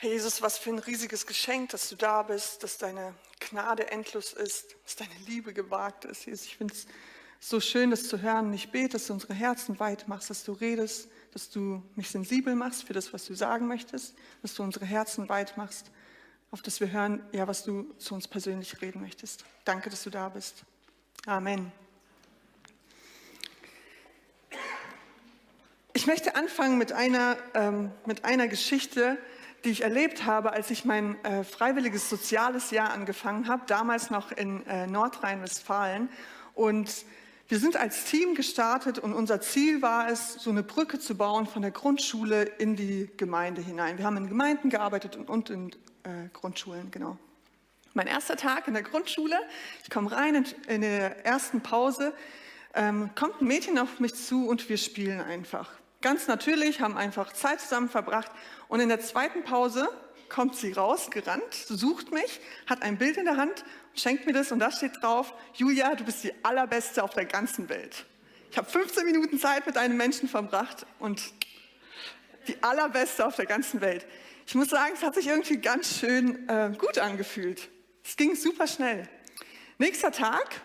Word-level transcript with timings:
Herr 0.00 0.10
Jesus, 0.10 0.40
was 0.42 0.58
für 0.58 0.70
ein 0.70 0.78
riesiges 0.78 1.26
Geschenk, 1.26 1.70
dass 1.70 1.88
du 1.88 1.96
da 1.96 2.22
bist, 2.22 2.62
dass 2.62 2.78
deine 2.78 3.16
Gnade 3.40 3.90
endlos 3.90 4.32
ist, 4.32 4.76
dass 4.84 4.94
deine 4.94 5.10
Liebe 5.26 5.52
gewagt 5.52 6.04
ist. 6.04 6.24
Jesus, 6.24 6.46
ich 6.46 6.56
finde 6.56 6.72
es 6.72 6.86
so 7.40 7.58
schön, 7.58 7.90
das 7.90 8.06
zu 8.06 8.22
hören. 8.22 8.52
Ich 8.52 8.70
bete, 8.70 8.90
dass 8.90 9.08
du 9.08 9.14
unsere 9.14 9.34
Herzen 9.34 9.80
weit 9.80 10.06
machst, 10.06 10.30
dass 10.30 10.44
du 10.44 10.52
redest, 10.52 11.08
dass 11.32 11.50
du 11.50 11.82
mich 11.96 12.10
sensibel 12.10 12.54
machst 12.54 12.84
für 12.84 12.92
das, 12.92 13.12
was 13.12 13.24
du 13.24 13.34
sagen 13.34 13.66
möchtest, 13.66 14.14
dass 14.40 14.54
du 14.54 14.62
unsere 14.62 14.84
Herzen 14.84 15.28
weit 15.28 15.56
machst, 15.56 15.90
auf 16.52 16.62
das 16.62 16.78
wir 16.78 16.92
hören, 16.92 17.20
ja, 17.32 17.48
was 17.48 17.64
du 17.64 17.92
zu 17.98 18.14
uns 18.14 18.28
persönlich 18.28 18.80
reden 18.80 19.00
möchtest. 19.00 19.44
Danke, 19.64 19.90
dass 19.90 20.04
du 20.04 20.10
da 20.10 20.28
bist. 20.28 20.62
Amen. 21.26 21.72
Ich 25.92 26.06
möchte 26.06 26.36
anfangen 26.36 26.78
mit 26.78 26.92
einer, 26.92 27.36
ähm, 27.54 27.90
mit 28.06 28.24
einer 28.24 28.46
Geschichte, 28.46 29.18
die 29.64 29.70
ich 29.70 29.82
erlebt 29.82 30.24
habe, 30.24 30.52
als 30.52 30.70
ich 30.70 30.84
mein 30.84 31.22
äh, 31.24 31.44
freiwilliges 31.44 32.08
soziales 32.08 32.70
Jahr 32.70 32.90
angefangen 32.90 33.48
habe, 33.48 33.62
damals 33.66 34.10
noch 34.10 34.32
in 34.32 34.66
äh, 34.66 34.86
Nordrhein-Westfalen. 34.86 36.08
Und 36.54 37.04
wir 37.48 37.58
sind 37.58 37.76
als 37.76 38.04
Team 38.04 38.34
gestartet 38.34 38.98
und 38.98 39.14
unser 39.14 39.40
Ziel 39.40 39.80
war 39.80 40.10
es, 40.10 40.34
so 40.34 40.50
eine 40.50 40.62
Brücke 40.62 40.98
zu 40.98 41.16
bauen 41.16 41.46
von 41.46 41.62
der 41.62 41.70
Grundschule 41.70 42.42
in 42.42 42.76
die 42.76 43.08
Gemeinde 43.16 43.62
hinein. 43.62 43.98
Wir 43.98 44.04
haben 44.04 44.18
in 44.18 44.28
Gemeinden 44.28 44.68
gearbeitet 44.70 45.16
und, 45.16 45.30
und 45.30 45.50
in 45.50 45.70
äh, 46.02 46.28
Grundschulen, 46.32 46.90
genau. 46.90 47.16
Mein 47.94 48.06
erster 48.06 48.36
Tag 48.36 48.68
in 48.68 48.74
der 48.74 48.82
Grundschule, 48.82 49.36
ich 49.82 49.90
komme 49.90 50.12
rein 50.12 50.34
in, 50.34 50.46
in 50.68 50.80
der 50.82 51.24
ersten 51.24 51.62
Pause, 51.62 52.12
ähm, 52.74 53.10
kommt 53.14 53.40
ein 53.40 53.46
Mädchen 53.46 53.78
auf 53.78 53.98
mich 53.98 54.14
zu 54.14 54.46
und 54.46 54.68
wir 54.68 54.76
spielen 54.76 55.20
einfach. 55.20 55.70
Ganz 56.00 56.28
natürlich, 56.28 56.80
haben 56.80 56.96
einfach 56.96 57.32
Zeit 57.32 57.60
zusammen 57.60 57.88
verbracht 57.88 58.30
und 58.68 58.78
in 58.80 58.88
der 58.88 59.00
zweiten 59.00 59.42
Pause 59.42 59.88
kommt 60.28 60.54
sie 60.54 60.72
rausgerannt, 60.72 61.54
sucht 61.54 62.12
mich, 62.12 62.40
hat 62.66 62.82
ein 62.82 62.98
Bild 62.98 63.16
in 63.16 63.24
der 63.24 63.36
Hand, 63.36 63.64
schenkt 63.94 64.26
mir 64.26 64.32
das 64.32 64.52
und 64.52 64.60
da 64.60 64.70
steht 64.70 65.02
drauf, 65.02 65.34
Julia, 65.54 65.94
du 65.94 66.04
bist 66.04 66.22
die 66.22 66.32
allerbeste 66.44 67.02
auf 67.02 67.14
der 67.14 67.24
ganzen 67.24 67.68
Welt. 67.68 68.04
Ich 68.50 68.56
habe 68.56 68.68
15 68.68 69.04
Minuten 69.04 69.38
Zeit 69.38 69.66
mit 69.66 69.76
einem 69.76 69.96
Menschen 69.96 70.28
verbracht 70.28 70.86
und 70.98 71.32
die 72.46 72.62
allerbeste 72.62 73.26
auf 73.26 73.36
der 73.36 73.46
ganzen 73.46 73.80
Welt. 73.80 74.06
Ich 74.46 74.54
muss 74.54 74.68
sagen, 74.68 74.92
es 74.94 75.02
hat 75.02 75.14
sich 75.14 75.26
irgendwie 75.26 75.58
ganz 75.58 75.98
schön 75.98 76.48
äh, 76.48 76.72
gut 76.78 76.98
angefühlt. 76.98 77.68
Es 78.04 78.16
ging 78.16 78.34
super 78.34 78.66
schnell. 78.66 79.08
Nächster 79.76 80.12
Tag, 80.12 80.62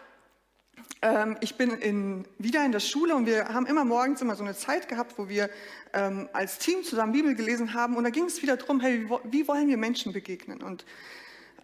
ähm, 1.03 1.37
ich 1.41 1.55
bin 1.55 1.71
in, 1.71 2.25
wieder 2.39 2.65
in 2.65 2.71
der 2.71 2.79
Schule 2.79 3.13
und 3.15 3.25
wir 3.25 3.49
haben 3.49 3.67
immer 3.67 3.85
morgens 3.85 4.21
immer 4.21 4.35
so 4.35 4.43
eine 4.43 4.55
Zeit 4.55 4.87
gehabt, 4.87 5.17
wo 5.17 5.29
wir 5.29 5.49
ähm, 5.93 6.29
als 6.33 6.57
Team 6.57 6.83
zusammen 6.83 7.11
Bibel 7.11 7.35
gelesen 7.35 7.73
haben 7.73 7.95
und 7.97 8.05
da 8.05 8.09
ging 8.09 8.25
es 8.25 8.41
wieder 8.41 8.57
darum, 8.57 8.79
hey, 8.79 9.07
wie, 9.25 9.47
wollen 9.47 9.67
wir 9.67 9.77
Menschen 9.77 10.13
begegnen? 10.13 10.63
Und 10.63 10.85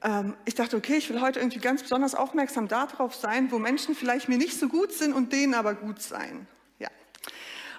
ähm, 0.03 0.35
ich 0.45 0.55
dachte, 0.55 0.77
okay, 0.77 0.97
ich 0.97 1.09
will 1.09 1.21
heute 1.21 1.39
irgendwie 1.39 1.59
ganz 1.59 1.81
besonders 1.81 2.13
aufmerksam 2.13 2.67
darauf 2.67 3.15
sein, 3.15 3.51
wo 3.51 3.57
Menschen 3.57 3.95
vielleicht 3.95 4.29
mir 4.29 4.37
nicht 4.37 4.59
so 4.59 4.67
gut 4.67 4.91
sind 4.91 5.13
und 5.13 5.31
denen 5.33 5.53
aber 5.53 5.73
gut 5.73 6.01
sein. 6.01 6.47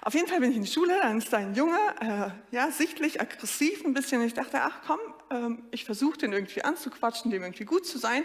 Auf 0.03 0.15
jeden 0.15 0.27
Fall 0.27 0.39
bin 0.39 0.49
ich 0.49 0.57
in 0.57 0.63
die 0.63 0.71
Schule, 0.71 0.97
dann 0.99 1.19
ist 1.19 1.31
da 1.31 1.37
ein 1.37 1.53
Junge, 1.53 1.77
äh, 1.99 2.55
ja, 2.55 2.71
sichtlich 2.71 3.21
aggressiv 3.21 3.85
ein 3.85 3.93
bisschen. 3.93 4.19
Ich 4.23 4.33
dachte, 4.33 4.59
ach 4.59 4.79
komm, 4.87 4.99
ähm, 5.29 5.63
ich 5.69 5.85
versuche 5.85 6.17
den 6.17 6.33
irgendwie 6.33 6.63
anzuquatschen, 6.63 7.29
dem 7.29 7.43
irgendwie 7.43 7.65
gut 7.65 7.85
zu 7.85 7.99
sein. 7.99 8.23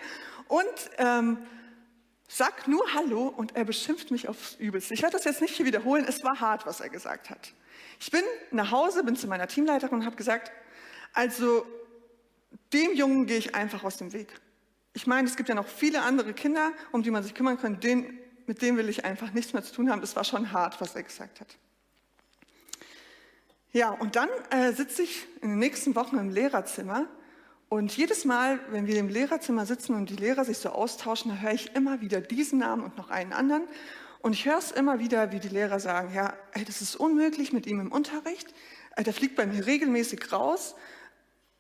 Und 0.48 0.65
ähm, 0.97 1.37
Sag 2.28 2.66
nur 2.66 2.92
Hallo 2.92 3.28
und 3.28 3.55
er 3.55 3.64
beschimpft 3.64 4.10
mich 4.10 4.28
aufs 4.28 4.55
Übelste. 4.56 4.94
Ich 4.94 5.02
werde 5.02 5.16
das 5.16 5.24
jetzt 5.24 5.41
nicht 5.41 5.55
hier 5.56 5.66
wiederholen, 5.66 6.05
es 6.08 6.24
war 6.24 6.41
hart, 6.41 6.66
was 6.66 6.80
er 6.80 6.88
gesagt 6.88 7.30
hat. 7.30 7.52
Ich 8.00 8.10
bin 8.10 8.22
nach 8.50 8.70
Hause, 8.70 9.05
bin 9.05 9.16
zu 9.16 9.28
meiner 9.28 9.46
Teamleiterin 9.46 10.00
und 10.00 10.05
habe 10.05 10.16
gesagt, 10.16 10.50
also 11.12 11.64
dem 12.72 12.94
Jungen 12.94 13.27
gehe 13.27 13.38
ich 13.38 13.54
einfach 13.54 13.84
aus 13.84 13.97
dem 13.97 14.12
Weg. 14.12 14.28
Ich 14.92 15.06
meine, 15.06 15.28
es 15.28 15.36
gibt 15.36 15.48
ja 15.48 15.54
noch 15.54 15.69
viele 15.69 16.02
andere 16.02 16.32
Kinder, 16.32 16.72
um 16.91 17.02
die 17.02 17.10
man 17.10 17.22
sich 17.22 17.34
kümmern 17.34 17.58
kann, 17.58 17.80
den, 17.80 18.19
mit 18.47 18.60
denen 18.62 18.77
will 18.77 18.88
ich 18.88 19.04
einfach 19.04 19.32
nichts 19.32 19.53
mehr 19.53 19.62
zu 19.62 19.72
tun 19.72 19.91
haben. 19.91 20.00
Das 20.00 20.16
war 20.16 20.25
schon 20.25 20.53
hart, 20.53 20.81
was 20.81 20.94
er 20.94 21.03
gesagt 21.03 21.41
hat. 21.41 21.56
Ja, 23.72 23.91
und 23.91 24.16
dann 24.16 24.31
äh, 24.50 24.72
sitze 24.72 25.03
ich 25.03 25.26
in 25.42 25.50
den 25.50 25.59
nächsten 25.59 25.94
Wochen 25.94 26.16
im 26.16 26.31
Lehrerzimmer 26.31 27.06
und 27.69 27.97
jedes 27.97 28.25
Mal, 28.25 28.60
wenn 28.71 28.87
wir 28.87 28.99
im 28.99 29.09
Lehrerzimmer 29.09 29.66
sitzen 29.66 29.94
und 29.94 30.09
die 30.09 30.16
Lehrer 30.16 30.44
sich 30.44 30.59
so 30.59 30.69
austauschen, 30.69 31.31
dann 31.31 31.43
höre 31.43 31.53
ich 31.53 31.75
immer 31.75 32.00
wieder 32.00 32.21
diesen 32.21 32.60
Namen 32.60 32.84
und 32.84 32.97
noch 32.97 33.10
einen 33.10 33.32
anderen. 33.32 33.65
Und 34.21 34.34
ich 34.34 34.47
höre 34.47 34.59
es 34.59 34.71
immer 34.71 35.00
wieder, 35.00 35.32
wie 35.32 35.41
die 35.41 35.49
Lehrer 35.49 35.81
sagen, 35.81 36.15
ja, 36.15 36.34
ey, 36.53 36.65
das 36.65 36.81
ist 36.81 36.94
unmöglich 36.97 37.53
mit 37.53 37.66
ihm 37.66 37.81
im 37.81 37.91
Unterricht. 37.91 38.54
Der 38.97 39.12
fliegt 39.12 39.37
bei 39.37 39.47
mir 39.47 39.66
regelmäßig 39.66 40.32
raus. 40.32 40.77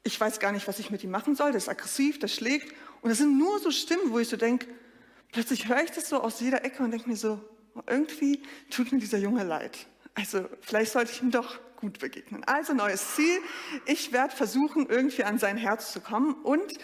Ich 0.04 0.20
weiß 0.20 0.38
gar 0.38 0.52
nicht, 0.52 0.68
was 0.68 0.78
ich 0.78 0.90
mit 0.90 1.02
ihm 1.02 1.10
machen 1.10 1.34
soll. 1.34 1.50
Der 1.50 1.58
ist 1.58 1.68
aggressiv, 1.68 2.20
der 2.20 2.28
schlägt. 2.28 2.72
Und 3.02 3.10
das 3.10 3.18
sind 3.18 3.36
nur 3.36 3.58
so 3.58 3.72
Stimmen, 3.72 4.12
wo 4.12 4.20
ich 4.20 4.28
so 4.28 4.36
denke, 4.36 4.66
plötzlich 5.32 5.68
höre 5.68 5.82
ich 5.82 5.90
das 5.90 6.08
so 6.08 6.20
aus 6.20 6.40
jeder 6.40 6.64
Ecke 6.64 6.82
und 6.84 6.92
denke 6.92 7.08
mir 7.08 7.16
so, 7.16 7.40
irgendwie 7.86 8.42
tut 8.70 8.92
mir 8.92 9.00
dieser 9.00 9.18
Junge 9.18 9.42
leid. 9.42 9.86
Also 10.14 10.46
vielleicht 10.60 10.92
sollte 10.92 11.12
ich 11.12 11.20
ihm 11.20 11.30
doch 11.30 11.58
gut 11.76 11.98
begegnen. 11.98 12.44
Also 12.44 12.74
neues 12.74 13.14
Ziel. 13.14 13.40
Ich 13.84 14.12
werde 14.12 14.34
versuchen, 14.34 14.86
irgendwie 14.88 15.24
an 15.24 15.38
sein 15.38 15.56
Herz 15.56 15.92
zu 15.92 16.00
kommen. 16.00 16.34
Und 16.42 16.78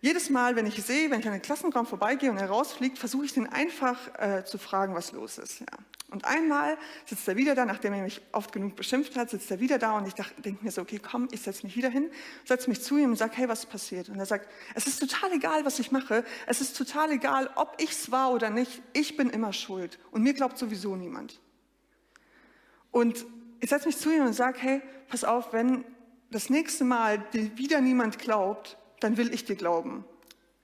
jedes 0.00 0.30
Mal, 0.30 0.56
wenn 0.56 0.66
ich 0.66 0.82
sehe, 0.82 1.10
wenn 1.10 1.20
ich 1.20 1.26
an 1.26 1.32
den 1.32 1.42
Klassenraum 1.42 1.86
vorbeigehe 1.86 2.30
und 2.30 2.38
er 2.38 2.48
rausfliegt, 2.48 2.98
versuche 2.98 3.26
ich 3.26 3.36
ihn 3.36 3.46
einfach 3.46 3.98
äh, 4.18 4.44
zu 4.44 4.56
fragen, 4.56 4.94
was 4.94 5.12
los 5.12 5.36
ist. 5.36 5.60
Ja. 5.60 5.66
Und 6.10 6.24
einmal 6.24 6.76
sitzt 7.04 7.28
er 7.28 7.36
wieder 7.36 7.54
da, 7.54 7.64
nachdem 7.64 7.92
er 7.92 8.02
mich 8.02 8.20
oft 8.32 8.52
genug 8.52 8.74
beschimpft 8.74 9.16
hat, 9.16 9.30
sitzt 9.30 9.50
er 9.50 9.60
wieder 9.60 9.78
da 9.78 9.96
und 9.96 10.08
ich 10.08 10.14
denke 10.42 10.64
mir 10.64 10.72
so, 10.72 10.82
okay, 10.82 10.98
komm, 10.98 11.28
ich 11.30 11.42
setze 11.42 11.64
mich 11.64 11.76
wieder 11.76 11.88
hin, 11.88 12.10
setze 12.44 12.68
mich 12.68 12.82
zu 12.82 12.98
ihm 12.98 13.10
und 13.10 13.16
sage, 13.16 13.36
hey, 13.36 13.48
was 13.48 13.64
passiert? 13.64 14.08
Und 14.08 14.18
er 14.18 14.26
sagt, 14.26 14.50
es 14.74 14.88
ist 14.88 14.98
total 14.98 15.32
egal, 15.32 15.64
was 15.64 15.78
ich 15.78 15.92
mache. 15.92 16.24
Es 16.46 16.60
ist 16.60 16.76
total 16.76 17.12
egal, 17.12 17.50
ob 17.54 17.76
ich 17.78 17.90
es 17.90 18.10
war 18.10 18.32
oder 18.32 18.50
nicht. 18.50 18.82
Ich 18.92 19.16
bin 19.16 19.30
immer 19.30 19.52
schuld. 19.52 20.00
Und 20.10 20.22
mir 20.22 20.34
glaubt 20.34 20.58
sowieso 20.58 20.96
niemand. 20.96 21.38
Und 22.90 23.24
ich 23.60 23.70
setze 23.70 23.86
mich 23.86 23.98
zu 23.98 24.10
ihm 24.10 24.24
und 24.24 24.32
sage, 24.32 24.58
hey, 24.60 24.82
pass 25.08 25.24
auf, 25.24 25.52
wenn 25.52 25.84
das 26.30 26.50
nächste 26.50 26.84
Mal 26.84 27.18
dir 27.32 27.56
wieder 27.56 27.80
niemand 27.80 28.18
glaubt, 28.18 28.76
dann 29.00 29.16
will 29.16 29.32
ich 29.34 29.44
dir 29.44 29.56
glauben. 29.56 30.04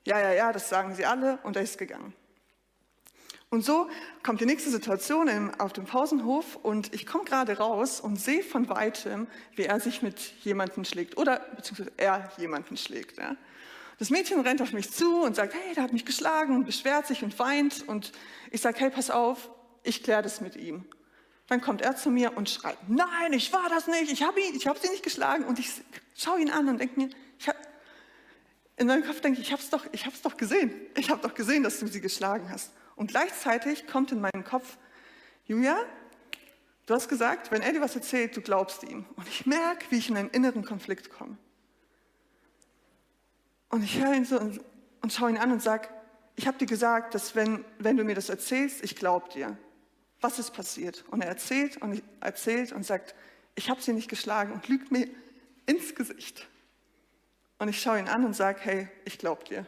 Ja, 0.04 0.20
ja, 0.20 0.32
ja, 0.32 0.52
das 0.52 0.68
sagen 0.68 0.94
sie 0.94 1.04
alle 1.04 1.38
und 1.42 1.56
er 1.56 1.62
ist 1.62 1.78
gegangen. 1.78 2.14
Und 3.48 3.64
so 3.64 3.88
kommt 4.22 4.40
die 4.40 4.46
nächste 4.46 4.70
Situation 4.70 5.50
auf 5.58 5.72
dem 5.72 5.84
Pausenhof 5.84 6.56
und 6.56 6.92
ich 6.92 7.06
komme 7.06 7.24
gerade 7.24 7.58
raus 7.58 8.00
und 8.00 8.20
sehe 8.20 8.42
von 8.42 8.68
weitem, 8.68 9.28
wie 9.54 9.64
er 9.64 9.80
sich 9.80 10.02
mit 10.02 10.18
jemandem 10.42 10.84
schlägt 10.84 11.16
oder 11.16 11.40
beziehungsweise 11.54 11.92
er 11.96 12.30
jemanden 12.38 12.76
schlägt. 12.76 13.18
Ja. 13.18 13.36
Das 13.98 14.10
Mädchen 14.10 14.40
rennt 14.40 14.60
auf 14.62 14.72
mich 14.72 14.92
zu 14.92 15.22
und 15.22 15.36
sagt, 15.36 15.54
hey, 15.54 15.74
der 15.74 15.84
hat 15.84 15.92
mich 15.92 16.04
geschlagen 16.04 16.54
und 16.54 16.66
beschwert 16.66 17.06
sich 17.06 17.22
und 17.22 17.38
weint 17.38 17.86
und 17.88 18.12
ich 18.50 18.60
sage, 18.60 18.78
hey, 18.80 18.90
pass 18.90 19.10
auf, 19.10 19.50
ich 19.84 20.02
kläre 20.02 20.22
das 20.22 20.40
mit 20.40 20.56
ihm. 20.56 20.84
Dann 21.48 21.60
kommt 21.60 21.80
er 21.80 21.96
zu 21.96 22.10
mir 22.10 22.36
und 22.36 22.50
schreit, 22.50 22.76
nein, 22.88 23.32
ich 23.32 23.52
war 23.52 23.68
das 23.68 23.86
nicht, 23.86 24.10
ich 24.10 24.22
habe 24.22 24.40
habe 24.40 24.78
sie 24.80 24.88
nicht 24.88 25.02
geschlagen. 25.02 25.44
Und 25.44 25.58
ich 25.58 25.70
schaue 26.16 26.40
ihn 26.40 26.50
an 26.50 26.68
und 26.68 26.78
denke 26.78 26.98
mir, 26.98 27.10
hab, 27.46 27.56
in 28.76 28.88
meinem 28.88 29.04
Kopf 29.04 29.20
denke 29.20 29.40
ich, 29.40 29.46
ich 29.46 29.52
habe 29.52 29.62
es 29.62 29.70
doch, 29.70 29.86
doch 30.22 30.36
gesehen. 30.36 30.72
Ich 30.96 31.10
habe 31.10 31.22
doch 31.22 31.34
gesehen, 31.34 31.62
dass 31.62 31.78
du 31.78 31.86
sie 31.86 32.00
geschlagen 32.00 32.50
hast. 32.50 32.72
Und 32.96 33.08
gleichzeitig 33.08 33.86
kommt 33.86 34.10
in 34.10 34.20
meinen 34.20 34.44
Kopf, 34.44 34.76
Julia, 35.44 35.78
du 36.86 36.94
hast 36.94 37.08
gesagt, 37.08 37.50
wenn 37.52 37.62
er 37.62 37.72
dir 37.72 37.80
was 37.80 37.94
erzählt, 37.94 38.36
du 38.36 38.40
glaubst 38.40 38.82
ihm. 38.82 39.06
Und 39.14 39.28
ich 39.28 39.46
merke, 39.46 39.86
wie 39.90 39.98
ich 39.98 40.08
in 40.10 40.16
einen 40.16 40.30
inneren 40.30 40.64
Konflikt 40.64 41.10
komme. 41.10 41.36
Und 43.68 43.82
ich 43.84 44.00
höre 44.00 44.14
ihn 44.14 44.24
so 44.24 44.40
und, 44.40 44.60
und 45.00 45.12
schaue 45.12 45.30
ihn 45.30 45.38
an 45.38 45.52
und 45.52 45.62
sage, 45.62 45.88
ich 46.34 46.46
habe 46.46 46.58
dir 46.58 46.66
gesagt, 46.66 47.14
dass 47.14 47.34
wenn, 47.36 47.64
wenn 47.78 47.96
du 47.96 48.04
mir 48.04 48.14
das 48.14 48.28
erzählst, 48.28 48.82
ich 48.82 48.96
glaube 48.96 49.28
dir 49.32 49.56
was 50.20 50.38
ist 50.38 50.52
passiert? 50.52 51.04
Und 51.10 51.20
er 51.20 51.28
erzählt 51.28 51.76
und 51.82 52.02
erzählt 52.20 52.72
und 52.72 52.84
sagt, 52.84 53.14
ich 53.54 53.70
habe 53.70 53.80
sie 53.80 53.92
nicht 53.92 54.08
geschlagen 54.08 54.52
und 54.52 54.68
lügt 54.68 54.90
mir 54.90 55.08
ins 55.66 55.94
Gesicht. 55.94 56.46
Und 57.58 57.68
ich 57.68 57.80
schaue 57.80 57.98
ihn 57.98 58.08
an 58.08 58.24
und 58.24 58.34
sage, 58.34 58.60
hey, 58.62 58.88
ich 59.04 59.18
glaube 59.18 59.44
dir. 59.44 59.66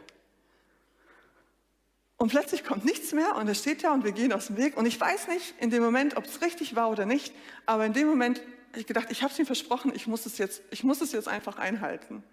Und 2.17 2.29
plötzlich 2.29 2.65
kommt 2.65 2.83
nichts 2.83 3.13
mehr 3.13 3.35
und 3.37 3.47
er 3.47 3.55
steht 3.55 3.83
da 3.83 3.93
und 3.93 4.03
wir 4.03 4.11
gehen 4.11 4.33
aus 4.33 4.47
dem 4.47 4.57
Weg. 4.57 4.75
Und 4.75 4.85
ich 4.85 4.99
weiß 4.99 5.29
nicht 5.29 5.55
in 5.59 5.69
dem 5.69 5.81
Moment, 5.81 6.17
ob 6.17 6.25
es 6.25 6.41
richtig 6.41 6.75
war 6.75 6.89
oder 6.89 7.05
nicht, 7.05 7.33
aber 7.65 7.85
in 7.85 7.93
dem 7.93 8.07
Moment 8.07 8.41
habe 8.71 8.81
ich 8.81 8.87
gedacht, 8.87 9.07
ich 9.09 9.23
habe 9.23 9.31
es 9.31 9.39
ihm 9.39 9.45
versprochen, 9.45 9.93
ich 9.95 10.05
muss 10.05 10.25
es, 10.25 10.37
jetzt, 10.37 10.61
ich 10.69 10.83
muss 10.83 11.01
es 11.01 11.13
jetzt 11.13 11.27
einfach 11.27 11.57
einhalten. 11.57 12.23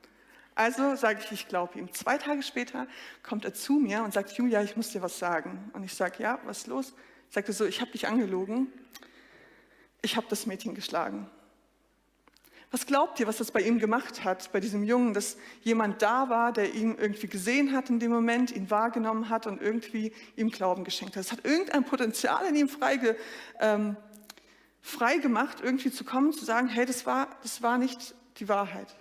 Also 0.56 0.96
sage 0.96 1.20
ich, 1.22 1.32
ich 1.32 1.48
glaube 1.48 1.78
ihm. 1.78 1.92
Zwei 1.92 2.18
Tage 2.18 2.42
später 2.42 2.88
kommt 3.22 3.44
er 3.44 3.54
zu 3.54 3.74
mir 3.74 4.02
und 4.02 4.12
sagt, 4.12 4.32
Julia, 4.32 4.62
ich 4.62 4.76
muss 4.76 4.90
dir 4.90 5.02
was 5.02 5.18
sagen. 5.18 5.70
Und 5.72 5.84
ich 5.84 5.94
sage, 5.94 6.22
ja, 6.22 6.40
was 6.44 6.58
ist 6.58 6.66
los? 6.66 6.94
Sagte 7.30 7.52
so, 7.52 7.64
ich 7.64 7.80
habe 7.80 7.92
dich 7.92 8.06
angelogen, 8.06 8.72
ich 10.02 10.16
habe 10.16 10.26
das 10.28 10.46
Mädchen 10.46 10.74
geschlagen. 10.74 11.28
Was 12.72 12.84
glaubt 12.84 13.20
ihr, 13.20 13.26
was 13.26 13.38
das 13.38 13.52
bei 13.52 13.60
ihm 13.60 13.78
gemacht 13.78 14.24
hat, 14.24 14.50
bei 14.52 14.60
diesem 14.60 14.82
Jungen, 14.82 15.14
dass 15.14 15.36
jemand 15.62 16.02
da 16.02 16.28
war, 16.28 16.52
der 16.52 16.74
ihn 16.74 16.96
irgendwie 16.98 17.28
gesehen 17.28 17.72
hat 17.72 17.90
in 17.90 18.00
dem 18.00 18.10
Moment, 18.10 18.50
ihn 18.50 18.70
wahrgenommen 18.70 19.28
hat 19.28 19.46
und 19.46 19.62
irgendwie 19.62 20.12
ihm 20.34 20.50
Glauben 20.50 20.82
geschenkt 20.84 21.16
hat? 21.16 21.24
Es 21.24 21.32
hat 21.32 21.44
irgendein 21.44 21.84
Potenzial 21.84 22.44
in 22.46 22.56
ihm 22.56 22.68
frei, 22.68 23.16
ähm, 23.60 23.96
frei 24.80 25.18
gemacht, 25.18 25.58
irgendwie 25.62 25.92
zu 25.92 26.04
kommen, 26.04 26.32
zu 26.32 26.44
sagen, 26.44 26.68
hey, 26.68 26.86
das 26.86 27.06
war, 27.06 27.28
das 27.42 27.62
war 27.62 27.78
nicht 27.78 28.14
die 28.38 28.48
Wahrheit. 28.48 28.94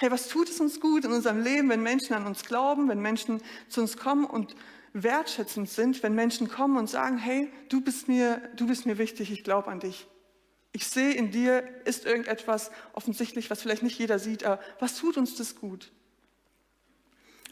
Hey, 0.00 0.10
was 0.10 0.28
tut 0.28 0.48
es 0.48 0.60
uns 0.60 0.80
gut 0.80 1.04
in 1.04 1.12
unserem 1.12 1.42
Leben, 1.42 1.68
wenn 1.70 1.82
Menschen 1.82 2.14
an 2.14 2.26
uns 2.26 2.44
glauben, 2.44 2.88
wenn 2.88 3.00
Menschen 3.00 3.40
zu 3.68 3.80
uns 3.80 3.96
kommen 3.96 4.24
und 4.24 4.54
wertschätzend 4.92 5.68
sind, 5.68 6.02
wenn 6.02 6.14
Menschen 6.14 6.48
kommen 6.48 6.76
und 6.76 6.88
sagen, 6.88 7.18
hey, 7.18 7.52
du 7.68 7.80
bist 7.80 8.08
mir, 8.08 8.40
du 8.56 8.66
bist 8.66 8.86
mir 8.86 8.98
wichtig, 8.98 9.30
ich 9.30 9.44
glaube 9.44 9.68
an 9.70 9.80
dich. 9.80 10.06
Ich 10.72 10.86
sehe 10.86 11.12
in 11.12 11.30
dir 11.30 11.64
ist 11.84 12.04
irgendetwas 12.04 12.70
offensichtlich, 12.92 13.50
was 13.50 13.62
vielleicht 13.62 13.82
nicht 13.82 13.98
jeder 13.98 14.18
sieht, 14.18 14.44
aber 14.44 14.60
was 14.78 14.96
tut 14.96 15.16
uns 15.16 15.36
das 15.36 15.56
gut? 15.56 15.90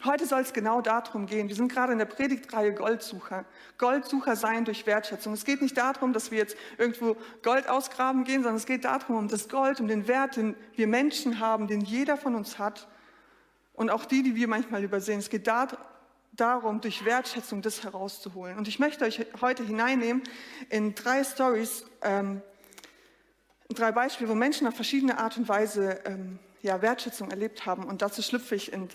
Heute 0.05 0.27
soll 0.27 0.41
es 0.41 0.53
genau 0.53 0.81
darum 0.81 1.25
gehen. 1.25 1.47
Wir 1.47 1.55
sind 1.55 1.71
gerade 1.71 1.91
in 1.91 1.97
der 1.97 2.05
Predigtreihe 2.05 2.71
Goldsucher. 2.71 3.45
Goldsucher 3.79 4.35
sein 4.35 4.63
durch 4.63 4.85
Wertschätzung. 4.85 5.33
Es 5.33 5.43
geht 5.43 5.61
nicht 5.61 5.75
darum, 5.75 6.13
dass 6.13 6.29
wir 6.29 6.37
jetzt 6.37 6.55
irgendwo 6.77 7.17
Gold 7.41 7.67
ausgraben 7.67 8.23
gehen, 8.23 8.43
sondern 8.43 8.57
es 8.57 8.67
geht 8.67 8.85
darum, 8.85 9.17
um 9.17 9.27
das 9.27 9.49
Gold, 9.49 9.79
um 9.79 9.87
den 9.87 10.07
Wert, 10.07 10.35
den 10.35 10.55
wir 10.75 10.85
Menschen 10.85 11.39
haben, 11.39 11.67
den 11.67 11.81
jeder 11.81 12.15
von 12.15 12.35
uns 12.35 12.59
hat. 12.59 12.87
Und 13.73 13.89
auch 13.89 14.05
die, 14.05 14.21
die 14.21 14.35
wir 14.35 14.47
manchmal 14.47 14.83
übersehen. 14.83 15.17
Es 15.17 15.29
geht 15.29 15.47
darum, 16.37 16.79
durch 16.81 17.03
Wertschätzung 17.03 17.61
das 17.61 17.83
herauszuholen. 17.83 18.57
Und 18.57 18.67
ich 18.67 18.79
möchte 18.79 19.05
euch 19.05 19.25
heute 19.41 19.63
hineinnehmen 19.63 20.23
in 20.69 20.95
drei 20.95 21.23
Stories, 21.23 21.85
ähm, 22.01 22.41
drei 23.69 23.91
Beispiele, 23.91 24.29
wo 24.29 24.35
Menschen 24.35 24.67
auf 24.67 24.75
verschiedene 24.75 25.17
Art 25.17 25.37
und 25.37 25.49
Weise 25.49 25.99
ähm, 26.05 26.39
ja, 26.61 26.81
Wertschätzung 26.81 27.31
erlebt 27.31 27.65
haben. 27.65 27.83
Und 27.83 28.01
dazu 28.01 28.21
schlüpfe 28.21 28.55
ich 28.55 28.71
in 28.71 28.87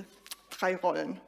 drei 0.51 0.77
Rollen. 0.77 1.21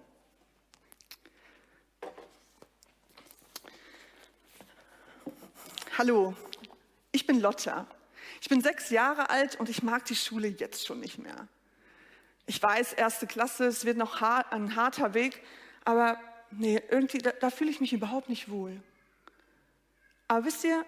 Hallo, 5.98 6.34
ich 7.12 7.26
bin 7.26 7.40
Lotta. 7.40 7.86
Ich 8.40 8.48
bin 8.48 8.60
sechs 8.60 8.90
Jahre 8.90 9.30
alt 9.30 9.58
und 9.58 9.68
ich 9.68 9.82
mag 9.82 10.04
die 10.04 10.16
Schule 10.16 10.48
jetzt 10.48 10.86
schon 10.86 11.00
nicht 11.00 11.18
mehr. 11.18 11.48
Ich 12.46 12.62
weiß, 12.62 12.92
erste 12.92 13.26
Klasse, 13.26 13.66
es 13.66 13.84
wird 13.84 13.96
noch 13.96 14.20
ein 14.20 14.76
harter 14.76 15.14
Weg, 15.14 15.40
aber 15.84 16.18
nee, 16.50 16.80
irgendwie, 16.90 17.18
da, 17.18 17.32
da 17.32 17.50
fühle 17.50 17.70
ich 17.70 17.80
mich 17.80 17.92
überhaupt 17.92 18.28
nicht 18.28 18.50
wohl. 18.50 18.80
Aber 20.28 20.46
wisst 20.46 20.64
ihr, 20.64 20.84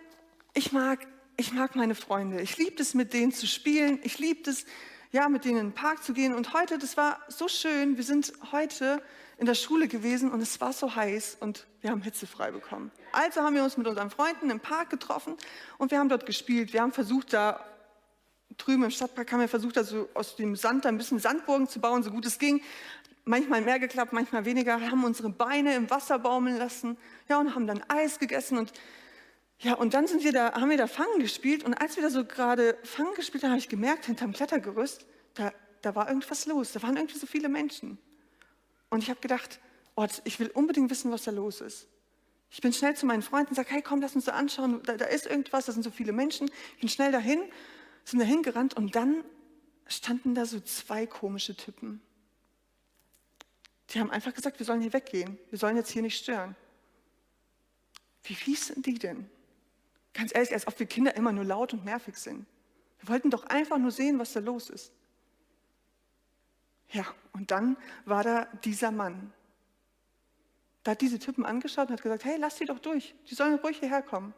ich 0.55 0.73
mag, 0.73 1.07
ich 1.37 1.53
mag 1.53 1.77
meine 1.77 1.95
Freunde. 1.95 2.41
Ich 2.41 2.57
liebe 2.57 2.81
es, 2.81 2.95
mit 2.95 3.13
denen 3.13 3.33
zu 3.33 3.47
spielen. 3.47 4.01
Ich 4.03 4.19
liebe 4.19 4.49
es, 4.49 4.65
ja, 5.13 5.29
mit 5.29 5.45
denen 5.45 5.59
in 5.59 5.67
den 5.69 5.75
Park 5.75 6.03
zu 6.03 6.13
gehen. 6.13 6.35
Und 6.35 6.55
heute, 6.55 6.79
das 6.79 6.97
war 6.97 7.21
so 7.29 7.49
schön. 7.49 7.97
Wir 7.97 8.05
sind 8.05 8.33
heute 8.53 9.03
in 9.39 9.47
der 9.47 9.55
Schule 9.55 9.87
gewesen 9.87 10.31
und 10.31 10.41
es 10.41 10.61
war 10.61 10.73
so 10.73 10.95
heiß 10.95 11.37
und 11.41 11.67
wir 11.83 11.91
haben 11.91 12.01
Hitze 12.01 12.27
frei 12.27 12.51
bekommen. 12.51 12.91
Also 13.13 13.43
haben 13.43 13.55
wir 13.55 13.65
uns 13.65 13.77
mit 13.77 13.87
unseren 13.87 14.11
Freunden 14.11 14.51
im 14.51 14.61
Park 14.61 14.89
getroffen 14.91 15.37
und 15.77 15.91
wir 15.91 15.99
haben 15.99 16.09
dort 16.09 16.25
gespielt. 16.25 16.73
Wir 16.73 16.81
haben 16.81 16.93
versucht, 16.93 17.35
da 17.35 17.63
drüben 18.57 18.85
im 18.85 18.91
Stadtpark 18.91 19.31
haben 19.33 19.41
wir 19.41 19.49
versucht, 19.49 19.77
also 19.77 20.09
aus 20.15 20.37
dem 20.37 20.57
Sand 20.57 20.87
da 20.87 20.89
ein 20.89 20.97
bisschen 20.97 21.19
Sandburgen 21.19 21.69
zu 21.69 21.81
bauen, 21.81 22.03
so 22.03 22.11
gut 22.11 22.25
es 22.25 22.39
ging. 22.39 22.63
Manchmal 23.27 23.61
mehr 23.61 23.79
geklappt, 23.79 24.15
manchmal 24.15 24.47
weniger. 24.47 24.81
Haben 24.81 25.05
unsere 25.05 25.29
Beine 25.29 25.75
im 25.75 25.91
Wasser 25.91 26.19
baumeln 26.19 26.57
lassen, 26.57 26.97
ja, 27.29 27.39
und 27.39 27.55
haben 27.55 27.67
dann 27.67 27.83
Eis 27.89 28.19
gegessen 28.19 28.57
und 28.57 28.73
ja, 29.59 29.75
und 29.75 29.95
dann 29.95 30.07
sind 30.07 30.23
wir 30.23 30.33
da, 30.33 30.53
haben 30.53 30.71
wir 30.71 30.77
da 30.77 30.87
Fangen 30.87 31.19
gespielt 31.19 31.65
und 31.65 31.75
als 31.75 31.97
wir 31.97 32.03
da 32.03 32.11
so 32.11 32.25
gerade 32.25 32.77
Fangen 32.83 33.15
gespielt 33.15 33.43
haben, 33.43 33.51
habe 33.51 33.59
ich 33.59 33.69
gemerkt, 33.69 34.07
hinterm 34.07 34.33
Klettergerüst, 34.33 35.07
da, 35.35 35.53
da 35.83 35.95
war 35.95 36.09
irgendwas 36.09 36.47
los. 36.47 36.73
Da 36.73 36.83
waren 36.83 36.97
irgendwie 36.97 37.19
so 37.19 37.27
viele 37.27 37.49
Menschen. 37.49 37.99
Und 38.91 39.03
ich 39.03 39.11
habe 39.11 39.21
gedacht, 39.21 39.61
oh, 39.95 40.07
ich 40.25 40.39
will 40.39 40.49
unbedingt 40.49 40.91
wissen, 40.91 41.11
was 41.11 41.25
da 41.25 41.31
los 41.31 41.61
ist. 41.61 41.89
Ich 42.51 42.61
bin 42.61 42.73
schnell 42.73 42.95
zu 42.95 43.07
meinen 43.07 43.23
Freunden 43.23 43.51
und 43.51 43.57
sage, 43.57 43.71
hey, 43.71 43.83
komm, 43.83 44.01
lass 44.01 44.15
uns 44.15 44.27
da 44.27 44.33
anschauen, 44.33 44.83
da, 44.85 44.97
da 44.97 45.07
ist 45.07 45.27
irgendwas, 45.27 45.67
da 45.67 45.73
sind 45.73 45.83
so 45.83 45.91
viele 45.91 46.13
Menschen. 46.13 46.51
Ich 46.75 46.81
bin 46.81 46.89
schnell 46.89 47.11
dahin, 47.11 47.41
sind 48.05 48.21
da 48.21 48.27
hingerannt 48.27 48.75
und 48.75 48.95
dann 48.95 49.25
standen 49.87 50.35
da 50.35 50.45
so 50.45 50.61
zwei 50.61 51.07
komische 51.07 51.57
Typen. 51.57 52.01
Die 53.91 54.01
haben 54.01 54.11
einfach 54.11 54.35
gesagt, 54.35 54.59
wir 54.59 54.67
sollen 54.67 54.81
hier 54.81 54.93
weggehen, 54.93 55.39
wir 55.51 55.59
sollen 55.59 55.77
jetzt 55.77 55.91
hier 55.91 56.03
nicht 56.03 56.19
stören. 56.19 56.57
Wie 58.25 58.35
fies 58.35 58.67
sind 58.67 58.87
die 58.87 58.99
denn? 58.99 59.31
Ganz 60.13 60.35
ehrlich, 60.35 60.53
als 60.53 60.67
ob 60.67 60.79
wir 60.79 60.87
Kinder 60.87 61.15
immer 61.15 61.33
nur 61.33 61.45
laut 61.45 61.73
und 61.73 61.85
nervig 61.85 62.17
sind. 62.17 62.47
Wir 63.01 63.09
wollten 63.09 63.31
doch 63.31 63.45
einfach 63.45 63.79
nur 63.79 63.91
sehen, 63.91 64.19
was 64.19 64.33
da 64.33 64.41
los 64.41 64.71
ist. 64.71 64.93
Ja, 66.91 67.05
und 67.33 67.51
dann 67.51 67.77
war 68.05 68.25
da 68.25 68.47
dieser 68.65 68.91
Mann. 68.91 69.33
Da 70.83 70.93
hat 70.93 71.01
diese 71.01 71.19
Typen 71.19 71.45
angeschaut 71.45 71.89
und 71.89 71.95
hat 71.95 72.03
gesagt, 72.03 72.25
hey, 72.25 72.37
lass 72.39 72.57
die 72.57 72.65
doch 72.65 72.79
durch, 72.79 73.15
die 73.29 73.35
sollen 73.35 73.57
ruhig 73.57 73.79
hierher 73.79 74.03
kommen. 74.03 74.33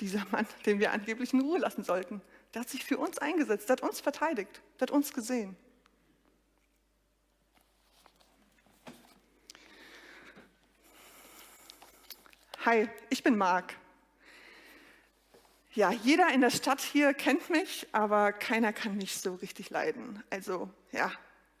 Dieser 0.00 0.24
Mann, 0.30 0.46
den 0.66 0.78
wir 0.78 0.92
angeblich 0.92 1.32
in 1.32 1.40
Ruhe 1.40 1.58
lassen 1.58 1.82
sollten, 1.82 2.20
der 2.52 2.62
hat 2.62 2.68
sich 2.68 2.84
für 2.84 2.98
uns 2.98 3.18
eingesetzt, 3.18 3.68
der 3.68 3.74
hat 3.74 3.82
uns 3.82 4.00
verteidigt, 4.00 4.60
der 4.78 4.88
hat 4.88 4.90
uns 4.90 5.12
gesehen. 5.12 5.56
Hi, 12.70 12.86
ich 13.08 13.22
bin 13.22 13.38
Marc. 13.38 13.74
Ja, 15.72 15.90
jeder 15.90 16.28
in 16.34 16.42
der 16.42 16.50
Stadt 16.50 16.82
hier 16.82 17.14
kennt 17.14 17.48
mich, 17.48 17.86
aber 17.92 18.30
keiner 18.30 18.74
kann 18.74 18.98
mich 18.98 19.16
so 19.16 19.36
richtig 19.36 19.70
leiden. 19.70 20.22
Also 20.28 20.68
ja, 20.92 21.10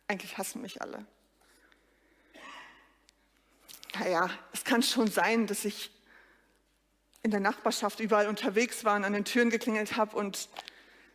eigentlich 0.06 0.36
hassen 0.36 0.60
mich 0.60 0.82
alle. 0.82 1.06
Naja, 3.98 4.28
es 4.52 4.64
kann 4.64 4.82
schon 4.82 5.10
sein, 5.10 5.46
dass 5.46 5.64
ich 5.64 5.90
in 7.22 7.30
der 7.30 7.40
Nachbarschaft 7.40 8.00
überall 8.00 8.28
unterwegs 8.28 8.84
war 8.84 8.94
und 8.94 9.04
an 9.04 9.14
den 9.14 9.24
Türen 9.24 9.48
geklingelt 9.48 9.96
habe 9.96 10.14
und 10.14 10.50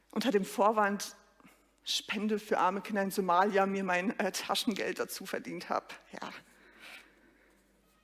unter 0.09 0.31
dem 0.31 0.43
Vorwand 0.43 1.15
Spende 1.83 2.39
für 2.39 2.57
arme 2.57 2.81
Kinder 2.81 3.03
in 3.03 3.11
Somalia 3.11 3.67
mir 3.67 3.83
mein 3.83 4.17
äh, 4.19 4.31
Taschengeld 4.31 4.97
dazu 4.97 5.27
verdient 5.27 5.69
habe. 5.69 5.85
Ja. 6.13 6.33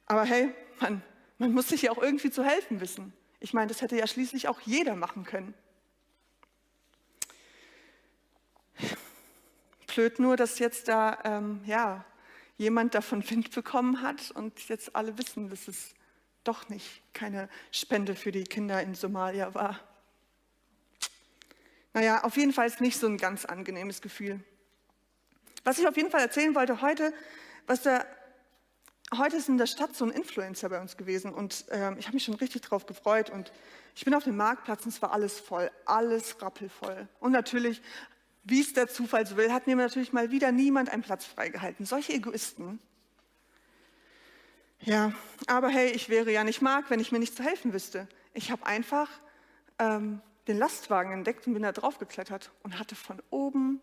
Aber 0.05 0.23
hey, 0.23 0.53
man 0.79 1.01
man 1.39 1.53
muss 1.53 1.69
sich 1.69 1.81
ja 1.83 1.91
auch 1.91 1.97
irgendwie 1.97 2.29
zu 2.29 2.43
helfen 2.43 2.81
wissen. 2.81 3.13
Ich 3.39 3.53
meine, 3.53 3.67
das 3.67 3.81
hätte 3.81 3.97
ja 3.97 4.05
schließlich 4.05 4.49
auch 4.49 4.59
jeder 4.61 4.95
machen 4.95 5.23
können. 5.23 5.53
Blöd 9.87 10.19
nur, 10.19 10.37
dass 10.37 10.59
jetzt 10.59 10.87
da 10.89 11.17
ähm, 11.23 11.61
ja, 11.65 12.05
jemand 12.57 12.93
davon 12.93 13.27
Wind 13.29 13.51
bekommen 13.51 14.01
hat 14.01 14.31
und 14.31 14.67
jetzt 14.67 14.95
alle 14.95 15.17
wissen, 15.17 15.49
dass 15.49 15.67
es 15.67 15.95
doch 16.43 16.69
nicht 16.69 17.01
keine 17.13 17.49
Spende 17.71 18.15
für 18.15 18.31
die 18.31 18.43
Kinder 18.43 18.81
in 18.83 18.93
Somalia 18.93 19.53
war. 19.53 19.79
Naja, 21.93 22.23
auf 22.23 22.37
jeden 22.37 22.53
Fall 22.53 22.67
ist 22.67 22.81
nicht 22.81 22.99
so 22.99 23.07
ein 23.07 23.17
ganz 23.17 23.45
angenehmes 23.45 24.01
Gefühl. 24.01 24.41
Was 25.63 25.79
ich 25.79 25.87
auf 25.87 25.97
jeden 25.97 26.11
Fall 26.11 26.21
erzählen 26.21 26.53
wollte 26.53 26.81
heute, 26.81 27.13
was 27.65 27.81
da 27.81 28.05
heute 29.17 29.37
ist 29.37 29.49
in 29.49 29.57
der 29.57 29.65
Stadt 29.65 29.95
so 29.95 30.05
ein 30.05 30.11
Influencer 30.11 30.69
bei 30.69 30.79
uns 30.79 30.97
gewesen 30.97 31.33
und 31.33 31.65
ähm, 31.71 31.97
ich 31.97 32.05
habe 32.05 32.15
mich 32.15 32.23
schon 32.23 32.35
richtig 32.35 32.61
drauf 32.61 32.85
gefreut 32.85 33.29
und 33.29 33.51
ich 33.95 34.05
bin 34.05 34.13
auf 34.13 34.23
dem 34.23 34.37
Marktplatz 34.37 34.85
und 34.85 34.93
es 34.93 35.01
war 35.01 35.11
alles 35.11 35.39
voll, 35.39 35.69
alles 35.85 36.41
rappelvoll. 36.41 37.07
Und 37.19 37.31
natürlich, 37.31 37.81
wie 38.43 38.61
es 38.61 38.73
der 38.73 38.87
Zufall 38.87 39.25
so 39.25 39.35
will, 39.35 39.51
hat 39.51 39.67
mir 39.67 39.75
natürlich 39.75 40.13
mal 40.13 40.31
wieder 40.31 40.51
niemand 40.51 40.89
einen 40.89 41.03
Platz 41.03 41.25
freigehalten. 41.25 41.85
Solche 41.85 42.13
Egoisten. 42.13 42.79
Ja, 44.81 45.11
aber 45.47 45.69
hey, 45.69 45.91
ich 45.91 46.07
wäre 46.07 46.31
ja 46.31 46.43
nicht 46.43 46.61
Mark, 46.61 46.89
wenn 46.89 46.99
ich 46.99 47.11
mir 47.11 47.19
nicht 47.19 47.35
zu 47.35 47.43
helfen 47.43 47.73
wüsste. 47.73 48.07
Ich 48.33 48.51
habe 48.51 48.65
einfach 48.65 49.09
ähm, 49.77 50.21
den 50.47 50.57
Lastwagen 50.57 51.11
entdeckt 51.11 51.45
und 51.47 51.53
bin 51.53 51.63
da 51.63 51.71
drauf 51.71 51.97
geklettert 51.99 52.51
und 52.63 52.79
hatte 52.79 52.95
von 52.95 53.21
oben 53.29 53.81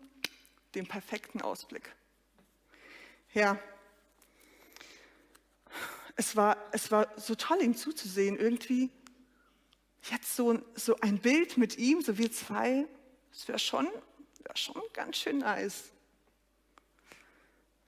den 0.73 0.87
perfekten 0.87 1.41
Ausblick. 1.41 1.93
Ja, 3.33 3.59
es 6.17 6.35
war, 6.35 6.57
es 6.71 6.91
war 6.91 7.07
so 7.15 7.35
toll, 7.35 7.61
ihm 7.61 7.75
zuzusehen. 7.75 8.37
Irgendwie 8.37 8.89
jetzt 10.09 10.35
so, 10.35 10.59
so 10.75 10.97
ein 10.99 11.19
Bild 11.19 11.57
mit 11.57 11.77
ihm, 11.77 12.01
so 12.01 12.17
wir 12.17 12.31
zwei, 12.31 12.87
das 13.31 13.47
wäre 13.47 13.59
schon, 13.59 13.85
wär 14.43 14.57
schon 14.57 14.81
ganz 14.93 15.17
schön 15.17 15.37
nice. 15.37 15.91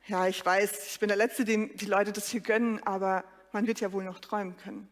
Ja, 0.07 0.27
ich 0.27 0.43
weiß, 0.45 0.87
ich 0.91 0.99
bin 0.99 1.07
der 1.07 1.17
Letzte, 1.17 1.43
dem 1.43 1.75
die 1.75 1.85
Leute 1.85 2.11
das 2.11 2.29
hier 2.29 2.41
gönnen, 2.41 2.81
aber 2.83 3.23
man 3.51 3.67
wird 3.67 3.79
ja 3.79 3.91
wohl 3.91 4.03
noch 4.03 4.19
träumen 4.19 4.55
können. 4.57 4.87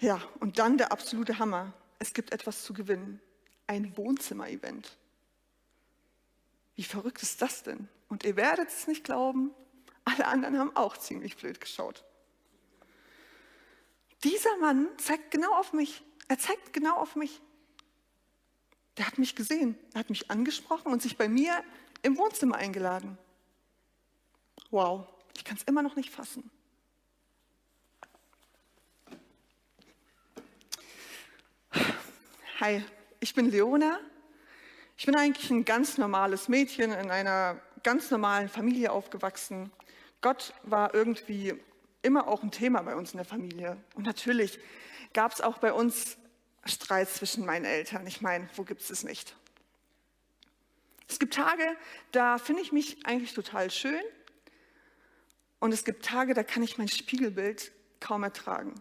Ja, 0.00 0.22
und 0.40 0.58
dann 0.58 0.78
der 0.78 0.92
absolute 0.92 1.38
Hammer. 1.38 1.72
Es 1.98 2.14
gibt 2.14 2.32
etwas 2.32 2.62
zu 2.62 2.72
gewinnen. 2.72 3.20
Ein 3.66 3.96
Wohnzimmer-Event. 3.96 4.96
Wie 6.78 6.84
verrückt 6.84 7.24
ist 7.24 7.42
das 7.42 7.64
denn? 7.64 7.88
Und 8.08 8.22
ihr 8.22 8.36
werdet 8.36 8.68
es 8.68 8.86
nicht 8.86 9.02
glauben, 9.02 9.52
alle 10.04 10.28
anderen 10.28 10.56
haben 10.56 10.76
auch 10.76 10.96
ziemlich 10.96 11.36
blöd 11.36 11.60
geschaut. 11.60 12.04
Dieser 14.22 14.56
Mann 14.58 14.86
zeigt 14.96 15.32
genau 15.32 15.52
auf 15.54 15.72
mich. 15.72 16.04
Er 16.28 16.38
zeigt 16.38 16.72
genau 16.72 16.94
auf 16.94 17.16
mich. 17.16 17.40
Der 18.96 19.08
hat 19.08 19.18
mich 19.18 19.34
gesehen, 19.34 19.76
er 19.92 19.98
hat 19.98 20.08
mich 20.08 20.30
angesprochen 20.30 20.92
und 20.92 21.02
sich 21.02 21.16
bei 21.16 21.28
mir 21.28 21.64
im 22.02 22.16
Wohnzimmer 22.16 22.54
eingeladen. 22.54 23.18
Wow, 24.70 25.04
ich 25.36 25.42
kann 25.42 25.56
es 25.56 25.64
immer 25.64 25.82
noch 25.82 25.96
nicht 25.96 26.10
fassen. 26.10 26.48
Hi, 32.60 32.84
ich 33.18 33.34
bin 33.34 33.50
Leona. 33.50 33.98
Ich 35.00 35.06
bin 35.06 35.14
eigentlich 35.14 35.48
ein 35.50 35.64
ganz 35.64 35.96
normales 35.96 36.48
Mädchen 36.48 36.90
in 36.90 37.12
einer 37.12 37.60
ganz 37.84 38.10
normalen 38.10 38.48
Familie 38.48 38.90
aufgewachsen. 38.90 39.70
Gott 40.22 40.52
war 40.64 40.92
irgendwie 40.92 41.54
immer 42.02 42.26
auch 42.26 42.42
ein 42.42 42.50
Thema 42.50 42.82
bei 42.82 42.96
uns 42.96 43.12
in 43.12 43.18
der 43.18 43.24
Familie. 43.24 43.76
Und 43.94 44.06
natürlich 44.06 44.58
gab 45.12 45.32
es 45.32 45.40
auch 45.40 45.58
bei 45.58 45.72
uns 45.72 46.18
Streit 46.64 47.08
zwischen 47.10 47.46
meinen 47.46 47.64
Eltern. 47.64 48.08
Ich 48.08 48.22
meine, 48.22 48.48
wo 48.56 48.64
gibt 48.64 48.80
es 48.80 48.90
es 48.90 49.04
nicht? 49.04 49.36
Es 51.06 51.20
gibt 51.20 51.34
Tage, 51.34 51.76
da 52.10 52.38
finde 52.38 52.62
ich 52.62 52.72
mich 52.72 53.06
eigentlich 53.06 53.34
total 53.34 53.70
schön. 53.70 54.02
Und 55.60 55.72
es 55.72 55.84
gibt 55.84 56.04
Tage, 56.04 56.34
da 56.34 56.42
kann 56.42 56.64
ich 56.64 56.76
mein 56.76 56.88
Spiegelbild 56.88 57.70
kaum 58.00 58.24
ertragen. 58.24 58.74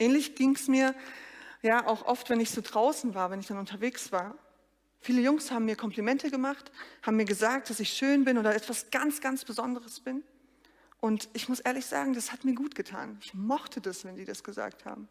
Ähnlich 0.00 0.34
ging 0.34 0.56
es 0.56 0.66
mir 0.66 0.92
ja 1.62 1.86
auch 1.86 2.04
oft, 2.04 2.28
wenn 2.28 2.40
ich 2.40 2.50
so 2.50 2.60
draußen 2.60 3.14
war, 3.14 3.30
wenn 3.30 3.40
ich 3.40 3.46
dann 3.46 3.58
unterwegs 3.58 4.12
war. 4.12 4.36
Viele 5.00 5.20
Jungs 5.20 5.50
haben 5.50 5.64
mir 5.64 5.76
Komplimente 5.76 6.30
gemacht, 6.30 6.70
haben 7.02 7.16
mir 7.16 7.24
gesagt, 7.24 7.70
dass 7.70 7.80
ich 7.80 7.92
schön 7.92 8.24
bin 8.24 8.38
oder 8.38 8.54
etwas 8.54 8.90
ganz, 8.90 9.20
ganz 9.20 9.44
Besonderes 9.44 10.00
bin. 10.00 10.22
Und 11.00 11.28
ich 11.32 11.48
muss 11.48 11.58
ehrlich 11.58 11.86
sagen, 11.86 12.14
das 12.14 12.30
hat 12.30 12.44
mir 12.44 12.54
gut 12.54 12.74
getan. 12.74 13.18
Ich 13.20 13.34
mochte 13.34 13.80
das, 13.80 14.04
wenn 14.04 14.14
die 14.14 14.24
das 14.24 14.44
gesagt 14.44 14.84
haben. 14.84 15.08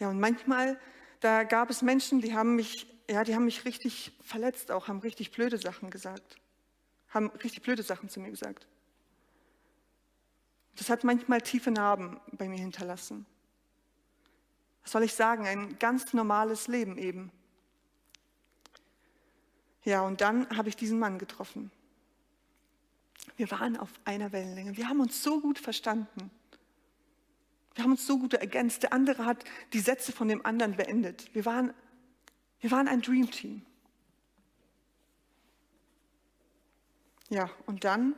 Ja, 0.00 0.10
und 0.10 0.18
manchmal, 0.18 0.78
da 1.20 1.44
gab 1.44 1.70
es 1.70 1.82
Menschen, 1.82 2.20
die 2.20 2.34
haben 2.34 2.56
mich, 2.56 2.86
ja, 3.08 3.22
die 3.22 3.34
haben 3.34 3.44
mich 3.44 3.64
richtig 3.64 4.12
verletzt, 4.24 4.70
auch 4.70 4.88
haben 4.88 4.98
richtig 5.00 5.30
blöde 5.30 5.58
Sachen 5.58 5.90
gesagt, 5.90 6.36
haben 7.10 7.28
richtig 7.42 7.62
blöde 7.62 7.82
Sachen 7.82 8.08
zu 8.08 8.18
mir 8.20 8.30
gesagt. 8.30 8.66
Das 10.76 10.90
hat 10.90 11.04
manchmal 11.04 11.40
tiefe 11.40 11.70
Narben 11.70 12.20
bei 12.32 12.48
mir 12.48 12.58
hinterlassen. 12.58 13.26
Was 14.88 14.92
soll 14.92 15.02
ich 15.02 15.12
sagen? 15.12 15.46
Ein 15.46 15.78
ganz 15.78 16.14
normales 16.14 16.66
Leben 16.66 16.96
eben. 16.96 17.30
Ja, 19.84 20.00
und 20.00 20.22
dann 20.22 20.48
habe 20.56 20.70
ich 20.70 20.76
diesen 20.76 20.98
Mann 20.98 21.18
getroffen. 21.18 21.70
Wir 23.36 23.50
waren 23.50 23.76
auf 23.76 23.90
einer 24.06 24.32
Wellenlänge. 24.32 24.78
Wir 24.78 24.88
haben 24.88 25.00
uns 25.00 25.22
so 25.22 25.42
gut 25.42 25.58
verstanden. 25.58 26.30
Wir 27.74 27.84
haben 27.84 27.90
uns 27.90 28.06
so 28.06 28.18
gut 28.18 28.32
ergänzt. 28.32 28.82
Der 28.82 28.94
andere 28.94 29.26
hat 29.26 29.44
die 29.74 29.80
Sätze 29.80 30.10
von 30.10 30.26
dem 30.26 30.46
anderen 30.46 30.74
beendet. 30.74 31.34
Wir 31.34 31.44
waren, 31.44 31.74
wir 32.60 32.70
waren 32.70 32.88
ein 32.88 33.02
Dream 33.02 33.30
Team. 33.30 33.60
Ja, 37.28 37.50
und 37.66 37.84
dann 37.84 38.14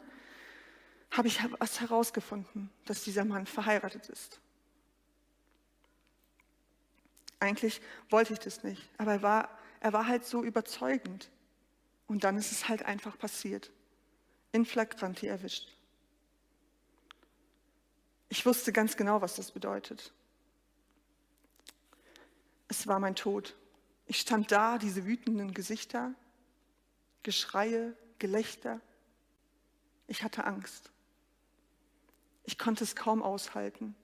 habe 1.11 1.27
ich 1.27 1.41
was 1.59 1.81
herausgefunden, 1.81 2.71
dass 2.85 3.03
dieser 3.03 3.25
Mann 3.25 3.47
verheiratet 3.47 4.09
ist. 4.09 4.41
Eigentlich 7.41 7.81
wollte 8.11 8.35
ich 8.35 8.39
das 8.39 8.63
nicht, 8.63 8.89
aber 8.99 9.13
er 9.13 9.23
war, 9.23 9.59
er 9.81 9.93
war 9.93 10.07
halt 10.07 10.25
so 10.25 10.45
überzeugend. 10.45 11.31
Und 12.07 12.25
dann 12.25 12.37
ist 12.37 12.53
es 12.53 12.69
halt 12.69 12.85
einfach 12.85 13.19
passiert 13.19 13.71
in 14.53 14.67
flagranti 14.67 15.27
erwischt. 15.27 15.69
Ich 18.29 18.45
wusste 18.47 18.73
ganz 18.73 18.97
genau, 18.97 19.21
was 19.21 19.37
das 19.37 19.53
bedeutet. 19.53 20.13
Es 22.69 22.87
war 22.87 22.99
mein 22.99 23.17
Tod. 23.17 23.57
Ich 24.07 24.21
stand 24.21 24.53
da, 24.53 24.79
diese 24.79 25.07
wütenden 25.07 25.55
Gesichter, 25.55 26.15
Geschreie, 27.23 27.97
Gelächter. 28.19 28.81
Ich 30.07 30.23
hatte 30.23 30.45
Angst. 30.45 30.91
Ich 32.45 32.59
konnte 32.59 32.85
es 32.85 32.97
kaum 32.97 33.23
aushalten. 33.23 33.95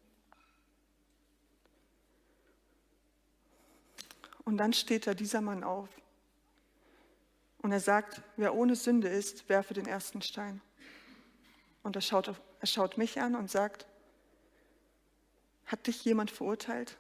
Und 4.46 4.58
dann 4.58 4.72
steht 4.72 5.08
da 5.08 5.14
dieser 5.14 5.40
Mann 5.40 5.64
auf 5.64 5.88
und 7.58 7.72
er 7.72 7.80
sagt, 7.80 8.22
wer 8.36 8.54
ohne 8.54 8.76
Sünde 8.76 9.08
ist, 9.08 9.48
werfe 9.48 9.74
den 9.74 9.86
ersten 9.86 10.22
Stein. 10.22 10.60
Und 11.82 11.96
er 11.96 12.00
schaut, 12.00 12.28
auf, 12.28 12.40
er 12.60 12.68
schaut 12.68 12.96
mich 12.96 13.20
an 13.20 13.34
und 13.34 13.50
sagt, 13.50 13.88
hat 15.66 15.88
dich 15.88 16.04
jemand 16.04 16.30
verurteilt? 16.30 16.96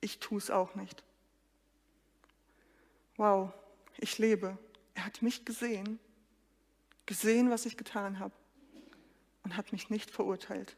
Ich 0.00 0.20
tue 0.20 0.38
es 0.38 0.52
auch 0.52 0.76
nicht. 0.76 1.02
Wow, 3.16 3.52
ich 3.98 4.18
lebe. 4.18 4.56
Er 4.94 5.04
hat 5.04 5.20
mich 5.20 5.44
gesehen, 5.44 5.98
gesehen, 7.06 7.50
was 7.50 7.66
ich 7.66 7.76
getan 7.76 8.20
habe 8.20 8.34
und 9.42 9.56
hat 9.56 9.72
mich 9.72 9.90
nicht 9.90 10.12
verurteilt. 10.12 10.76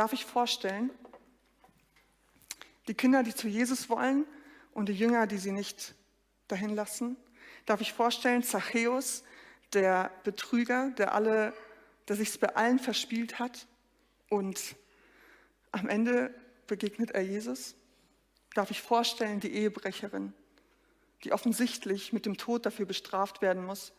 Darf 0.00 0.14
ich 0.14 0.24
vorstellen, 0.24 0.90
die 2.88 2.94
Kinder, 2.94 3.22
die 3.22 3.34
zu 3.34 3.48
Jesus 3.48 3.90
wollen 3.90 4.24
und 4.72 4.88
die 4.88 4.94
Jünger, 4.94 5.26
die 5.26 5.36
sie 5.36 5.52
nicht 5.52 5.94
dahin 6.48 6.74
lassen, 6.74 7.18
darf 7.66 7.82
ich 7.82 7.92
vorstellen, 7.92 8.42
Zachäus, 8.42 9.24
der 9.74 10.10
Betrüger, 10.24 10.90
der, 10.92 11.12
alle, 11.12 11.52
der 12.08 12.16
sich 12.16 12.40
bei 12.40 12.56
allen 12.56 12.78
verspielt 12.78 13.38
hat 13.38 13.66
und 14.30 14.74
am 15.70 15.86
Ende 15.86 16.34
begegnet 16.66 17.10
er 17.10 17.20
Jesus. 17.20 17.74
Darf 18.54 18.70
ich 18.70 18.80
vorstellen, 18.80 19.40
die 19.40 19.52
Ehebrecherin, 19.52 20.32
die 21.24 21.32
offensichtlich 21.34 22.14
mit 22.14 22.24
dem 22.24 22.38
Tod 22.38 22.64
dafür 22.64 22.86
bestraft 22.86 23.42
werden 23.42 23.66
muss, 23.66 23.92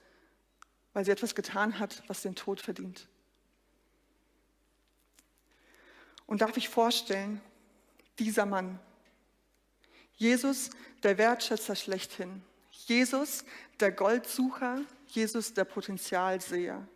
weil 0.93 1.05
sie 1.05 1.11
etwas 1.11 1.35
getan 1.35 1.77
hat, 1.77 2.01
was 2.07 2.23
den 2.23 2.33
Tod 2.33 2.59
verdient. 2.59 3.07
Und 6.31 6.39
darf 6.39 6.55
ich 6.55 6.69
vorstellen, 6.69 7.41
dieser 8.17 8.45
Mann, 8.45 8.79
Jesus, 10.13 10.69
der 11.03 11.17
Wertschätzer 11.17 11.75
schlechthin, 11.75 12.41
Jesus, 12.69 13.43
der 13.81 13.91
Goldsucher, 13.91 14.79
Jesus, 15.07 15.53
der 15.53 15.65
Potenzialseher. 15.65 16.87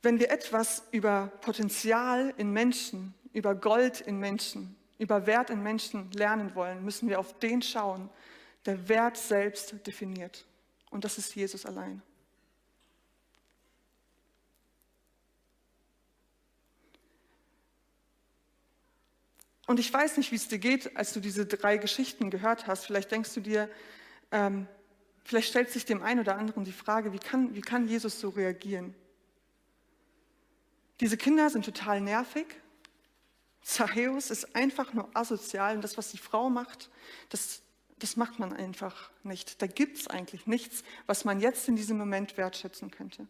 Wenn 0.00 0.20
wir 0.20 0.30
etwas 0.30 0.84
über 0.92 1.32
Potenzial 1.40 2.32
in 2.36 2.52
Menschen, 2.52 3.14
über 3.32 3.56
Gold 3.56 4.00
in 4.00 4.20
Menschen, 4.20 4.76
über 4.96 5.26
Wert 5.26 5.50
in 5.50 5.64
Menschen 5.64 6.08
lernen 6.12 6.54
wollen, 6.54 6.84
müssen 6.84 7.08
wir 7.08 7.18
auf 7.18 7.36
den 7.40 7.62
schauen, 7.62 8.08
der 8.64 8.88
Wert 8.88 9.16
selbst 9.16 9.84
definiert. 9.88 10.44
Und 10.90 11.02
das 11.02 11.18
ist 11.18 11.34
Jesus 11.34 11.66
allein. 11.66 12.00
Und 19.72 19.80
ich 19.80 19.90
weiß 19.90 20.18
nicht, 20.18 20.30
wie 20.32 20.36
es 20.36 20.48
dir 20.48 20.58
geht, 20.58 20.98
als 20.98 21.14
du 21.14 21.20
diese 21.20 21.46
drei 21.46 21.78
Geschichten 21.78 22.28
gehört 22.28 22.66
hast. 22.66 22.84
Vielleicht 22.84 23.10
denkst 23.10 23.32
du 23.32 23.40
dir, 23.40 23.70
ähm, 24.30 24.68
vielleicht 25.24 25.48
stellt 25.48 25.70
sich 25.70 25.86
dem 25.86 26.02
einen 26.02 26.20
oder 26.20 26.36
anderen 26.36 26.64
die 26.64 26.72
Frage, 26.72 27.14
wie 27.14 27.18
kann, 27.18 27.54
wie 27.54 27.62
kann 27.62 27.88
Jesus 27.88 28.20
so 28.20 28.28
reagieren? 28.28 28.94
Diese 31.00 31.16
Kinder 31.16 31.48
sind 31.48 31.64
total 31.64 32.02
nervig. 32.02 32.44
Zachäus 33.62 34.30
ist 34.30 34.54
einfach 34.54 34.92
nur 34.92 35.08
asozial 35.14 35.76
und 35.76 35.82
das, 35.82 35.96
was 35.96 36.10
die 36.10 36.18
Frau 36.18 36.50
macht, 36.50 36.90
das, 37.30 37.62
das 37.98 38.18
macht 38.18 38.38
man 38.38 38.52
einfach 38.52 39.10
nicht. 39.22 39.62
Da 39.62 39.66
gibt 39.66 39.96
es 39.96 40.06
eigentlich 40.06 40.46
nichts, 40.46 40.84
was 41.06 41.24
man 41.24 41.40
jetzt 41.40 41.66
in 41.66 41.76
diesem 41.76 41.96
Moment 41.96 42.36
wertschätzen 42.36 42.90
könnte. 42.90 43.26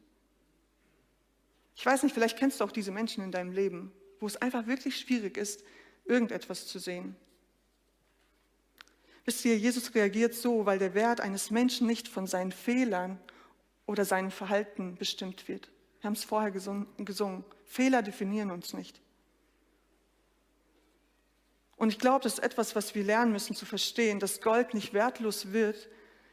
Ich 1.77 1.87
weiß 1.87 2.03
nicht, 2.03 2.15
vielleicht 2.15 2.37
kennst 2.37 2.59
du 2.59 2.65
auch 2.65 2.73
diese 2.73 2.91
Menschen 2.91 3.23
in 3.23 3.31
deinem 3.31 3.53
Leben, 3.53 3.93
wo 4.19 4.27
es 4.27 4.35
einfach 4.37 4.67
wirklich 4.67 4.99
schwierig 4.99 5.37
ist, 5.37 5.63
irgendetwas 6.05 6.67
zu 6.67 6.79
sehen. 6.79 7.17
Wisst 9.25 9.45
ihr, 9.45 9.57
Jesus 9.57 9.95
reagiert 9.95 10.35
so, 10.35 10.67
weil 10.67 10.79
der 10.79 10.95
Wert 10.95 11.21
eines 11.21 11.51
Menschen 11.51 11.87
nicht 11.87 12.09
von 12.09 12.27
seinen 12.27 12.53
Fehlern 12.53 13.21
oder 13.87 14.05
seinem 14.05 14.31
Verhalten 14.31 14.97
bestimmt 14.97 15.49
wird. 15.49 15.71
Wir 16.01 16.09
haben 16.09 16.15
es 16.15 16.25
vorher 16.25 16.51
gesungen. 16.51 17.45
Fehler 17.65 18.03
definieren 18.03 18.51
uns 18.51 18.73
nicht. 18.73 19.01
Und 21.77 21.89
ich 21.89 21.99
glaube, 21.99 22.23
das 22.23 22.35
ist 22.35 22.45
etwas, 22.45 22.75
was 22.75 22.95
wir 22.95 23.05
lernen 23.05 23.33
müssen 23.33 23.57
zu 23.57 23.67
verstehen, 23.67 24.21
dass 24.21 24.41
Gold 24.41 24.75
nicht 24.75 24.93
wertlos 24.93 25.53
wird, 25.53 25.89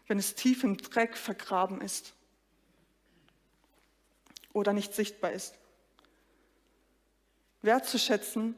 wenn 0.08 0.20
es 0.20 0.36
tief 0.36 0.64
im 0.64 0.78
Dreck 0.78 1.18
vergraben 1.18 1.82
ist 1.82 2.14
oder 4.54 4.74
nicht 4.74 4.94
sichtbar 4.94 5.32
ist. 5.32 5.56
Wertzuschätzen 7.62 8.56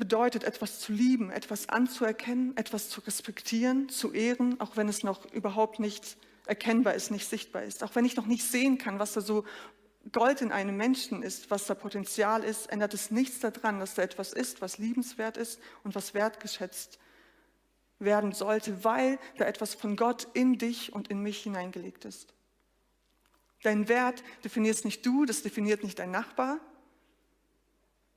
bedeutet, 0.00 0.42
etwas 0.42 0.80
zu 0.80 0.92
lieben, 0.92 1.30
etwas 1.30 1.68
anzuerkennen, 1.68 2.56
etwas 2.56 2.88
zu 2.88 3.00
respektieren, 3.02 3.88
zu 3.88 4.12
ehren, 4.12 4.60
auch 4.60 4.76
wenn 4.76 4.88
es 4.88 5.04
noch 5.04 5.30
überhaupt 5.32 5.78
nicht 5.78 6.16
erkennbar 6.46 6.94
ist, 6.94 7.12
nicht 7.12 7.28
sichtbar 7.28 7.62
ist. 7.62 7.84
Auch 7.84 7.94
wenn 7.94 8.04
ich 8.04 8.16
noch 8.16 8.26
nicht 8.26 8.42
sehen 8.42 8.78
kann, 8.78 8.98
was 8.98 9.12
da 9.12 9.20
so 9.20 9.44
Gold 10.10 10.40
in 10.40 10.50
einem 10.50 10.76
Menschen 10.76 11.22
ist, 11.22 11.50
was 11.50 11.66
da 11.66 11.74
Potenzial 11.74 12.42
ist, 12.42 12.72
ändert 12.72 12.94
es 12.94 13.10
nichts 13.10 13.38
daran, 13.38 13.78
dass 13.78 13.94
da 13.94 14.02
etwas 14.02 14.32
ist, 14.32 14.60
was 14.60 14.78
liebenswert 14.78 15.36
ist 15.36 15.60
und 15.84 15.94
was 15.94 16.14
wertgeschätzt 16.14 16.98
werden 17.98 18.32
sollte, 18.32 18.82
weil 18.82 19.18
da 19.36 19.44
etwas 19.44 19.74
von 19.74 19.94
Gott 19.94 20.26
in 20.32 20.56
dich 20.56 20.92
und 20.92 21.08
in 21.08 21.22
mich 21.22 21.42
hineingelegt 21.42 22.06
ist. 22.06 22.32
Dein 23.62 23.88
Wert 23.88 24.24
definierst 24.42 24.86
nicht 24.86 25.04
du, 25.04 25.26
das 25.26 25.42
definiert 25.42 25.84
nicht 25.84 25.98
dein 25.98 26.10
Nachbar, 26.10 26.58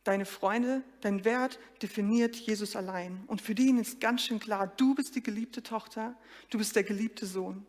deine 0.04 0.26
Freunde, 0.26 0.84
dein 1.02 1.24
Wert 1.26 1.60
definiert 1.82 2.36
Jesus 2.36 2.76
allein. 2.76 3.24
Und 3.28 3.42
für 3.42 3.54
ihn 3.54 3.78
ist 3.78 4.00
ganz 4.00 4.24
schön 4.24 4.40
klar, 4.40 4.68
du 4.68 4.96
bist 4.96 5.16
die 5.16 5.24
geliebte 5.24 5.64
Tochter, 5.64 6.16
du 6.50 6.58
bist 6.58 6.76
der 6.76 6.84
geliebte 6.84 7.26
Sohn. 7.26 7.66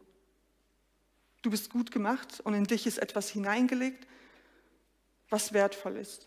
Du 1.42 1.50
bist 1.50 1.70
gut 1.70 1.90
gemacht 1.90 2.40
und 2.40 2.54
in 2.54 2.64
dich 2.64 2.86
ist 2.86 2.98
etwas 2.98 3.28
hineingelegt, 3.28 4.06
was 5.28 5.52
wertvoll 5.52 5.96
ist. 5.96 6.26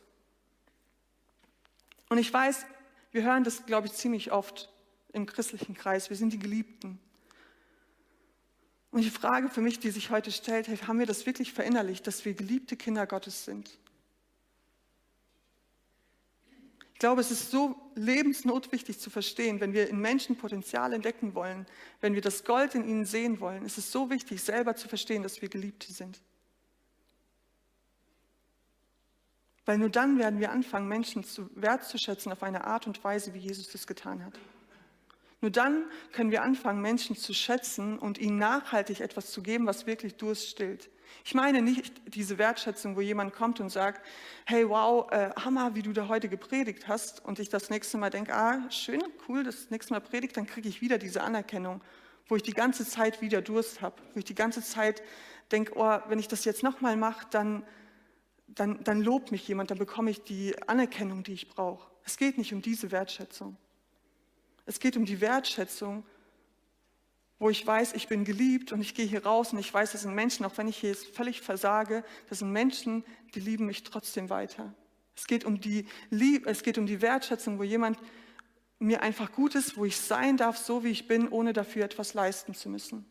Und 2.10 2.20
ich 2.20 2.32
weiß, 2.32 2.66
wir 3.12 3.24
hören 3.24 3.44
das, 3.44 3.66
glaube 3.66 3.88
ich, 3.88 3.94
ziemlich 3.94 4.32
oft 4.32 4.72
im 5.14 5.26
christlichen 5.26 5.74
Kreis. 5.74 6.10
Wir 6.10 6.18
sind 6.18 6.34
die 6.34 6.40
Geliebten. 6.40 7.00
Und 8.92 9.04
die 9.04 9.10
Frage 9.10 9.50
für 9.50 9.62
mich, 9.62 9.80
die 9.80 9.92
sich 9.92 10.12
heute 10.12 10.32
stellt, 10.32 10.68
haben 10.88 11.00
wir 11.00 11.06
das 11.06 11.26
wirklich 11.26 11.52
verinnerlicht, 11.52 12.08
dass 12.08 12.24
wir 12.24 12.34
geliebte 12.34 12.78
Kinder 12.78 13.06
Gottes 13.08 13.44
sind? 13.44 13.78
Ich 16.98 17.00
glaube, 17.00 17.22
es 17.22 17.30
ist 17.30 17.52
so 17.52 17.76
lebensnotwichtig 17.94 18.98
zu 18.98 19.12
verstehen, 19.12 19.60
wenn 19.60 19.72
wir 19.72 19.88
in 19.88 20.00
Menschen 20.00 20.36
Potenzial 20.36 20.94
entdecken 20.94 21.36
wollen, 21.36 21.68
wenn 22.02 22.16
wir 22.16 22.24
das 22.24 22.44
Gold 22.44 22.74
in 22.74 22.90
ihnen 22.90 23.06
sehen 23.06 23.40
wollen, 23.40 23.64
es 23.66 23.78
ist 23.78 23.92
so 23.92 24.10
wichtig, 24.10 24.42
selber 24.42 24.76
zu 24.76 24.88
verstehen, 24.88 25.22
dass 25.22 25.40
wir 25.40 25.48
Geliebte 25.48 25.94
sind. 25.94 26.20
Weil 29.64 29.78
nur 29.78 29.90
dann 29.90 30.18
werden 30.18 30.40
wir 30.40 30.52
anfangen, 30.52 30.88
Menschen 30.88 31.24
zu 31.24 31.52
wertzuschätzen 31.54 32.32
auf 32.32 32.42
eine 32.42 32.64
Art 32.64 32.88
und 32.88 33.04
Weise, 33.04 33.36
wie 33.36 33.42
Jesus 33.42 33.70
das 33.70 33.86
getan 33.86 34.26
hat. 34.26 34.40
Nur 35.40 35.52
dann 35.52 35.86
können 36.14 36.32
wir 36.32 36.42
anfangen, 36.42 36.82
Menschen 36.82 37.16
zu 37.16 37.36
schätzen 37.36 38.00
und 38.00 38.18
ihnen 38.18 38.40
nachhaltig 38.40 39.02
etwas 39.02 39.30
zu 39.30 39.44
geben, 39.44 39.68
was 39.68 39.86
wirklich 39.86 40.16
Durst 40.16 40.50
stillt. 40.50 40.90
Ich 41.24 41.34
meine 41.34 41.62
nicht 41.62 42.16
diese 42.16 42.38
Wertschätzung, 42.38 42.96
wo 42.96 43.02
jemand 43.02 43.34
kommt 43.34 43.60
und 43.60 43.70
sagt, 43.70 44.06
hey, 44.46 44.68
wow, 44.68 45.12
äh, 45.12 45.32
Hammer, 45.36 45.76
wie 45.76 45.82
du 45.82 45.94
da 45.94 46.08
heute 46.08 46.30
gepredigt 46.30 46.88
hast. 46.88 47.24
Und 47.24 47.40
ich 47.40 47.50
das 47.50 47.70
nächste 47.70 47.98
Mal 47.98 48.10
denke, 48.10 48.34
ah, 48.34 48.70
schön, 48.70 49.04
cool, 49.28 49.44
das 49.44 49.70
nächste 49.70 49.94
Mal 49.94 50.00
predigt, 50.00 50.38
dann 50.38 50.48
kriege 50.48 50.70
ich 50.70 50.82
wieder 50.82 50.98
diese 50.98 51.22
Anerkennung, 51.22 51.82
wo 52.28 52.36
ich 52.36 52.44
die 52.44 52.54
ganze 52.54 52.86
Zeit 52.86 53.22
wieder 53.22 53.42
Durst 53.42 53.82
habe, 53.82 53.96
wo 54.14 54.20
ich 54.20 54.26
die 54.26 54.36
ganze 54.36 54.62
Zeit 54.62 55.04
denke, 55.52 55.74
oh, 55.76 56.00
wenn 56.08 56.20
ich 56.20 56.28
das 56.28 56.46
jetzt 56.46 56.64
nochmal 56.64 56.98
mache, 56.98 57.28
dann, 57.32 57.64
dann, 58.48 58.84
dann 58.84 59.02
lobt 59.02 59.32
mich 59.32 59.48
jemand, 59.48 59.72
dann 59.72 59.78
bekomme 59.78 60.12
ich 60.12 60.24
die 60.24 60.56
Anerkennung, 60.68 61.24
die 61.24 61.34
ich 61.34 61.50
brauche. 61.50 61.90
Es 62.04 62.18
geht 62.18 62.38
nicht 62.38 62.54
um 62.54 62.62
diese 62.62 62.92
Wertschätzung. 62.92 63.58
Es 64.66 64.80
geht 64.80 64.98
um 64.98 65.06
die 65.06 65.22
Wertschätzung, 65.22 66.06
wo 67.40 67.50
ich 67.50 67.66
weiß, 67.66 67.94
ich 67.94 68.08
bin 68.08 68.26
geliebt 68.26 68.72
und 68.72 68.82
ich 68.82 68.96
gehe 68.96 69.06
hier 69.06 69.26
raus 69.26 69.54
und 69.54 69.60
ich 69.60 69.72
weiß, 69.72 69.92
das 69.92 70.02
sind 70.02 70.16
Menschen, 70.16 70.46
auch 70.46 70.58
wenn 70.58 70.68
ich 70.68 70.78
hier 70.78 70.90
jetzt 70.90 71.08
völlig 71.16 71.42
versage, 71.42 72.04
das 72.30 72.40
sind 72.40 72.52
Menschen, 72.52 73.04
die 73.36 73.40
lieben 73.40 73.68
mich 73.68 73.84
trotzdem 73.84 74.30
weiter. 74.30 74.74
Es 75.16 75.28
geht 75.28 75.46
um 75.46 75.60
die 75.60 75.88
Liebe, 76.10 76.50
es 76.50 76.64
geht 76.64 76.78
um 76.78 76.86
die 76.86 77.02
Wertschätzung, 77.02 77.60
wo 77.60 77.64
jemand 77.64 78.00
mir 78.80 79.02
einfach 79.02 79.32
gut 79.32 79.56
ist, 79.56 79.78
wo 79.78 79.86
ich 79.86 79.98
sein 79.98 80.38
darf, 80.38 80.58
so 80.58 80.84
wie 80.84 80.90
ich 80.90 81.08
bin, 81.08 81.28
ohne 81.30 81.54
dafür 81.54 81.86
etwas 81.86 82.14
leisten 82.14 82.54
zu 82.54 82.70
müssen. 82.70 83.06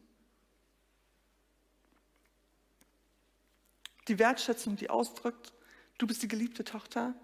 Die 4.08 4.18
Wertschätzung, 4.18 4.76
die 4.76 4.90
ausdrückt, 4.90 5.52
du 5.98 6.06
bist 6.06 6.22
die 6.22 6.28
geliebte 6.28 6.62
Tochter, 6.64 7.14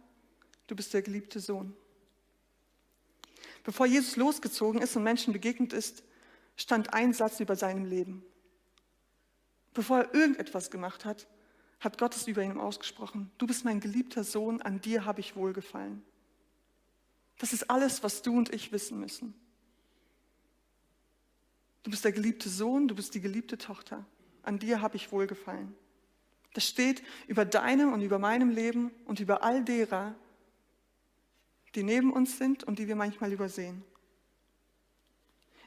du 0.67 0.75
bist 0.75 0.93
der 0.95 1.03
geliebte 1.03 1.39
Sohn. 1.39 1.77
Bevor 3.63 3.87
Jesus 3.87 4.17
losgezogen 4.17 4.83
ist 4.83 4.97
und 4.97 5.05
Menschen 5.05 5.33
begegnet 5.33 5.73
ist, 5.73 6.03
stand 6.63 6.95
ein 6.95 7.13
Satz 7.13 7.41
über 7.41 7.57
seinem 7.57 7.85
Leben. 7.85 8.25
Bevor 9.75 9.99
er 9.99 10.15
irgendetwas 10.15 10.71
gemacht 10.71 11.05
hat, 11.05 11.27
hat 11.81 11.99
Gott 11.99 12.15
es 12.15 12.27
über 12.29 12.43
ihn 12.43 12.59
ausgesprochen. 12.59 13.31
Du 13.39 13.47
bist 13.47 13.65
mein 13.65 13.81
geliebter 13.81 14.23
Sohn, 14.23 14.63
an 14.63 14.81
dir 14.81 15.05
habe 15.05 15.21
ich 15.21 15.35
wohlgefallen. 15.35 16.03
Das 17.39 17.53
ist 17.53 17.69
alles, 17.71 18.03
was 18.03 18.23
du 18.23 18.37
und 18.37 18.55
ich 18.55 18.71
wissen 18.71 19.01
müssen. 19.01 19.35
Du 21.83 21.91
bist 21.91 22.05
der 22.05 22.13
geliebte 22.13 22.49
Sohn, 22.49 22.87
du 22.87 22.95
bist 22.95 23.15
die 23.15 23.21
geliebte 23.21 23.59
Tochter. 23.59 24.07
An 24.43 24.61
dir 24.61 24.81
habe 24.81 24.97
ich 24.97 25.11
wohlgefallen. 25.11 25.75
Das 26.55 26.67
steht 26.67 27.03
über 27.27 27.45
deinem 27.45 27.93
und 27.93 28.03
über 28.03 28.19
meinem 28.21 28.51
Leben 28.51 28.93
und 29.07 29.19
über 29.19 29.43
all 29.43 29.65
derer, 29.65 30.15
die 31.75 31.83
neben 31.83 32.13
uns 32.13 32.39
sind 32.39 32.63
und 32.63 32.79
die 32.79 32.87
wir 32.87 32.97
manchmal 32.97 33.33
übersehen. 33.33 33.83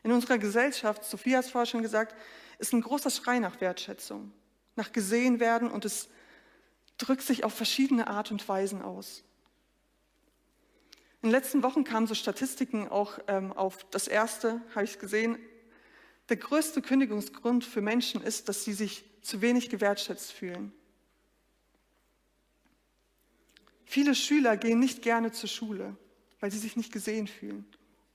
In 0.05 0.11
unserer 0.11 0.37
Gesellschaft, 0.37 1.03
Sophia 1.03 1.39
hat 1.39 1.45
es 1.45 1.51
vorher 1.51 1.65
schon 1.65 1.81
gesagt, 1.81 2.15
ist 2.59 2.73
ein 2.73 2.81
großer 2.81 3.09
Schrei 3.09 3.39
nach 3.39 3.59
Wertschätzung, 3.59 4.31
nach 4.75 4.91
gesehen 4.91 5.39
werden 5.39 5.67
und 5.67 5.83
es 5.83 6.09
drückt 6.99 7.23
sich 7.23 7.43
auf 7.43 7.55
verschiedene 7.55 8.05
Art 8.05 8.29
und 8.29 8.47
Weisen 8.47 8.83
aus. 8.83 9.23
In 11.23 11.29
den 11.29 11.31
letzten 11.31 11.63
Wochen 11.63 11.83
kamen 11.83 12.05
so 12.05 12.13
Statistiken 12.13 12.87
auch 12.87 13.17
ähm, 13.27 13.51
auf 13.51 13.83
das 13.89 14.07
erste, 14.07 14.61
habe 14.75 14.85
ich 14.85 14.99
gesehen. 14.99 15.39
Der 16.29 16.37
größte 16.37 16.83
Kündigungsgrund 16.83 17.65
für 17.65 17.81
Menschen 17.81 18.21
ist, 18.21 18.47
dass 18.47 18.63
sie 18.63 18.73
sich 18.73 19.05
zu 19.23 19.41
wenig 19.41 19.71
gewertschätzt 19.71 20.31
fühlen. 20.31 20.71
Viele 23.85 24.13
Schüler 24.13 24.55
gehen 24.55 24.77
nicht 24.77 25.01
gerne 25.01 25.31
zur 25.31 25.49
Schule, 25.49 25.97
weil 26.41 26.51
sie 26.51 26.59
sich 26.59 26.75
nicht 26.75 26.93
gesehen 26.93 27.25
fühlen. 27.25 27.65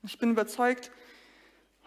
Ich 0.03 0.17
bin 0.19 0.31
überzeugt, 0.31 0.89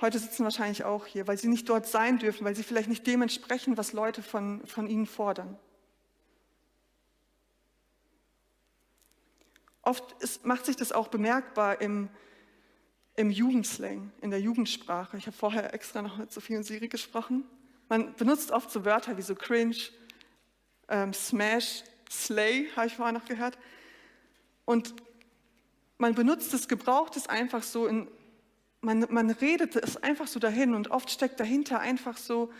heute 0.04 0.18
sitzen 0.18 0.44
wahrscheinlich 0.44 0.84
auch 0.84 1.06
hier, 1.06 1.26
weil 1.26 1.38
sie 1.38 1.48
nicht 1.48 1.66
dort 1.68 1.86
sein 1.86 2.18
dürfen, 2.18 2.44
weil 2.44 2.54
sie 2.54 2.62
vielleicht 2.62 2.90
nicht 2.90 3.06
dem 3.06 3.22
entsprechen, 3.22 3.78
was 3.78 3.94
Leute 3.94 4.22
von, 4.22 4.64
von 4.66 4.86
ihnen 4.86 5.06
fordern. 5.06 5.58
Oft 9.80 10.22
ist, 10.22 10.44
macht 10.44 10.66
sich 10.66 10.76
das 10.76 10.92
auch 10.92 11.08
bemerkbar 11.08 11.80
im, 11.80 12.10
im 13.16 13.30
Jugendslang, 13.30 14.12
in 14.20 14.30
der 14.30 14.40
Jugendsprache. 14.40 15.16
Ich 15.16 15.26
habe 15.26 15.36
vorher 15.36 15.72
extra 15.72 16.02
noch 16.02 16.18
mit 16.18 16.30
Sophie 16.30 16.56
und 16.56 16.64
Siri 16.64 16.88
gesprochen. 16.88 17.44
Man 17.88 18.14
benutzt 18.14 18.50
oft 18.50 18.70
so 18.70 18.84
Wörter 18.84 19.16
wie 19.16 19.22
so 19.22 19.34
cringe, 19.34 19.76
ähm, 20.88 21.14
smash, 21.14 21.82
slay, 22.10 22.68
habe 22.76 22.88
ich 22.88 22.94
vorher 22.94 23.12
noch 23.12 23.24
gehört. 23.24 23.58
Und 24.66 24.94
man 25.96 26.14
benutzt 26.14 26.52
es, 26.52 26.68
gebraucht 26.68 27.16
es 27.16 27.26
einfach 27.26 27.62
so, 27.62 27.86
in, 27.86 28.06
man, 28.84 29.06
man 29.10 29.30
redet 29.30 29.76
es 29.76 29.96
einfach 29.96 30.26
so 30.26 30.38
dahin 30.38 30.74
und 30.74 30.90
oft 30.90 31.10
steckt 31.10 31.40
dahinter 31.40 31.80
einfach 31.80 32.16
so, 32.16 32.52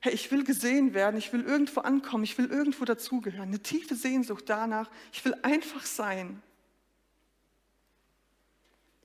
hey, 0.00 0.12
ich 0.12 0.30
will 0.30 0.44
gesehen 0.44 0.94
werden, 0.94 1.16
ich 1.16 1.32
will 1.32 1.42
irgendwo 1.42 1.80
ankommen, 1.80 2.24
ich 2.24 2.36
will 2.38 2.46
irgendwo 2.46 2.84
dazugehören, 2.84 3.48
eine 3.48 3.60
tiefe 3.60 3.94
Sehnsucht 3.94 4.44
danach, 4.48 4.90
ich 5.12 5.24
will 5.24 5.34
einfach 5.42 5.84
sein. 5.84 6.42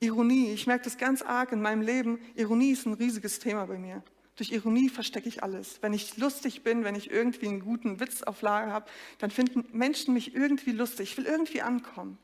Ironie, 0.00 0.52
ich 0.52 0.66
merke 0.66 0.84
das 0.84 0.98
ganz 0.98 1.22
arg 1.22 1.52
in 1.52 1.62
meinem 1.62 1.82
Leben, 1.82 2.18
Ironie 2.34 2.72
ist 2.72 2.86
ein 2.86 2.94
riesiges 2.94 3.38
Thema 3.38 3.66
bei 3.66 3.78
mir. 3.78 4.02
Durch 4.36 4.50
Ironie 4.50 4.88
verstecke 4.88 5.28
ich 5.28 5.44
alles. 5.44 5.78
Wenn 5.80 5.92
ich 5.92 6.16
lustig 6.16 6.64
bin, 6.64 6.82
wenn 6.82 6.96
ich 6.96 7.10
irgendwie 7.10 7.46
einen 7.46 7.60
guten 7.60 8.00
Witz 8.00 8.24
auf 8.24 8.42
Lager 8.42 8.72
habe, 8.72 8.90
dann 9.18 9.30
finden 9.30 9.64
Menschen 9.72 10.12
mich 10.12 10.34
irgendwie 10.34 10.72
lustig. 10.72 11.12
Ich 11.12 11.16
will 11.16 11.26
irgendwie 11.26 11.62
ankommen. 11.62 12.18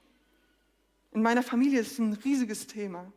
In 1.13 1.23
meiner 1.23 1.45
Familie 1.45 1.81
ist 1.81 1.93
es 1.93 1.99
ein 2.01 2.13
riesiges 2.13 2.67
Thema. 2.67 3.13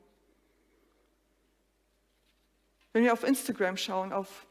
Wenn 2.94 3.04
wir 3.04 3.14
auf 3.14 3.24
Instagram 3.24 3.76
schauen, 3.78 4.14
auf, 4.14 4.46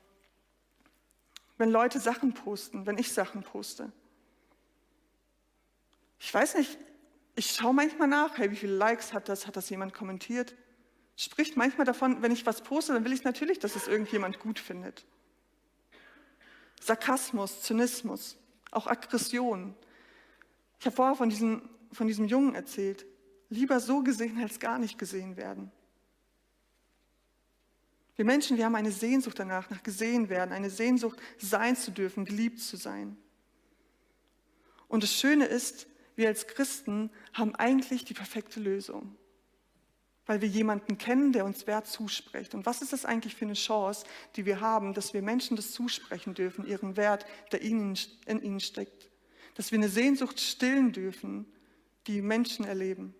wenn 1.58 1.70
Leute 1.70 2.00
Sachen 2.00 2.34
posten, 2.34 2.86
wenn 2.86 2.98
ich 2.98 3.12
Sachen 3.12 3.42
poste. 3.42 3.90
Ich 6.18 6.32
weiß 6.32 6.56
nicht, 6.56 6.78
ich 7.34 7.50
schaue 7.52 7.72
manchmal 7.72 8.08
nach, 8.08 8.36
hey, 8.36 8.50
wie 8.50 8.56
viele 8.56 8.76
Likes 8.76 9.12
hat 9.12 9.28
das, 9.28 9.46
hat 9.46 9.56
das 9.56 9.70
jemand 9.70 9.94
kommentiert? 9.94 10.54
spricht 11.16 11.56
manchmal 11.56 11.86
davon, 11.86 12.22
wenn 12.22 12.32
ich 12.32 12.46
was 12.46 12.62
poste, 12.62 12.92
dann 12.92 13.04
will 13.04 13.12
ich 13.12 13.24
natürlich, 13.24 13.58
dass 13.58 13.76
es 13.76 13.86
irgendjemand 13.86 14.38
gut 14.38 14.58
findet. 14.58 15.04
Sarkasmus, 16.80 17.62
Zynismus, 17.62 18.36
auch 18.70 18.86
Aggression. 18.86 19.74
Ich 20.80 20.86
habe 20.86 20.96
vorher 20.96 21.14
von 21.14 21.28
diesem, 21.28 21.68
von 21.92 22.06
diesem 22.06 22.26
Jungen 22.26 22.54
erzählt. 22.54 23.06
Lieber 23.50 23.78
so 23.78 24.02
gesehen 24.02 24.40
als 24.42 24.58
gar 24.58 24.78
nicht 24.78 24.98
gesehen 24.98 25.36
werden. 25.36 25.70
Wir 28.16 28.24
Menschen, 28.24 28.56
wir 28.56 28.64
haben 28.64 28.74
eine 28.74 28.92
Sehnsucht 28.92 29.38
danach, 29.38 29.70
nach 29.70 29.82
gesehen 29.82 30.28
werden, 30.28 30.52
eine 30.52 30.70
Sehnsucht, 30.70 31.18
sein 31.38 31.76
zu 31.76 31.90
dürfen, 31.90 32.24
geliebt 32.24 32.60
zu 32.60 32.76
sein. 32.76 33.16
Und 34.88 35.02
das 35.02 35.14
Schöne 35.14 35.46
ist, 35.46 35.86
wir 36.14 36.28
als 36.28 36.46
Christen 36.46 37.10
haben 37.32 37.54
eigentlich 37.54 38.04
die 38.04 38.14
perfekte 38.14 38.60
Lösung 38.60 39.16
weil 40.26 40.40
wir 40.40 40.48
jemanden 40.48 40.98
kennen, 40.98 41.32
der 41.32 41.44
uns 41.44 41.66
Wert 41.66 41.86
zuspricht. 41.86 42.54
Und 42.54 42.64
was 42.64 42.80
ist 42.80 42.92
das 42.92 43.04
eigentlich 43.04 43.34
für 43.34 43.44
eine 43.44 43.54
Chance, 43.54 44.06
die 44.36 44.46
wir 44.46 44.60
haben, 44.60 44.94
dass 44.94 45.14
wir 45.14 45.22
Menschen 45.22 45.56
das 45.56 45.72
zusprechen 45.72 46.34
dürfen, 46.34 46.66
ihren 46.66 46.96
Wert, 46.96 47.26
der 47.50 47.60
in 47.60 47.96
ihnen 48.26 48.60
steckt. 48.60 49.10
Dass 49.54 49.72
wir 49.72 49.78
eine 49.78 49.88
Sehnsucht 49.88 50.40
stillen 50.40 50.92
dürfen, 50.92 51.46
die 52.06 52.22
Menschen 52.22 52.64
erleben. 52.64 53.14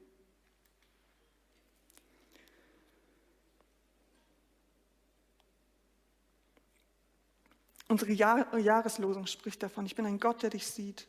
Unsere 7.93 8.13
Jahr 8.13 8.57
Jahreslosung 8.57 9.27
spricht 9.27 9.63
davon, 9.63 9.85
ich 9.85 9.95
bin 9.95 10.07
ein 10.07 10.19
Gott, 10.19 10.43
der 10.43 10.49
dich 10.49 10.67
sieht. 10.67 11.07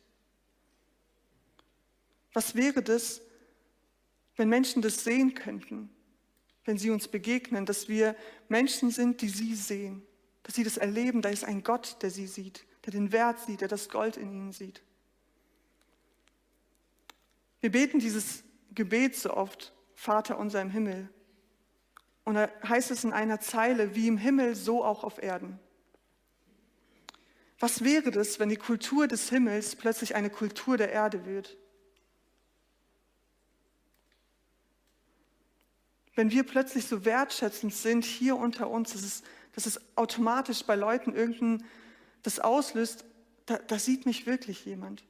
Was 2.34 2.56
wäre 2.56 2.82
das, 2.82 3.22
wenn 4.36 4.50
Menschen 4.50 4.82
das 4.82 5.02
sehen 5.02 5.32
könnten, 5.32 5.88
wenn 6.66 6.76
sie 6.76 6.90
uns 6.90 7.08
begegnen, 7.08 7.64
dass 7.64 7.88
wir 7.88 8.14
Menschen 8.50 8.90
sind, 8.90 9.22
die 9.22 9.30
sie 9.30 9.54
sehen, 9.54 10.02
dass 10.42 10.56
sie 10.56 10.62
das 10.62 10.76
erleben, 10.76 11.22
da 11.22 11.30
ist 11.30 11.44
ein 11.44 11.62
Gott, 11.62 12.02
der 12.02 12.10
sie 12.10 12.26
sieht, 12.26 12.66
der 12.84 12.92
den 12.92 13.12
Wert 13.12 13.40
sieht, 13.40 13.62
der 13.62 13.68
das 13.68 13.88
Gold 13.88 14.18
in 14.18 14.30
ihnen 14.30 14.52
sieht. 14.52 14.82
Wir 17.62 17.70
beten 17.70 17.98
dieses 17.98 18.44
Gebet 18.74 19.16
so 19.16 19.32
oft, 19.32 19.72
Vater 19.94 20.38
unser 20.38 20.60
im 20.60 20.68
Himmel. 20.68 21.08
Und 22.24 22.34
da 22.34 22.50
heißt 22.68 22.90
es 22.90 23.04
in 23.04 23.14
einer 23.14 23.40
Zeile, 23.40 23.94
wie 23.94 24.06
im 24.06 24.18
Himmel, 24.18 24.54
so 24.54 24.84
auch 24.84 25.02
auf 25.02 25.22
Erden. 25.22 25.58
Was 27.58 27.84
wäre 27.84 28.10
das, 28.10 28.40
wenn 28.40 28.48
die 28.48 28.56
Kultur 28.56 29.06
des 29.06 29.30
Himmels 29.30 29.76
plötzlich 29.76 30.14
eine 30.14 30.30
Kultur 30.30 30.76
der 30.76 30.90
Erde 30.90 31.24
wird? 31.24 31.56
Wenn 36.14 36.30
wir 36.30 36.44
plötzlich 36.44 36.86
so 36.86 37.04
wertschätzend 37.04 37.74
sind 37.74 38.04
hier 38.04 38.36
unter 38.36 38.70
uns, 38.70 38.92
dass 38.92 39.02
es, 39.02 39.22
dass 39.52 39.66
es 39.66 39.80
automatisch 39.96 40.64
bei 40.64 40.76
Leuten 40.76 41.14
irgendein 41.14 41.64
das 42.22 42.40
auslöst, 42.40 43.04
da, 43.46 43.58
da 43.58 43.78
sieht 43.78 44.06
mich 44.06 44.26
wirklich 44.26 44.64
jemand. 44.64 45.04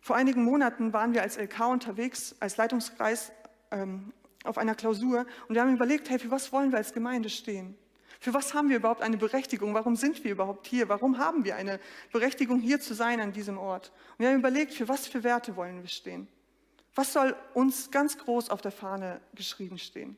Vor 0.00 0.16
einigen 0.16 0.44
Monaten 0.44 0.92
waren 0.92 1.14
wir 1.14 1.22
als 1.22 1.36
LK 1.36 1.68
unterwegs, 1.68 2.36
als 2.38 2.56
Leitungskreis 2.56 3.32
ähm, 3.72 4.12
auf 4.44 4.56
einer 4.56 4.74
Klausur 4.74 5.26
und 5.48 5.54
wir 5.54 5.62
haben 5.62 5.74
überlegt, 5.74 6.08
hey, 6.08 6.18
für 6.18 6.30
was 6.30 6.52
wollen 6.52 6.70
wir 6.70 6.78
als 6.78 6.92
Gemeinde 6.92 7.28
stehen? 7.28 7.76
Für 8.20 8.34
was 8.34 8.54
haben 8.54 8.68
wir 8.68 8.76
überhaupt 8.76 9.02
eine 9.02 9.16
Berechtigung? 9.16 9.74
Warum 9.74 9.96
sind 9.96 10.24
wir 10.24 10.32
überhaupt 10.32 10.66
hier? 10.66 10.88
Warum 10.88 11.18
haben 11.18 11.44
wir 11.44 11.56
eine 11.56 11.80
Berechtigung, 12.12 12.60
hier 12.60 12.80
zu 12.80 12.94
sein 12.94 13.20
an 13.20 13.32
diesem 13.32 13.58
Ort? 13.58 13.92
Und 14.12 14.20
wir 14.20 14.28
haben 14.28 14.38
überlegt, 14.38 14.72
für 14.72 14.88
was 14.88 15.06
für 15.06 15.22
Werte 15.22 15.56
wollen 15.56 15.82
wir 15.82 15.88
stehen? 15.88 16.28
Was 16.94 17.12
soll 17.12 17.36
uns 17.52 17.90
ganz 17.90 18.16
groß 18.16 18.50
auf 18.50 18.62
der 18.62 18.72
Fahne 18.72 19.20
geschrieben 19.34 19.78
stehen? 19.78 20.16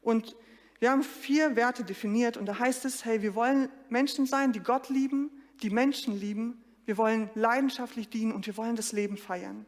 Und 0.00 0.36
wir 0.80 0.90
haben 0.90 1.02
vier 1.02 1.56
Werte 1.56 1.84
definiert 1.84 2.36
und 2.36 2.46
da 2.46 2.58
heißt 2.58 2.84
es, 2.84 3.04
hey, 3.04 3.20
wir 3.20 3.34
wollen 3.34 3.68
Menschen 3.88 4.26
sein, 4.26 4.52
die 4.52 4.60
Gott 4.60 4.88
lieben, 4.88 5.30
die 5.62 5.70
Menschen 5.70 6.18
lieben, 6.18 6.62
wir 6.86 6.96
wollen 6.96 7.28
leidenschaftlich 7.34 8.08
dienen 8.08 8.32
und 8.32 8.46
wir 8.46 8.56
wollen 8.56 8.76
das 8.76 8.92
Leben 8.92 9.16
feiern. 9.16 9.66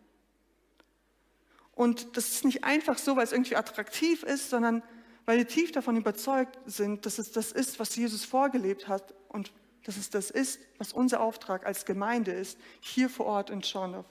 Und 1.73 2.16
das 2.16 2.31
ist 2.31 2.44
nicht 2.44 2.64
einfach 2.64 2.99
so, 2.99 3.16
weil 3.16 3.25
es 3.25 3.33
irgendwie 3.33 3.57
attraktiv 3.57 4.23
ist, 4.23 4.51
sondern 4.51 4.83
weil 5.31 5.38
wir 5.38 5.47
tief 5.47 5.71
davon 5.71 5.97
überzeugt 5.97 6.59
sind, 6.66 7.07
dass 7.07 7.21
es 7.21 7.31
das 7.31 7.53
ist, 7.53 7.79
was 7.79 7.95
Jesus 7.95 8.25
vorgelebt 8.25 8.88
hat 8.88 9.14
und 9.29 9.53
dass 9.85 9.97
es 9.97 10.11
das 10.11 10.29
ist, 10.29 10.59
was 10.77 10.93
unser 10.93 11.21
Auftrag 11.21 11.64
als 11.66 11.85
Gemeinde 11.85 12.33
ist, 12.33 12.59
hier 12.81 13.09
vor 13.09 13.27
Ort 13.27 13.49
in 13.49 13.62
Schorndorf. 13.62 14.09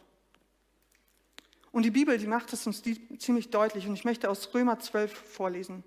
Und 1.74 1.84
die 1.84 1.92
Bibel, 1.92 2.18
die 2.18 2.26
macht 2.26 2.54
es 2.54 2.66
uns 2.66 2.82
ziemlich 3.18 3.50
deutlich 3.50 3.86
und 3.86 3.96
ich 3.96 4.06
möchte 4.06 4.30
aus 4.30 4.54
Römer 4.54 4.80
12 4.80 5.12
vorlesen. 5.12 5.84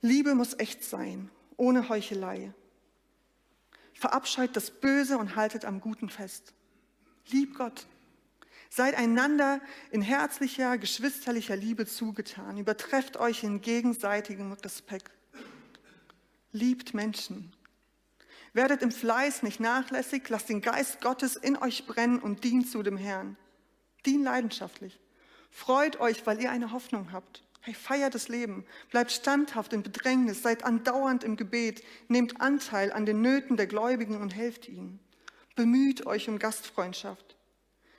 Liebe 0.00 0.36
muss 0.36 0.56
echt 0.56 0.84
sein, 0.84 1.28
ohne 1.56 1.88
Heuchelei. 1.88 2.54
Verabscheut 3.94 4.54
das 4.54 4.70
Böse 4.70 5.18
und 5.18 5.34
haltet 5.34 5.64
am 5.64 5.80
Guten 5.80 6.08
fest. 6.08 6.54
Lieb 7.30 7.56
Gott. 7.56 7.88
Seid 8.76 8.96
einander 8.96 9.60
in 9.92 10.02
herzlicher, 10.02 10.78
geschwisterlicher 10.78 11.54
Liebe 11.54 11.86
zugetan. 11.86 12.58
Übertrefft 12.58 13.16
euch 13.18 13.44
in 13.44 13.60
gegenseitigem 13.60 14.50
Respekt. 14.50 15.12
Liebt 16.50 16.92
Menschen. 16.92 17.52
Werdet 18.52 18.82
im 18.82 18.90
Fleiß 18.90 19.44
nicht 19.44 19.60
nachlässig, 19.60 20.28
lasst 20.28 20.48
den 20.48 20.60
Geist 20.60 21.00
Gottes 21.00 21.36
in 21.36 21.56
euch 21.56 21.86
brennen 21.86 22.18
und 22.18 22.42
dient 22.42 22.68
zu 22.68 22.82
dem 22.82 22.96
Herrn. 22.96 23.36
Dient 24.06 24.24
leidenschaftlich. 24.24 24.98
Freut 25.52 26.00
euch, 26.00 26.26
weil 26.26 26.42
ihr 26.42 26.50
eine 26.50 26.72
Hoffnung 26.72 27.12
habt. 27.12 27.44
Hey, 27.60 27.74
feiert 27.74 28.16
das 28.16 28.26
Leben. 28.26 28.66
Bleibt 28.90 29.12
standhaft 29.12 29.72
in 29.72 29.84
Bedrängnis, 29.84 30.42
seid 30.42 30.64
andauernd 30.64 31.22
im 31.22 31.36
Gebet, 31.36 31.84
nehmt 32.08 32.40
Anteil 32.40 32.90
an 32.92 33.06
den 33.06 33.20
Nöten 33.20 33.56
der 33.56 33.68
Gläubigen 33.68 34.20
und 34.20 34.34
helft 34.34 34.68
ihnen. 34.68 34.98
Bemüht 35.54 36.06
euch 36.06 36.28
um 36.28 36.40
Gastfreundschaft. 36.40 37.33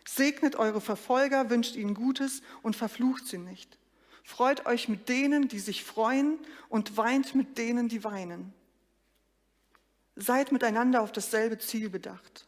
Segnet 0.07 0.55
eure 0.55 0.81
Verfolger, 0.81 1.49
wünscht 1.49 1.75
ihnen 1.75 1.95
Gutes 1.95 2.41
und 2.61 2.75
verflucht 2.75 3.27
sie 3.27 3.39
nicht. 3.39 3.79
Freut 4.23 4.65
euch 4.65 4.87
mit 4.87 5.09
denen, 5.09 5.47
die 5.47 5.59
sich 5.59 5.83
freuen 5.83 6.39
und 6.69 6.97
weint 6.97 7.35
mit 7.35 7.57
denen, 7.57 7.89
die 7.89 8.03
weinen. 8.03 8.53
Seid 10.15 10.51
miteinander 10.51 11.01
auf 11.01 11.11
dasselbe 11.11 11.57
Ziel 11.57 11.89
bedacht. 11.89 12.47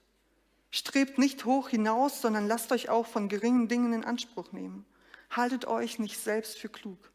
Strebt 0.69 1.17
nicht 1.17 1.45
hoch 1.45 1.69
hinaus, 1.69 2.21
sondern 2.21 2.47
lasst 2.47 2.71
euch 2.71 2.89
auch 2.89 3.05
von 3.05 3.29
geringen 3.29 3.67
Dingen 3.67 3.93
in 3.93 4.03
Anspruch 4.05 4.51
nehmen. 4.51 4.85
Haltet 5.29 5.65
euch 5.65 5.99
nicht 5.99 6.19
selbst 6.19 6.57
für 6.57 6.69
klug. 6.69 7.11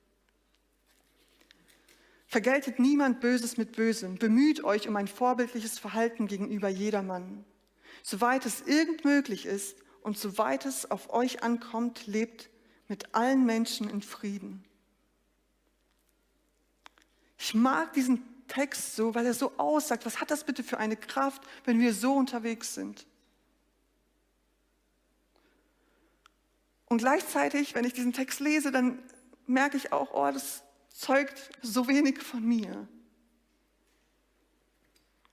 Vergeltet 2.26 2.78
niemand 2.78 3.20
Böses 3.20 3.56
mit 3.56 3.72
Bösem. 3.72 4.16
Bemüht 4.16 4.64
euch 4.64 4.88
um 4.88 4.96
ein 4.96 5.08
vorbildliches 5.08 5.78
Verhalten 5.78 6.26
gegenüber 6.26 6.68
jedermann. 6.68 7.44
Soweit 8.02 8.46
es 8.46 8.62
irgend 8.62 9.04
möglich 9.04 9.46
ist 9.46 9.76
und 10.02 10.18
soweit 10.18 10.66
es 10.66 10.90
auf 10.90 11.10
euch 11.10 11.42
ankommt, 11.42 12.06
lebt 12.06 12.50
mit 12.88 13.14
allen 13.14 13.46
Menschen 13.46 13.88
in 13.88 14.02
Frieden. 14.02 14.64
Ich 17.38 17.54
mag 17.54 17.92
diesen 17.92 18.22
Text 18.48 18.96
so, 18.96 19.14
weil 19.14 19.26
er 19.26 19.34
so 19.34 19.52
aussagt, 19.56 20.04
was 20.04 20.20
hat 20.20 20.30
das 20.30 20.44
bitte 20.44 20.62
für 20.62 20.78
eine 20.78 20.96
Kraft, 20.96 21.42
wenn 21.64 21.80
wir 21.80 21.94
so 21.94 22.14
unterwegs 22.14 22.74
sind? 22.74 23.06
Und 26.86 26.98
gleichzeitig, 26.98 27.74
wenn 27.74 27.84
ich 27.84 27.94
diesen 27.94 28.12
Text 28.12 28.40
lese, 28.40 28.70
dann 28.70 28.98
merke 29.46 29.76
ich 29.76 29.92
auch, 29.92 30.12
oh, 30.12 30.30
das 30.30 30.62
zeugt 30.90 31.50
so 31.62 31.88
wenig 31.88 32.22
von 32.22 32.44
mir. 32.44 32.86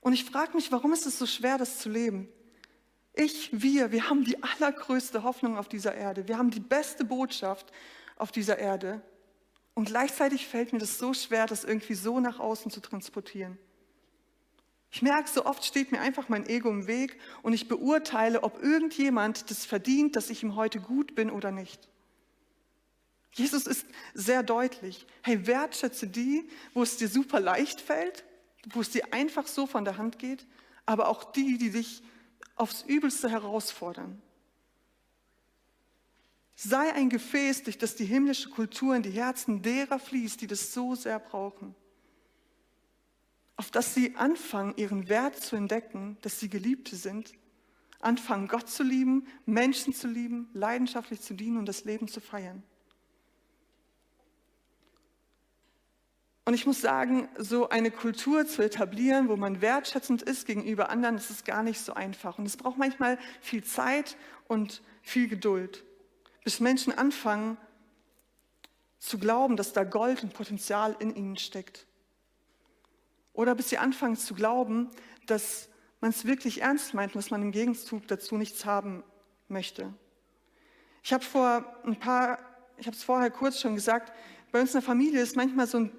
Und 0.00 0.14
ich 0.14 0.24
frage 0.24 0.54
mich, 0.54 0.72
warum 0.72 0.92
ist 0.92 1.04
es 1.04 1.18
so 1.18 1.26
schwer, 1.26 1.58
das 1.58 1.78
zu 1.78 1.90
leben? 1.90 2.28
Ich, 3.12 3.50
wir, 3.52 3.92
wir 3.92 4.08
haben 4.08 4.24
die 4.24 4.42
allergrößte 4.42 5.22
Hoffnung 5.22 5.58
auf 5.58 5.68
dieser 5.68 5.94
Erde. 5.94 6.28
Wir 6.28 6.38
haben 6.38 6.50
die 6.50 6.60
beste 6.60 7.04
Botschaft 7.04 7.72
auf 8.16 8.32
dieser 8.32 8.58
Erde. 8.58 9.02
Und 9.74 9.86
gleichzeitig 9.86 10.46
fällt 10.46 10.72
mir 10.72 10.78
das 10.78 10.98
so 10.98 11.14
schwer, 11.14 11.46
das 11.46 11.64
irgendwie 11.64 11.94
so 11.94 12.20
nach 12.20 12.38
außen 12.38 12.70
zu 12.70 12.80
transportieren. 12.80 13.58
Ich 14.92 15.02
merke, 15.02 15.30
so 15.30 15.46
oft 15.46 15.64
steht 15.64 15.92
mir 15.92 16.00
einfach 16.00 16.28
mein 16.28 16.46
Ego 16.46 16.68
im 16.68 16.86
Weg 16.86 17.18
und 17.42 17.52
ich 17.52 17.68
beurteile, 17.68 18.42
ob 18.42 18.62
irgendjemand 18.62 19.50
das 19.50 19.64
verdient, 19.64 20.16
dass 20.16 20.30
ich 20.30 20.42
ihm 20.42 20.56
heute 20.56 20.80
gut 20.80 21.14
bin 21.14 21.30
oder 21.30 21.52
nicht. 21.52 21.88
Jesus 23.32 23.66
ist 23.66 23.86
sehr 24.14 24.42
deutlich. 24.42 25.06
Hey, 25.22 25.46
wertschätze 25.46 26.08
die, 26.08 26.48
wo 26.74 26.82
es 26.82 26.96
dir 26.96 27.08
super 27.08 27.38
leicht 27.38 27.80
fällt, 27.80 28.24
wo 28.72 28.80
es 28.80 28.90
dir 28.90 29.12
einfach 29.12 29.46
so 29.46 29.66
von 29.66 29.84
der 29.84 29.96
Hand 29.96 30.18
geht, 30.18 30.46
aber 30.86 31.08
auch 31.08 31.32
die, 31.32 31.56
die 31.56 31.70
dich 31.70 32.02
aufs 32.60 32.82
Übelste 32.82 33.30
herausfordern. 33.30 34.20
Sei 36.54 36.92
ein 36.92 37.08
Gefäß, 37.08 37.62
durch 37.62 37.78
das 37.78 37.96
die 37.96 38.04
himmlische 38.04 38.50
Kultur 38.50 38.94
in 38.94 39.02
die 39.02 39.10
Herzen 39.10 39.62
derer 39.62 39.98
fließt, 39.98 40.42
die 40.42 40.46
das 40.46 40.74
so 40.74 40.94
sehr 40.94 41.18
brauchen. 41.18 41.74
Auf 43.56 43.70
das 43.70 43.94
sie 43.94 44.14
anfangen, 44.16 44.74
ihren 44.76 45.08
Wert 45.08 45.40
zu 45.40 45.56
entdecken, 45.56 46.18
dass 46.20 46.38
sie 46.38 46.50
Geliebte 46.50 46.96
sind, 46.96 47.32
anfangen, 47.98 48.46
Gott 48.46 48.68
zu 48.68 48.82
lieben, 48.82 49.26
Menschen 49.46 49.94
zu 49.94 50.06
lieben, 50.06 50.50
leidenschaftlich 50.52 51.22
zu 51.22 51.32
dienen 51.32 51.56
und 51.56 51.66
das 51.66 51.84
Leben 51.84 52.08
zu 52.08 52.20
feiern. 52.20 52.62
Und 56.44 56.54
ich 56.54 56.66
muss 56.66 56.80
sagen, 56.80 57.28
so 57.38 57.68
eine 57.68 57.90
Kultur 57.90 58.46
zu 58.46 58.62
etablieren, 58.62 59.28
wo 59.28 59.36
man 59.36 59.60
wertschätzend 59.60 60.22
ist 60.22 60.46
gegenüber 60.46 60.90
anderen, 60.90 61.16
das 61.16 61.30
ist 61.30 61.44
gar 61.44 61.62
nicht 61.62 61.80
so 61.80 61.94
einfach. 61.94 62.38
Und 62.38 62.46
es 62.46 62.56
braucht 62.56 62.78
manchmal 62.78 63.18
viel 63.40 63.62
Zeit 63.62 64.16
und 64.48 64.82
viel 65.02 65.28
Geduld 65.28 65.84
bis 66.44 66.60
Menschen 66.60 66.96
anfangen 66.96 67.56
zu 68.98 69.18
glauben, 69.18 69.56
dass 69.56 69.72
da 69.72 69.84
Gold 69.84 70.22
und 70.22 70.34
Potenzial 70.34 70.96
in 70.98 71.14
ihnen 71.14 71.36
steckt. 71.36 71.86
Oder 73.32 73.54
bis 73.54 73.68
sie 73.70 73.78
anfangen 73.78 74.16
zu 74.16 74.34
glauben, 74.34 74.90
dass 75.26 75.68
man 76.00 76.10
es 76.10 76.24
wirklich 76.24 76.62
ernst 76.62 76.94
meint 76.94 77.14
dass 77.14 77.30
man 77.30 77.42
im 77.42 77.52
Gegenzug 77.52 78.08
dazu 78.08 78.36
nichts 78.36 78.64
haben 78.64 79.04
möchte. 79.48 79.92
Ich 81.02 81.12
habe 81.12 81.24
vor 81.24 81.64
ein 81.84 81.98
paar, 81.98 82.38
ich 82.78 82.86
habe 82.86 82.96
es 82.96 83.04
vorher 83.04 83.30
kurz 83.30 83.60
schon 83.60 83.74
gesagt, 83.74 84.12
bei 84.52 84.60
uns 84.60 84.70
in 84.70 84.80
der 84.80 84.82
Familie 84.82 85.20
ist 85.20 85.36
manchmal 85.36 85.66
so 85.66 85.78
ein 85.78 85.92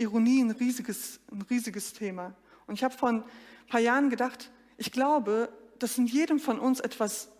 Ironie 0.00 0.42
ein 0.42 0.50
riesiges, 0.50 1.20
ein 1.30 1.42
riesiges 1.42 1.92
Thema. 1.92 2.34
Und 2.66 2.74
ich 2.74 2.84
habe 2.84 2.96
vor 2.96 3.10
ein 3.10 3.24
paar 3.68 3.80
Jahren 3.80 4.10
gedacht, 4.10 4.50
ich 4.76 4.92
glaube, 4.92 5.50
dass 5.78 5.98
in 5.98 6.06
jedem 6.06 6.38
von 6.38 6.58
uns 6.58 6.80
etwas 6.80 7.30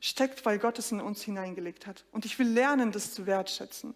steckt, 0.00 0.44
weil 0.44 0.58
Gott 0.58 0.78
es 0.78 0.92
in 0.92 1.00
uns 1.00 1.22
hineingelegt 1.22 1.86
hat. 1.86 2.04
Und 2.12 2.24
ich 2.24 2.38
will 2.38 2.48
lernen, 2.48 2.92
das 2.92 3.12
zu 3.12 3.26
wertschätzen. 3.26 3.94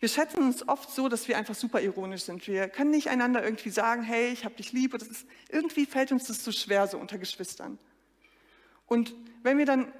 Wir 0.00 0.08
schätzen 0.08 0.42
uns 0.42 0.66
oft 0.66 0.90
so, 0.90 1.08
dass 1.08 1.28
wir 1.28 1.38
einfach 1.38 1.54
super 1.54 1.80
ironisch 1.80 2.22
sind. 2.22 2.44
Wir 2.48 2.68
können 2.68 2.90
nicht 2.90 3.08
einander 3.08 3.44
irgendwie 3.44 3.70
sagen, 3.70 4.02
hey, 4.02 4.32
ich 4.32 4.44
habe 4.44 4.56
dich 4.56 4.72
lieb. 4.72 4.94
Oder 4.94 5.06
ist, 5.06 5.26
irgendwie 5.48 5.86
fällt 5.86 6.10
uns 6.10 6.24
das 6.24 6.42
so 6.42 6.50
schwer, 6.50 6.88
so 6.88 6.98
unter 6.98 7.18
Geschwistern. 7.18 7.78
Und 8.86 9.14
wenn 9.44 9.58
wir 9.58 9.66
dann, 9.66 9.92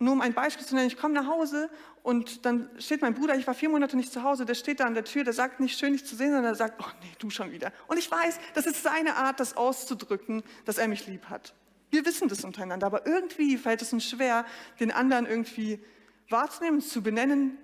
nur 0.00 0.14
um 0.14 0.22
ein 0.22 0.32
Beispiel 0.32 0.66
zu 0.66 0.74
nennen, 0.74 0.88
ich 0.88 0.96
komme 0.96 1.14
nach 1.14 1.26
Hause 1.26 1.68
und 2.02 2.46
dann 2.46 2.70
steht 2.78 3.02
mein 3.02 3.14
Bruder, 3.14 3.36
ich 3.36 3.46
war 3.46 3.54
vier 3.54 3.68
Monate 3.68 3.96
nicht 3.96 4.10
zu 4.10 4.22
Hause, 4.22 4.46
der 4.46 4.54
steht 4.54 4.80
da 4.80 4.86
an 4.86 4.94
der 4.94 5.04
Tür, 5.04 5.24
der 5.24 5.34
sagt 5.34 5.60
nicht 5.60 5.78
schön, 5.78 5.92
dich 5.92 6.06
zu 6.06 6.16
sehen, 6.16 6.28
sondern 6.28 6.44
der 6.44 6.54
sagt, 6.54 6.82
oh 6.82 6.90
nee, 7.02 7.12
du 7.18 7.28
schon 7.28 7.52
wieder. 7.52 7.70
Und 7.86 7.98
ich 7.98 8.10
weiß, 8.10 8.38
das 8.54 8.64
ist 8.64 8.82
seine 8.82 9.16
Art, 9.16 9.38
das 9.40 9.58
auszudrücken, 9.58 10.42
dass 10.64 10.78
er 10.78 10.88
mich 10.88 11.06
lieb 11.06 11.26
hat. 11.26 11.54
Wir 11.90 12.06
wissen 12.06 12.28
das 12.28 12.44
untereinander, 12.44 12.86
aber 12.86 13.06
irgendwie 13.06 13.58
fällt 13.58 13.82
es 13.82 13.92
uns 13.92 14.08
schwer, 14.08 14.46
den 14.80 14.90
anderen 14.90 15.26
irgendwie 15.26 15.84
wahrzunehmen, 16.30 16.80
zu 16.80 17.02
benennen, 17.02 17.58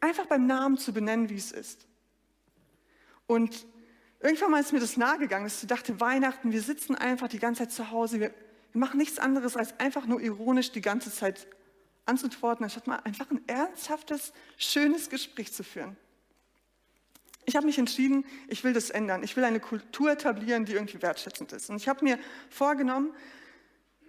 einfach 0.00 0.26
beim 0.26 0.46
Namen 0.46 0.78
zu 0.78 0.92
benennen, 0.92 1.28
wie 1.28 1.36
es 1.36 1.50
ist. 1.50 1.86
Und 3.26 3.66
irgendwann 4.20 4.52
mal 4.52 4.60
ist 4.60 4.72
mir 4.72 4.80
das 4.80 4.96
nahegegangen, 4.96 5.46
dass 5.46 5.60
ich 5.60 5.68
dachte, 5.68 5.98
Weihnachten, 5.98 6.52
wir 6.52 6.62
sitzen 6.62 6.94
einfach 6.94 7.26
die 7.26 7.40
ganze 7.40 7.62
Zeit 7.62 7.72
zu 7.72 7.90
Hause, 7.90 8.20
wir, 8.20 8.32
wir 8.72 8.80
machen 8.80 8.98
nichts 8.98 9.18
anderes, 9.18 9.56
als 9.56 9.78
einfach 9.78 10.06
nur 10.06 10.20
ironisch 10.20 10.72
die 10.72 10.80
ganze 10.80 11.12
Zeit 11.12 11.46
anzutworten, 12.06 12.64
anstatt 12.64 12.86
mal 12.86 13.00
einfach 13.04 13.30
ein 13.30 13.46
ernsthaftes, 13.46 14.32
schönes 14.56 15.10
Gespräch 15.10 15.52
zu 15.52 15.62
führen. 15.62 15.96
Ich 17.44 17.56
habe 17.56 17.66
mich 17.66 17.78
entschieden, 17.78 18.24
ich 18.48 18.62
will 18.64 18.72
das 18.72 18.90
ändern. 18.90 19.22
Ich 19.22 19.36
will 19.36 19.44
eine 19.44 19.60
Kultur 19.60 20.12
etablieren, 20.12 20.64
die 20.64 20.72
irgendwie 20.72 21.02
wertschätzend 21.02 21.52
ist. 21.52 21.70
Und 21.70 21.76
ich 21.76 21.88
habe 21.88 22.04
mir 22.04 22.18
vorgenommen, 22.50 23.12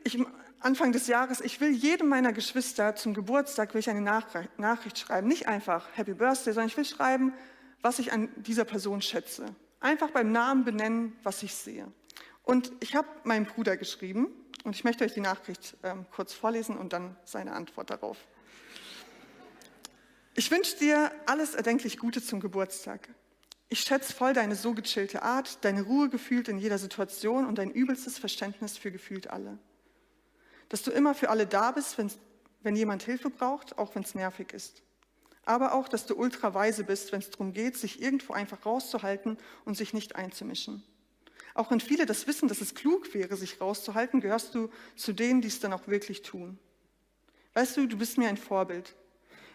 ich, 0.03 0.23
Anfang 0.59 0.91
des 0.91 1.07
Jahres, 1.07 1.41
ich 1.41 1.59
will 1.59 1.71
jedem 1.71 2.09
meiner 2.09 2.31
Geschwister 2.31 2.95
zum 2.95 3.13
Geburtstag 3.13 3.73
will 3.73 3.79
ich 3.79 3.89
eine 3.89 4.01
Nachricht 4.01 4.99
schreiben. 4.99 5.27
Nicht 5.27 5.47
einfach 5.47 5.87
Happy 5.93 6.13
Birthday, 6.13 6.53
sondern 6.53 6.67
ich 6.67 6.77
will 6.77 6.85
schreiben, 6.85 7.33
was 7.81 7.99
ich 7.99 8.13
an 8.13 8.29
dieser 8.37 8.65
Person 8.65 9.01
schätze. 9.01 9.45
Einfach 9.79 10.11
beim 10.11 10.31
Namen 10.31 10.63
benennen, 10.63 11.15
was 11.23 11.43
ich 11.43 11.53
sehe. 11.53 11.91
Und 12.43 12.71
ich 12.81 12.95
habe 12.95 13.07
meinem 13.23 13.45
Bruder 13.45 13.77
geschrieben 13.77 14.27
und 14.63 14.75
ich 14.75 14.83
möchte 14.83 15.03
euch 15.03 15.13
die 15.13 15.21
Nachricht 15.21 15.75
ähm, 15.83 16.05
kurz 16.11 16.33
vorlesen 16.33 16.77
und 16.77 16.93
dann 16.93 17.15
seine 17.25 17.53
Antwort 17.53 17.89
darauf. 17.89 18.17
Ich 20.35 20.49
wünsche 20.49 20.77
dir 20.77 21.11
alles 21.25 21.53
erdenklich 21.53 21.97
Gute 21.97 22.21
zum 22.21 22.39
Geburtstag. 22.39 23.09
Ich 23.69 23.81
schätze 23.81 24.13
voll 24.13 24.33
deine 24.33 24.55
so 24.55 24.73
gechillte 24.73 25.23
Art, 25.23 25.63
deine 25.65 25.83
Ruhe 25.83 26.09
gefühlt 26.09 26.47
in 26.47 26.57
jeder 26.57 26.77
Situation 26.77 27.45
und 27.45 27.57
dein 27.57 27.71
übelstes 27.71 28.17
Verständnis 28.17 28.77
für 28.77 28.91
gefühlt 28.91 29.29
alle. 29.29 29.57
Dass 30.69 30.83
du 30.83 30.91
immer 30.91 31.13
für 31.13 31.29
alle 31.29 31.45
da 31.45 31.71
bist, 31.71 31.97
wenn 31.97 32.75
jemand 32.75 33.03
Hilfe 33.03 33.29
braucht, 33.29 33.77
auch 33.77 33.95
wenn 33.95 34.03
es 34.03 34.15
nervig 34.15 34.53
ist. 34.53 34.81
Aber 35.45 35.73
auch, 35.73 35.87
dass 35.87 36.05
du 36.05 36.15
ultra 36.15 36.53
weise 36.53 36.83
bist, 36.83 37.11
wenn 37.11 37.19
es 37.19 37.29
darum 37.29 37.53
geht, 37.53 37.77
sich 37.77 38.01
irgendwo 38.01 38.33
einfach 38.33 38.65
rauszuhalten 38.65 39.37
und 39.65 39.75
sich 39.75 39.93
nicht 39.93 40.15
einzumischen. 40.15 40.83
Auch 41.53 41.71
wenn 41.71 41.79
viele 41.79 42.05
das 42.05 42.27
wissen, 42.27 42.47
dass 42.47 42.61
es 42.61 42.73
klug 42.73 43.13
wäre, 43.13 43.35
sich 43.35 43.61
rauszuhalten, 43.61 44.21
gehörst 44.21 44.55
du 44.55 44.69
zu 44.95 45.13
denen, 45.13 45.41
die 45.41 45.47
es 45.47 45.59
dann 45.59 45.73
auch 45.73 45.87
wirklich 45.87 46.21
tun. 46.23 46.57
Weißt 47.53 47.77
du, 47.77 47.87
du 47.87 47.97
bist 47.97 48.17
mir 48.17 48.29
ein 48.29 48.37
Vorbild. 48.37 48.95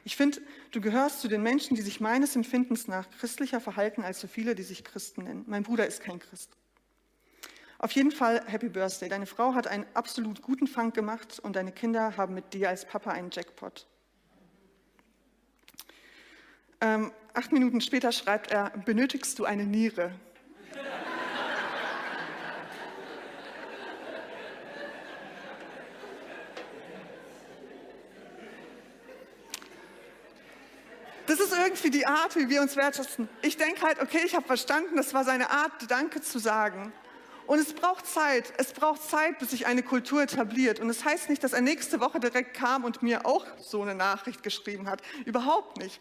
Ich 0.05 0.17
finde, 0.17 0.41
du 0.71 0.81
gehörst 0.81 1.21
zu 1.21 1.29
den 1.29 1.43
Menschen, 1.43 1.75
die 1.75 1.83
sich 1.83 2.01
meines 2.01 2.37
Empfindens 2.37 2.87
nach 2.87 3.11
christlicher 3.11 3.61
verhalten 3.61 4.03
als 4.03 4.21
so 4.21 4.29
viele, 4.29 4.55
die 4.55 4.63
sich 4.63 4.85
Christen 4.85 5.25
nennen. 5.25 5.45
Mein 5.47 5.65
Bruder 5.65 5.87
ist 5.87 6.01
kein 6.01 6.21
Christ. 6.21 6.51
Auf 7.81 7.93
jeden 7.93 8.11
Fall 8.11 8.43
Happy 8.47 8.69
Birthday. 8.69 9.09
Deine 9.09 9.27
Frau 9.27 9.55
hat 9.55 9.67
einen 9.67 9.87
absolut 9.95 10.43
guten 10.43 10.67
Fang 10.67 10.93
gemacht 10.93 11.39
und 11.41 11.57
deine 11.57 11.73
Kinder 11.73 12.17
haben 12.17 12.35
mit 12.35 12.55
dir 12.55 12.69
als 12.69 12.85
Papa 12.85 13.11
einen 13.11 13.31
Jackpot. 13.31 13.87
Ähm, 16.81 17.13
acht 17.35 17.53
Minuten 17.53 17.81
später 17.81 18.13
schreibt 18.13 18.51
er, 18.51 18.71
benötigst 18.71 19.39
du 19.39 19.45
eine 19.45 19.65
Niere? 19.65 20.13
Das 31.29 31.41
ist 31.41 31.53
irgendwie 31.69 31.91
die 31.91 32.07
Art, 32.07 32.35
wie 32.37 32.49
wir 32.49 32.63
uns 32.63 32.77
wertschätzen. 32.77 33.29
Ich 33.43 33.59
denke 33.59 33.83
halt, 33.83 34.01
okay, 34.01 34.21
ich 34.25 34.35
habe 34.35 34.47
verstanden, 34.47 34.97
das 34.97 35.13
war 35.13 35.25
seine 35.25 35.51
Art, 35.51 35.73
Danke 35.89 36.23
zu 36.23 36.39
sagen. 36.39 36.93
Und 37.47 37.59
es 37.59 37.75
braucht 37.75 38.07
Zeit. 38.07 38.53
Es 38.57 38.73
braucht 38.73 39.03
Zeit, 39.03 39.39
bis 39.39 39.51
sich 39.51 39.67
eine 39.67 39.83
Kultur 39.83 40.23
etabliert. 40.23 40.81
Und 40.81 40.89
es 40.89 40.99
das 40.99 41.07
heißt 41.07 41.31
nicht, 41.31 41.45
dass 41.45 41.53
er 41.53 41.61
nächste 41.61 42.01
Woche 42.01 42.21
direkt 42.21 42.55
kam 42.55 42.85
und 42.85 43.03
mir 43.03 43.27
auch 43.27 43.47
so 43.59 43.83
eine 43.83 43.95
Nachricht 43.95 44.43
geschrieben 44.43 44.89
hat. 44.89 45.03
Überhaupt 45.25 45.79
nicht. 45.79 46.01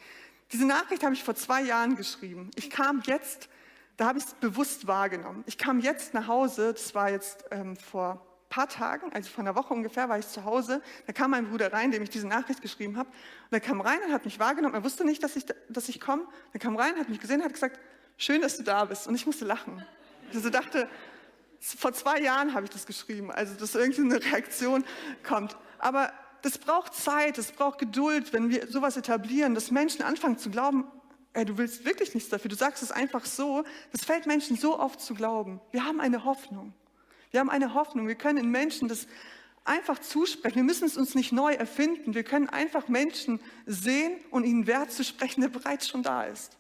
Diese 0.52 0.66
Nachricht 0.66 1.04
habe 1.04 1.14
ich 1.14 1.24
vor 1.24 1.36
zwei 1.36 1.62
Jahren 1.62 1.96
geschrieben. 1.96 2.52
Ich 2.56 2.70
kam 2.70 3.02
jetzt, 3.06 3.50
da 3.98 4.08
habe 4.08 4.20
ich 4.20 4.26
es 4.26 4.34
bewusst 4.36 4.88
wahrgenommen. 4.88 5.44
Ich 5.48 5.58
kam 5.58 5.80
jetzt 5.80 6.14
nach 6.14 6.28
Hause, 6.28 6.74
das 6.74 6.96
war 6.96 7.12
jetzt 7.12 7.44
ähm, 7.52 7.76
vor 7.76 8.26
paar 8.50 8.70
Tagen, 8.70 9.12
also 9.14 9.30
vor 9.30 9.44
einer 9.44 9.56
Woche 9.56 9.74
ungefähr, 9.74 10.10
war 10.10 10.20
ich 10.20 10.28
zu 10.28 10.46
Hause. 10.46 10.82
Da 11.06 11.14
kam 11.14 11.32
mein 11.32 11.50
Bruder 11.50 11.72
rein, 11.74 11.92
dem 11.92 12.02
ich 12.02 12.10
diese 12.10 12.28
Nachricht 12.28 12.62
geschrieben 12.62 12.98
habe. 12.98 13.10
Und 13.10 13.54
er 13.54 13.60
kam 13.60 13.82
rein 13.82 14.00
und 14.06 14.14
hat 14.14 14.26
mich 14.26 14.40
wahrgenommen. 14.40 14.76
Er 14.76 14.84
wusste 14.84 15.06
nicht, 15.06 15.24
dass 15.24 15.36
ich, 15.36 15.46
dass 15.70 15.90
ich 15.90 16.00
komme. 16.00 16.26
Er 16.54 16.60
kam 16.60 16.76
rein, 16.76 16.96
hat 16.98 17.10
mich 17.10 17.20
gesehen, 17.20 17.44
hat 17.44 17.54
gesagt, 17.54 17.80
schön, 18.18 18.42
dass 18.42 18.58
du 18.58 18.64
da 18.64 18.86
bist. 18.86 19.08
Und 19.08 19.16
ich 19.16 19.26
musste 19.26 19.46
lachen. 19.46 19.86
Ich 20.30 20.36
also 20.36 20.50
dachte, 20.50 20.90
vor 21.60 21.94
zwei 21.94 22.20
Jahren 22.20 22.54
habe 22.54 22.66
ich 22.66 22.70
das 22.70 22.86
geschrieben, 22.86 23.32
also 23.32 23.56
dass 23.56 23.76
irgendwie 23.76 24.02
eine 24.02 24.24
Reaktion 24.24 24.84
kommt. 25.24 25.58
Aber 25.80 26.12
das 26.42 26.58
braucht 26.58 26.94
Zeit, 26.94 27.38
es 27.38 27.52
braucht 27.52 27.80
Geduld, 27.80 28.34
wenn 28.34 28.50
wir 28.50 28.68
sowas 28.68 28.98
etablieren, 28.98 29.56
dass 29.56 29.72
Menschen 29.72 30.04
anfangen 30.04 30.38
zu 30.38 30.50
glauben, 30.50 30.86
ey, 31.34 31.46
du 31.46 31.58
willst 31.58 31.86
wirklich 31.86 32.14
nichts 32.14 32.30
dafür, 32.30 32.50
du 32.50 32.56
sagst 32.56 32.84
es 32.84 32.92
einfach 32.92 33.26
so. 33.26 33.64
Das 33.92 34.06
fällt 34.06 34.26
Menschen 34.26 34.58
so 34.58 34.80
oft 34.80 35.00
zu 35.02 35.14
glauben. 35.14 35.60
Wir 35.72 35.86
haben 35.86 36.00
eine 36.00 36.24
Hoffnung. 36.24 36.74
Wir 37.32 37.40
haben 37.40 37.50
eine 37.50 37.74
Hoffnung. 37.74 38.08
Wir 38.08 38.16
können 38.16 38.38
in 38.38 38.50
Menschen 38.50 38.88
das 38.88 39.08
einfach 39.66 40.00
zusprechen. 40.00 40.56
Wir 40.56 40.64
müssen 40.64 40.86
es 40.86 40.98
uns 40.98 41.14
nicht 41.14 41.32
neu 41.32 41.54
erfinden. 41.54 42.14
Wir 42.14 42.24
können 42.24 42.50
einfach 42.50 42.88
Menschen 42.88 43.40
sehen 43.66 44.18
und 44.32 44.46
ihnen 44.46 44.66
Wert 44.68 44.92
zu 44.92 45.04
sprechen, 45.04 45.42
der 45.42 45.50
bereits 45.50 45.88
schon 45.88 46.04
da 46.04 46.24
ist. 46.24 46.58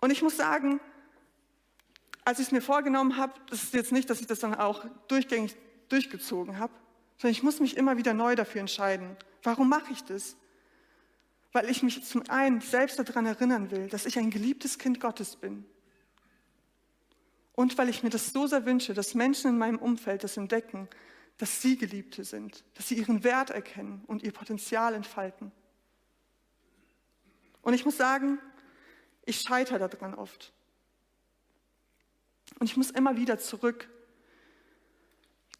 Und 0.00 0.10
ich 0.10 0.22
muss 0.22 0.36
sagen, 0.36 0.80
als 2.24 2.38
ich 2.38 2.46
es 2.46 2.52
mir 2.52 2.62
vorgenommen 2.62 3.16
habe, 3.16 3.34
das 3.48 3.62
ist 3.62 3.74
jetzt 3.74 3.92
nicht, 3.92 4.10
dass 4.10 4.20
ich 4.20 4.26
das 4.26 4.40
dann 4.40 4.54
auch 4.54 4.84
durchgängig 5.08 5.56
durchgezogen 5.88 6.58
habe, 6.58 6.72
sondern 7.18 7.32
ich 7.32 7.42
muss 7.42 7.60
mich 7.60 7.76
immer 7.76 7.96
wieder 7.96 8.14
neu 8.14 8.34
dafür 8.34 8.60
entscheiden. 8.60 9.16
Warum 9.42 9.68
mache 9.68 9.92
ich 9.92 10.04
das? 10.04 10.36
Weil 11.52 11.68
ich 11.68 11.82
mich 11.82 12.04
zum 12.04 12.28
einen 12.28 12.60
selbst 12.60 12.98
daran 12.98 13.26
erinnern 13.26 13.70
will, 13.70 13.88
dass 13.88 14.06
ich 14.06 14.18
ein 14.18 14.30
geliebtes 14.30 14.78
Kind 14.78 15.00
Gottes 15.00 15.36
bin 15.36 15.64
und 17.60 17.76
weil 17.76 17.90
ich 17.90 18.02
mir 18.02 18.08
das 18.08 18.32
so 18.32 18.46
sehr 18.46 18.64
wünsche, 18.64 18.94
dass 18.94 19.14
Menschen 19.14 19.50
in 19.50 19.58
meinem 19.58 19.76
Umfeld 19.76 20.24
das 20.24 20.38
entdecken, 20.38 20.88
dass 21.36 21.60
sie 21.60 21.76
Geliebte 21.76 22.24
sind, 22.24 22.64
dass 22.72 22.88
sie 22.88 22.94
ihren 22.94 23.22
Wert 23.22 23.50
erkennen 23.50 24.02
und 24.06 24.22
ihr 24.22 24.32
Potenzial 24.32 24.94
entfalten. 24.94 25.52
Und 27.60 27.74
ich 27.74 27.84
muss 27.84 27.98
sagen, 27.98 28.38
ich 29.26 29.42
scheitere 29.42 29.90
daran 29.90 30.14
oft. 30.14 30.54
Und 32.58 32.66
ich 32.66 32.78
muss 32.78 32.90
immer 32.90 33.18
wieder 33.18 33.38
zurück 33.38 33.90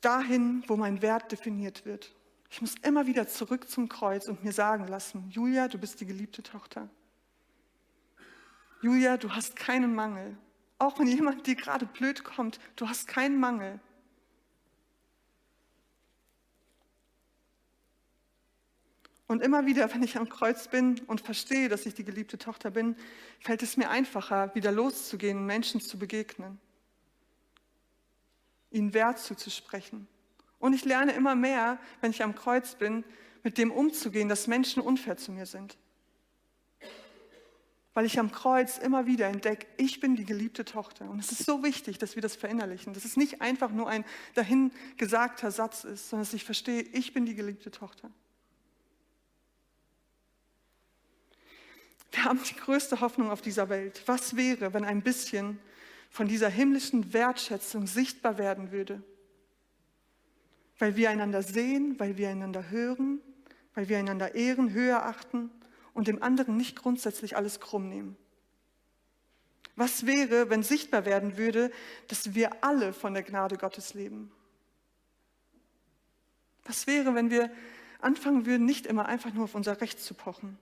dahin, 0.00 0.64
wo 0.68 0.76
mein 0.76 1.02
Wert 1.02 1.30
definiert 1.30 1.84
wird. 1.84 2.14
Ich 2.48 2.62
muss 2.62 2.76
immer 2.76 3.06
wieder 3.06 3.28
zurück 3.28 3.68
zum 3.68 3.90
Kreuz 3.90 4.26
und 4.26 4.42
mir 4.42 4.52
sagen 4.52 4.86
lassen, 4.86 5.28
Julia, 5.28 5.68
du 5.68 5.76
bist 5.76 6.00
die 6.00 6.06
geliebte 6.06 6.42
Tochter. 6.42 6.88
Julia, 8.80 9.18
du 9.18 9.30
hast 9.32 9.54
keinen 9.54 9.94
Mangel. 9.94 10.38
Auch 10.80 10.98
wenn 10.98 11.06
jemand 11.06 11.46
dir 11.46 11.56
gerade 11.56 11.84
blöd 11.84 12.24
kommt, 12.24 12.58
du 12.76 12.88
hast 12.88 13.06
keinen 13.06 13.38
Mangel. 13.38 13.78
Und 19.26 19.42
immer 19.42 19.66
wieder, 19.66 19.92
wenn 19.92 20.02
ich 20.02 20.16
am 20.16 20.30
Kreuz 20.30 20.68
bin 20.68 20.98
und 21.00 21.20
verstehe, 21.20 21.68
dass 21.68 21.84
ich 21.84 21.92
die 21.92 22.02
geliebte 22.02 22.38
Tochter 22.38 22.70
bin, 22.70 22.96
fällt 23.40 23.62
es 23.62 23.76
mir 23.76 23.90
einfacher, 23.90 24.54
wieder 24.54 24.72
loszugehen, 24.72 25.44
Menschen 25.44 25.82
zu 25.82 25.98
begegnen, 25.98 26.58
ihnen 28.70 28.94
Wert 28.94 29.18
zuzusprechen. 29.18 30.08
Und 30.58 30.72
ich 30.72 30.86
lerne 30.86 31.12
immer 31.12 31.34
mehr, 31.34 31.78
wenn 32.00 32.10
ich 32.10 32.22
am 32.22 32.34
Kreuz 32.34 32.74
bin, 32.74 33.04
mit 33.42 33.58
dem 33.58 33.70
umzugehen, 33.70 34.30
dass 34.30 34.46
Menschen 34.46 34.82
unfair 34.82 35.18
zu 35.18 35.30
mir 35.30 35.44
sind 35.44 35.76
weil 37.92 38.06
ich 38.06 38.18
am 38.18 38.30
Kreuz 38.30 38.78
immer 38.78 39.06
wieder 39.06 39.26
entdecke, 39.26 39.66
ich 39.76 40.00
bin 40.00 40.14
die 40.14 40.24
geliebte 40.24 40.64
Tochter. 40.64 41.10
Und 41.10 41.18
es 41.18 41.32
ist 41.32 41.44
so 41.44 41.64
wichtig, 41.64 41.98
dass 41.98 42.14
wir 42.14 42.22
das 42.22 42.36
verinnerlichen, 42.36 42.94
dass 42.94 43.04
es 43.04 43.16
nicht 43.16 43.42
einfach 43.42 43.70
nur 43.70 43.88
ein 43.88 44.04
dahingesagter 44.34 45.50
Satz 45.50 45.84
ist, 45.84 46.08
sondern 46.08 46.24
dass 46.24 46.34
ich 46.34 46.44
verstehe, 46.44 46.82
ich 46.82 47.12
bin 47.12 47.26
die 47.26 47.34
geliebte 47.34 47.70
Tochter. 47.70 48.10
Wir 52.12 52.24
haben 52.24 52.40
die 52.42 52.54
größte 52.54 53.00
Hoffnung 53.00 53.30
auf 53.30 53.40
dieser 53.40 53.68
Welt. 53.68 54.02
Was 54.06 54.36
wäre, 54.36 54.72
wenn 54.72 54.84
ein 54.84 55.02
bisschen 55.02 55.58
von 56.10 56.28
dieser 56.28 56.48
himmlischen 56.48 57.12
Wertschätzung 57.12 57.86
sichtbar 57.86 58.38
werden 58.38 58.72
würde? 58.72 59.02
Weil 60.78 60.96
wir 60.96 61.10
einander 61.10 61.42
sehen, 61.42 61.98
weil 61.98 62.16
wir 62.16 62.30
einander 62.30 62.70
hören, 62.70 63.20
weil 63.74 63.88
wir 63.88 63.98
einander 63.98 64.34
ehren, 64.34 64.72
höher 64.72 65.04
achten 65.04 65.50
und 65.94 66.08
dem 66.08 66.22
anderen 66.22 66.56
nicht 66.56 66.76
grundsätzlich 66.76 67.36
alles 67.36 67.60
krumm 67.60 67.88
nehmen. 67.88 68.16
Was 69.76 70.04
wäre, 70.04 70.50
wenn 70.50 70.62
sichtbar 70.62 71.04
werden 71.04 71.38
würde, 71.38 71.70
dass 72.08 72.34
wir 72.34 72.62
alle 72.62 72.92
von 72.92 73.14
der 73.14 73.22
Gnade 73.22 73.56
Gottes 73.56 73.94
leben? 73.94 74.30
Was 76.64 76.86
wäre, 76.86 77.14
wenn 77.14 77.30
wir 77.30 77.50
anfangen 78.00 78.46
würden, 78.46 78.66
nicht 78.66 78.86
immer 78.86 79.06
einfach 79.06 79.32
nur 79.32 79.44
auf 79.44 79.54
unser 79.54 79.80
Recht 79.80 80.00
zu 80.00 80.14
pochen? 80.14 80.58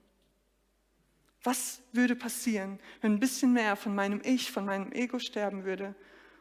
Was 1.43 1.81
würde 1.93 2.15
passieren, 2.15 2.79
wenn 3.01 3.13
ein 3.13 3.19
bisschen 3.19 3.53
mehr 3.53 3.75
von 3.75 3.95
meinem 3.95 4.21
Ich, 4.23 4.51
von 4.51 4.65
meinem 4.65 4.91
Ego 4.91 5.19
sterben 5.19 5.63
würde 5.63 5.95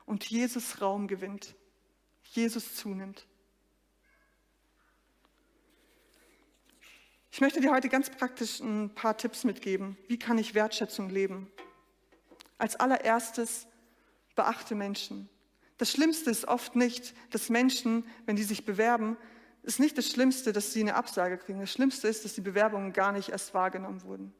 und 0.07 0.25
Jesus 0.25 0.81
Raum 0.81 1.07
gewinnt, 1.07 1.55
Jesus 2.23 2.75
zunimmt? 2.75 3.27
Ich 7.39 7.41
möchte 7.41 7.61
dir 7.61 7.71
heute 7.71 7.89
ganz 7.89 8.11
praktisch 8.11 8.59
ein 8.59 8.93
paar 8.93 9.17
Tipps 9.17 9.45
mitgeben. 9.45 9.97
Wie 10.09 10.19
kann 10.19 10.39
ich 10.39 10.57
Wertschätzung 10.57 11.09
leben? 11.09 11.49
Als 12.59 12.75
allererstes 12.75 13.69
beachte 14.35 14.75
Menschen. 14.75 15.29
Das 15.77 15.93
Schlimmste 15.93 16.31
ist 16.31 16.49
oft 16.49 16.75
nicht, 16.75 17.15
dass 17.31 17.49
Menschen, 17.49 18.05
wenn 18.27 18.35
die 18.35 18.43
sich 18.43 18.65
bewerben, 18.65 19.17
ist 19.63 19.79
nicht 19.79 19.97
das 19.97 20.09
Schlimmste, 20.09 20.53
dass 20.53 20.73
sie 20.73 20.81
eine 20.81 20.97
Absage 20.97 21.39
kriegen. 21.39 21.61
Das 21.61 21.71
Schlimmste 21.71 22.09
ist, 22.09 22.25
dass 22.25 22.35
die 22.35 22.41
Bewerbungen 22.41 22.93
gar 22.93 23.13
nicht 23.13 23.29
erst 23.29 23.55
wahrgenommen 23.55 24.03
wurden. 24.03 24.35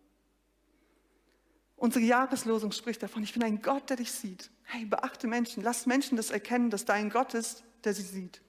Unsere 1.77 2.05
Jahreslosung 2.05 2.73
spricht 2.73 3.01
davon, 3.01 3.23
ich 3.23 3.33
bin 3.33 3.45
ein 3.45 3.63
Gott, 3.63 3.91
der 3.91 3.99
dich 3.99 4.11
sieht. 4.11 4.51
Hey, 4.65 4.87
beachte 4.87 5.29
Menschen, 5.29 5.63
lass 5.63 5.87
Menschen 5.87 6.17
das 6.17 6.31
erkennen, 6.31 6.69
dass 6.69 6.85
dein 6.85 7.11
Gott 7.11 7.35
ist, 7.35 7.63
der 7.85 7.95
sie 7.95 8.03
sieht. 8.03 8.43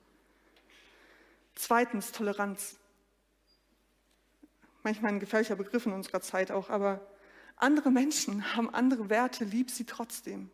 Zweitens, 1.54 2.12
Toleranz. 2.12 2.79
Manchmal 4.90 5.14
ein 5.14 5.20
gefährlicher 5.20 5.56
Begriff 5.56 5.86
in 5.86 5.94
unserer 5.94 6.20
Zeit 6.20 6.50
auch, 6.50 6.72
aber 6.72 7.00
andere 7.58 7.92
Menschen 7.92 8.56
haben 8.56 8.74
andere 8.74 9.08
Werte, 9.12 9.46
lieb 9.46 9.70
sie 9.70 9.86
trotzdem. 9.86 10.50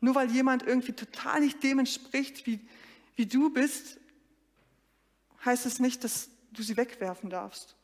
Nur 0.00 0.14
weil 0.14 0.30
jemand 0.30 0.62
irgendwie 0.62 0.94
total 0.94 1.40
nicht 1.40 1.62
dem 1.62 1.80
entspricht, 1.80 2.46
wie, 2.46 2.66
wie 3.14 3.26
du 3.26 3.52
bist, 3.52 3.98
heißt 5.44 5.66
es 5.66 5.80
nicht, 5.80 6.02
dass 6.02 6.30
du 6.52 6.62
sie 6.62 6.78
wegwerfen 6.78 7.28
darfst. 7.28 7.76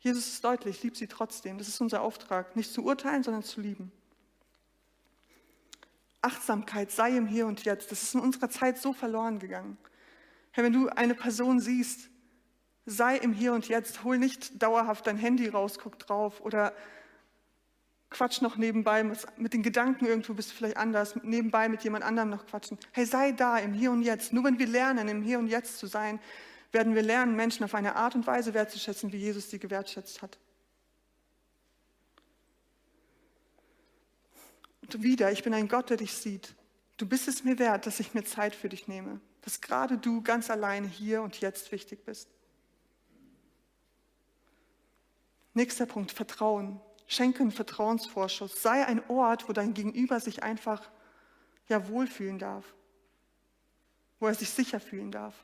Jesus 0.00 0.26
ist 0.26 0.42
deutlich, 0.42 0.82
lieb 0.82 0.96
sie 0.96 1.06
trotzdem. 1.06 1.58
Das 1.58 1.68
ist 1.68 1.80
unser 1.80 2.02
Auftrag, 2.02 2.56
nicht 2.56 2.72
zu 2.72 2.82
urteilen, 2.82 3.22
sondern 3.22 3.44
zu 3.44 3.60
lieben. 3.60 3.92
Achtsamkeit 6.22 6.90
sei 6.90 7.16
im 7.16 7.28
Hier 7.28 7.46
und 7.46 7.62
Jetzt. 7.62 7.92
Das 7.92 8.02
ist 8.02 8.16
in 8.16 8.20
unserer 8.20 8.50
Zeit 8.50 8.78
so 8.78 8.92
verloren 8.92 9.38
gegangen. 9.38 9.78
Herr, 10.52 10.64
wenn 10.64 10.72
du 10.72 10.88
eine 10.88 11.14
Person 11.14 11.60
siehst, 11.60 12.10
sei 12.86 13.16
im 13.16 13.32
Hier 13.32 13.52
und 13.52 13.68
Jetzt. 13.68 14.04
Hol 14.04 14.18
nicht 14.18 14.62
dauerhaft 14.62 15.06
dein 15.06 15.16
Handy 15.16 15.48
raus, 15.48 15.78
guck 15.82 15.98
drauf 15.98 16.40
oder 16.40 16.74
quatsch 18.10 18.42
noch 18.42 18.56
nebenbei 18.56 19.02
mit 19.02 19.54
den 19.54 19.62
Gedanken 19.62 20.04
irgendwo 20.04 20.34
bist 20.34 20.50
du 20.50 20.54
vielleicht 20.54 20.76
anders, 20.76 21.16
nebenbei 21.22 21.68
mit 21.68 21.82
jemand 21.82 22.04
anderem 22.04 22.28
noch 22.28 22.46
quatschen. 22.46 22.78
Hey, 22.92 23.06
sei 23.06 23.32
da 23.32 23.58
im 23.58 23.72
Hier 23.72 23.90
und 23.90 24.02
Jetzt. 24.02 24.32
Nur 24.32 24.44
wenn 24.44 24.58
wir 24.58 24.66
lernen, 24.66 25.08
im 25.08 25.22
Hier 25.22 25.38
und 25.38 25.48
Jetzt 25.48 25.78
zu 25.78 25.86
sein, 25.86 26.20
werden 26.72 26.94
wir 26.94 27.02
lernen, 27.02 27.36
Menschen 27.36 27.64
auf 27.64 27.74
eine 27.74 27.96
Art 27.96 28.14
und 28.14 28.26
Weise 28.26 28.54
wertzuschätzen, 28.54 29.12
wie 29.12 29.18
Jesus 29.18 29.50
sie 29.50 29.58
gewertschätzt 29.58 30.22
hat. 30.22 30.38
Und 34.82 35.02
wieder, 35.02 35.32
ich 35.32 35.42
bin 35.42 35.54
ein 35.54 35.68
Gott, 35.68 35.90
der 35.90 35.96
dich 35.96 36.12
sieht. 36.12 36.54
Du 36.98 37.06
bist 37.06 37.28
es 37.28 37.44
mir 37.44 37.58
wert, 37.58 37.86
dass 37.86 38.00
ich 38.00 38.14
mir 38.14 38.24
Zeit 38.24 38.54
für 38.54 38.68
dich 38.68 38.88
nehme, 38.88 39.20
dass 39.42 39.60
gerade 39.60 39.98
du 39.98 40.22
ganz 40.22 40.50
alleine 40.50 40.86
hier 40.86 41.22
und 41.22 41.40
jetzt 41.40 41.70
wichtig 41.72 42.04
bist. 42.04 42.28
Nächster 45.54 45.86
Punkt, 45.86 46.12
Vertrauen. 46.12 46.80
Schenke 47.06 47.40
einen 47.40 47.52
Vertrauensvorschuss. 47.52 48.62
Sei 48.62 48.86
ein 48.86 49.08
Ort, 49.10 49.48
wo 49.48 49.52
dein 49.52 49.74
Gegenüber 49.74 50.18
sich 50.20 50.42
einfach 50.42 50.90
ja 51.68 51.88
wohlfühlen 51.88 52.38
darf, 52.38 52.64
wo 54.18 54.28
er 54.28 54.34
sich 54.34 54.50
sicher 54.50 54.80
fühlen 54.80 55.10
darf. 55.10 55.34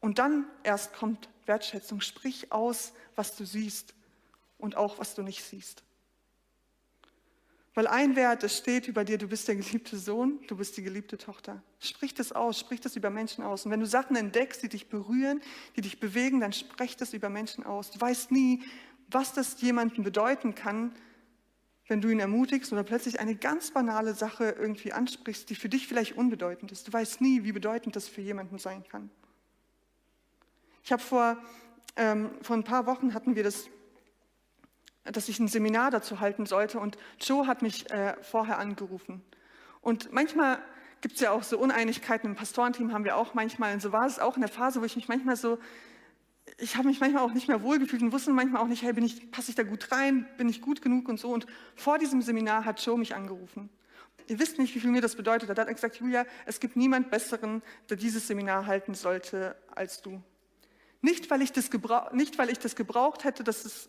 Und 0.00 0.18
dann 0.18 0.46
erst 0.62 0.94
kommt 0.94 1.28
Wertschätzung. 1.46 2.00
Sprich 2.00 2.52
aus, 2.52 2.92
was 3.16 3.36
du 3.36 3.44
siehst 3.44 3.94
und 4.56 4.76
auch, 4.76 4.98
was 4.98 5.14
du 5.14 5.22
nicht 5.22 5.44
siehst. 5.44 5.82
Weil 7.78 7.86
ein 7.86 8.16
Wert, 8.16 8.42
es 8.42 8.58
steht 8.58 8.88
über 8.88 9.04
dir, 9.04 9.18
du 9.18 9.28
bist 9.28 9.46
der 9.46 9.54
geliebte 9.54 9.96
Sohn, 9.98 10.40
du 10.48 10.56
bist 10.56 10.76
die 10.76 10.82
geliebte 10.82 11.16
Tochter. 11.16 11.62
Sprich 11.78 12.12
das 12.12 12.32
aus, 12.32 12.58
sprich 12.58 12.80
das 12.80 12.96
über 12.96 13.08
Menschen 13.08 13.44
aus. 13.44 13.64
Und 13.64 13.70
wenn 13.70 13.78
du 13.78 13.86
Sachen 13.86 14.16
entdeckst, 14.16 14.64
die 14.64 14.68
dich 14.68 14.88
berühren, 14.88 15.40
die 15.76 15.82
dich 15.82 16.00
bewegen, 16.00 16.40
dann 16.40 16.52
sprich 16.52 16.96
das 16.96 17.14
über 17.14 17.28
Menschen 17.28 17.64
aus. 17.64 17.92
Du 17.92 18.00
weißt 18.00 18.32
nie, 18.32 18.64
was 19.06 19.32
das 19.32 19.60
jemandem 19.60 20.02
bedeuten 20.02 20.56
kann, 20.56 20.92
wenn 21.86 22.00
du 22.00 22.08
ihn 22.08 22.18
ermutigst 22.18 22.72
oder 22.72 22.82
plötzlich 22.82 23.20
eine 23.20 23.36
ganz 23.36 23.70
banale 23.70 24.12
Sache 24.12 24.56
irgendwie 24.58 24.92
ansprichst, 24.92 25.48
die 25.48 25.54
für 25.54 25.68
dich 25.68 25.86
vielleicht 25.86 26.16
unbedeutend 26.16 26.72
ist. 26.72 26.88
Du 26.88 26.92
weißt 26.92 27.20
nie, 27.20 27.44
wie 27.44 27.52
bedeutend 27.52 27.94
das 27.94 28.08
für 28.08 28.22
jemanden 28.22 28.58
sein 28.58 28.82
kann. 28.88 29.08
Ich 30.82 30.90
habe 30.90 31.00
vor, 31.00 31.38
ähm, 31.94 32.30
vor 32.42 32.56
ein 32.56 32.64
paar 32.64 32.86
Wochen 32.86 33.14
hatten 33.14 33.36
wir 33.36 33.44
das, 33.44 33.70
dass 35.04 35.28
ich 35.28 35.38
ein 35.38 35.48
Seminar 35.48 35.90
dazu 35.90 36.20
halten 36.20 36.46
sollte 36.46 36.80
und 36.80 36.96
Joe 37.20 37.46
hat 37.46 37.62
mich 37.62 37.90
äh, 37.90 38.14
vorher 38.22 38.58
angerufen. 38.58 39.22
Und 39.80 40.12
manchmal 40.12 40.58
gibt 41.00 41.14
es 41.14 41.20
ja 41.20 41.30
auch 41.30 41.42
so 41.42 41.58
Uneinigkeiten 41.58 42.26
im 42.26 42.34
Pastorenteam, 42.34 42.92
haben 42.92 43.04
wir 43.04 43.16
auch 43.16 43.34
manchmal. 43.34 43.74
Und 43.74 43.80
so 43.80 43.92
war 43.92 44.06
es 44.06 44.18
auch 44.18 44.34
in 44.34 44.42
der 44.42 44.50
Phase, 44.50 44.80
wo 44.80 44.84
ich 44.84 44.96
mich 44.96 45.08
manchmal 45.08 45.36
so, 45.36 45.58
ich 46.56 46.76
habe 46.76 46.88
mich 46.88 47.00
manchmal 47.00 47.22
auch 47.22 47.32
nicht 47.32 47.48
mehr 47.48 47.62
wohlgefühlt 47.62 48.02
und 48.02 48.12
wusste 48.12 48.30
manchmal 48.32 48.62
auch 48.62 48.66
nicht, 48.66 48.82
hey, 48.82 48.92
ich, 49.04 49.30
passe 49.30 49.50
ich 49.50 49.54
da 49.54 49.62
gut 49.62 49.92
rein, 49.92 50.26
bin 50.36 50.48
ich 50.48 50.60
gut 50.60 50.82
genug 50.82 51.08
und 51.08 51.20
so. 51.20 51.30
Und 51.30 51.46
vor 51.76 51.98
diesem 51.98 52.22
Seminar 52.22 52.64
hat 52.64 52.84
Joe 52.84 52.98
mich 52.98 53.14
angerufen. 53.14 53.70
Ihr 54.26 54.38
wisst 54.38 54.58
nicht, 54.58 54.74
wie 54.74 54.80
viel 54.80 54.90
mir 54.90 55.00
das 55.00 55.16
bedeutet. 55.16 55.48
Er 55.48 55.56
hat 55.56 55.68
gesagt, 55.68 55.96
Julia, 55.96 56.26
es 56.44 56.60
gibt 56.60 56.76
niemand 56.76 57.10
Besseren, 57.10 57.62
der 57.88 57.96
dieses 57.96 58.26
Seminar 58.26 58.66
halten 58.66 58.94
sollte 58.94 59.56
als 59.74 60.02
du. 60.02 60.22
Nicht, 61.00 61.30
weil 61.30 61.42
ich 61.42 61.52
das, 61.52 61.70
nicht, 62.12 62.38
weil 62.38 62.50
ich 62.50 62.58
das 62.58 62.76
gebraucht 62.76 63.24
hätte, 63.24 63.44
dass, 63.44 63.64
es, 63.64 63.88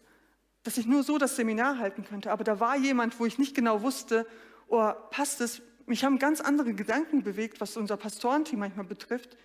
dass 0.70 0.78
ich 0.78 0.86
nur 0.86 1.02
so 1.02 1.18
das 1.18 1.36
Seminar 1.36 1.80
halten 1.80 2.06
könnte, 2.06 2.32
aber 2.32 2.44
da 2.44 2.60
war 2.60 2.78
jemand, 2.78 3.20
wo 3.20 3.26
ich 3.26 3.40
nicht 3.40 3.56
genau 3.56 3.82
wusste, 3.82 4.28
oh, 4.68 4.92
passt 5.10 5.42
es? 5.42 5.64
Mich 5.88 6.04
haben 6.04 6.20
ganz 6.20 6.42
andere 6.42 6.76
Gedanken 6.76 7.24
bewegt, 7.24 7.60
was 7.60 7.76
unser 7.76 7.98
Pastorenteam 7.98 8.60
manchmal 8.60 8.86
betrifft. 8.86 9.36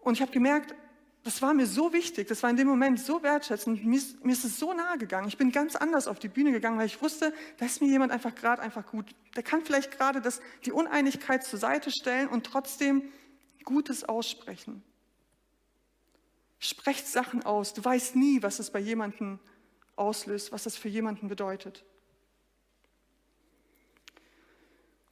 Und 0.00 0.14
ich 0.14 0.22
habe 0.22 0.32
gemerkt, 0.32 0.74
das 1.22 1.40
war 1.40 1.54
mir 1.54 1.66
so 1.66 1.92
wichtig, 1.92 2.26
das 2.26 2.42
war 2.42 2.50
in 2.50 2.56
dem 2.56 2.66
Moment 2.66 2.98
so 2.98 3.22
wertschätzend, 3.22 3.84
mir 3.84 3.96
ist, 3.96 4.24
mir 4.24 4.32
ist 4.32 4.44
es 4.44 4.58
so 4.58 4.72
nahe 4.72 4.98
gegangen. 4.98 5.28
Ich 5.28 5.38
bin 5.38 5.52
ganz 5.52 5.76
anders 5.76 6.08
auf 6.08 6.18
die 6.18 6.26
Bühne 6.26 6.50
gegangen, 6.50 6.78
weil 6.80 6.86
ich 6.86 7.00
wusste, 7.00 7.32
da 7.58 7.66
ist 7.66 7.80
mir 7.80 7.86
jemand 7.86 8.10
einfach 8.10 8.34
gerade 8.34 8.60
einfach 8.60 8.84
gut. 8.84 9.14
Der 9.36 9.44
kann 9.44 9.64
vielleicht 9.64 9.96
gerade 9.96 10.20
die 10.64 10.72
Uneinigkeit 10.72 11.44
zur 11.44 11.60
Seite 11.60 11.92
stellen 11.92 12.26
und 12.26 12.44
trotzdem 12.44 13.04
Gutes 13.62 14.02
aussprechen. 14.02 14.82
Sprecht 16.58 17.06
Sachen 17.06 17.44
aus. 17.44 17.72
Du 17.72 17.84
weißt 17.84 18.16
nie, 18.16 18.42
was 18.42 18.58
es 18.58 18.72
bei 18.72 18.80
jemandem 18.80 19.38
auslöst, 19.96 20.52
was 20.52 20.64
das 20.64 20.76
für 20.76 20.88
jemanden 20.88 21.28
bedeutet. 21.28 21.84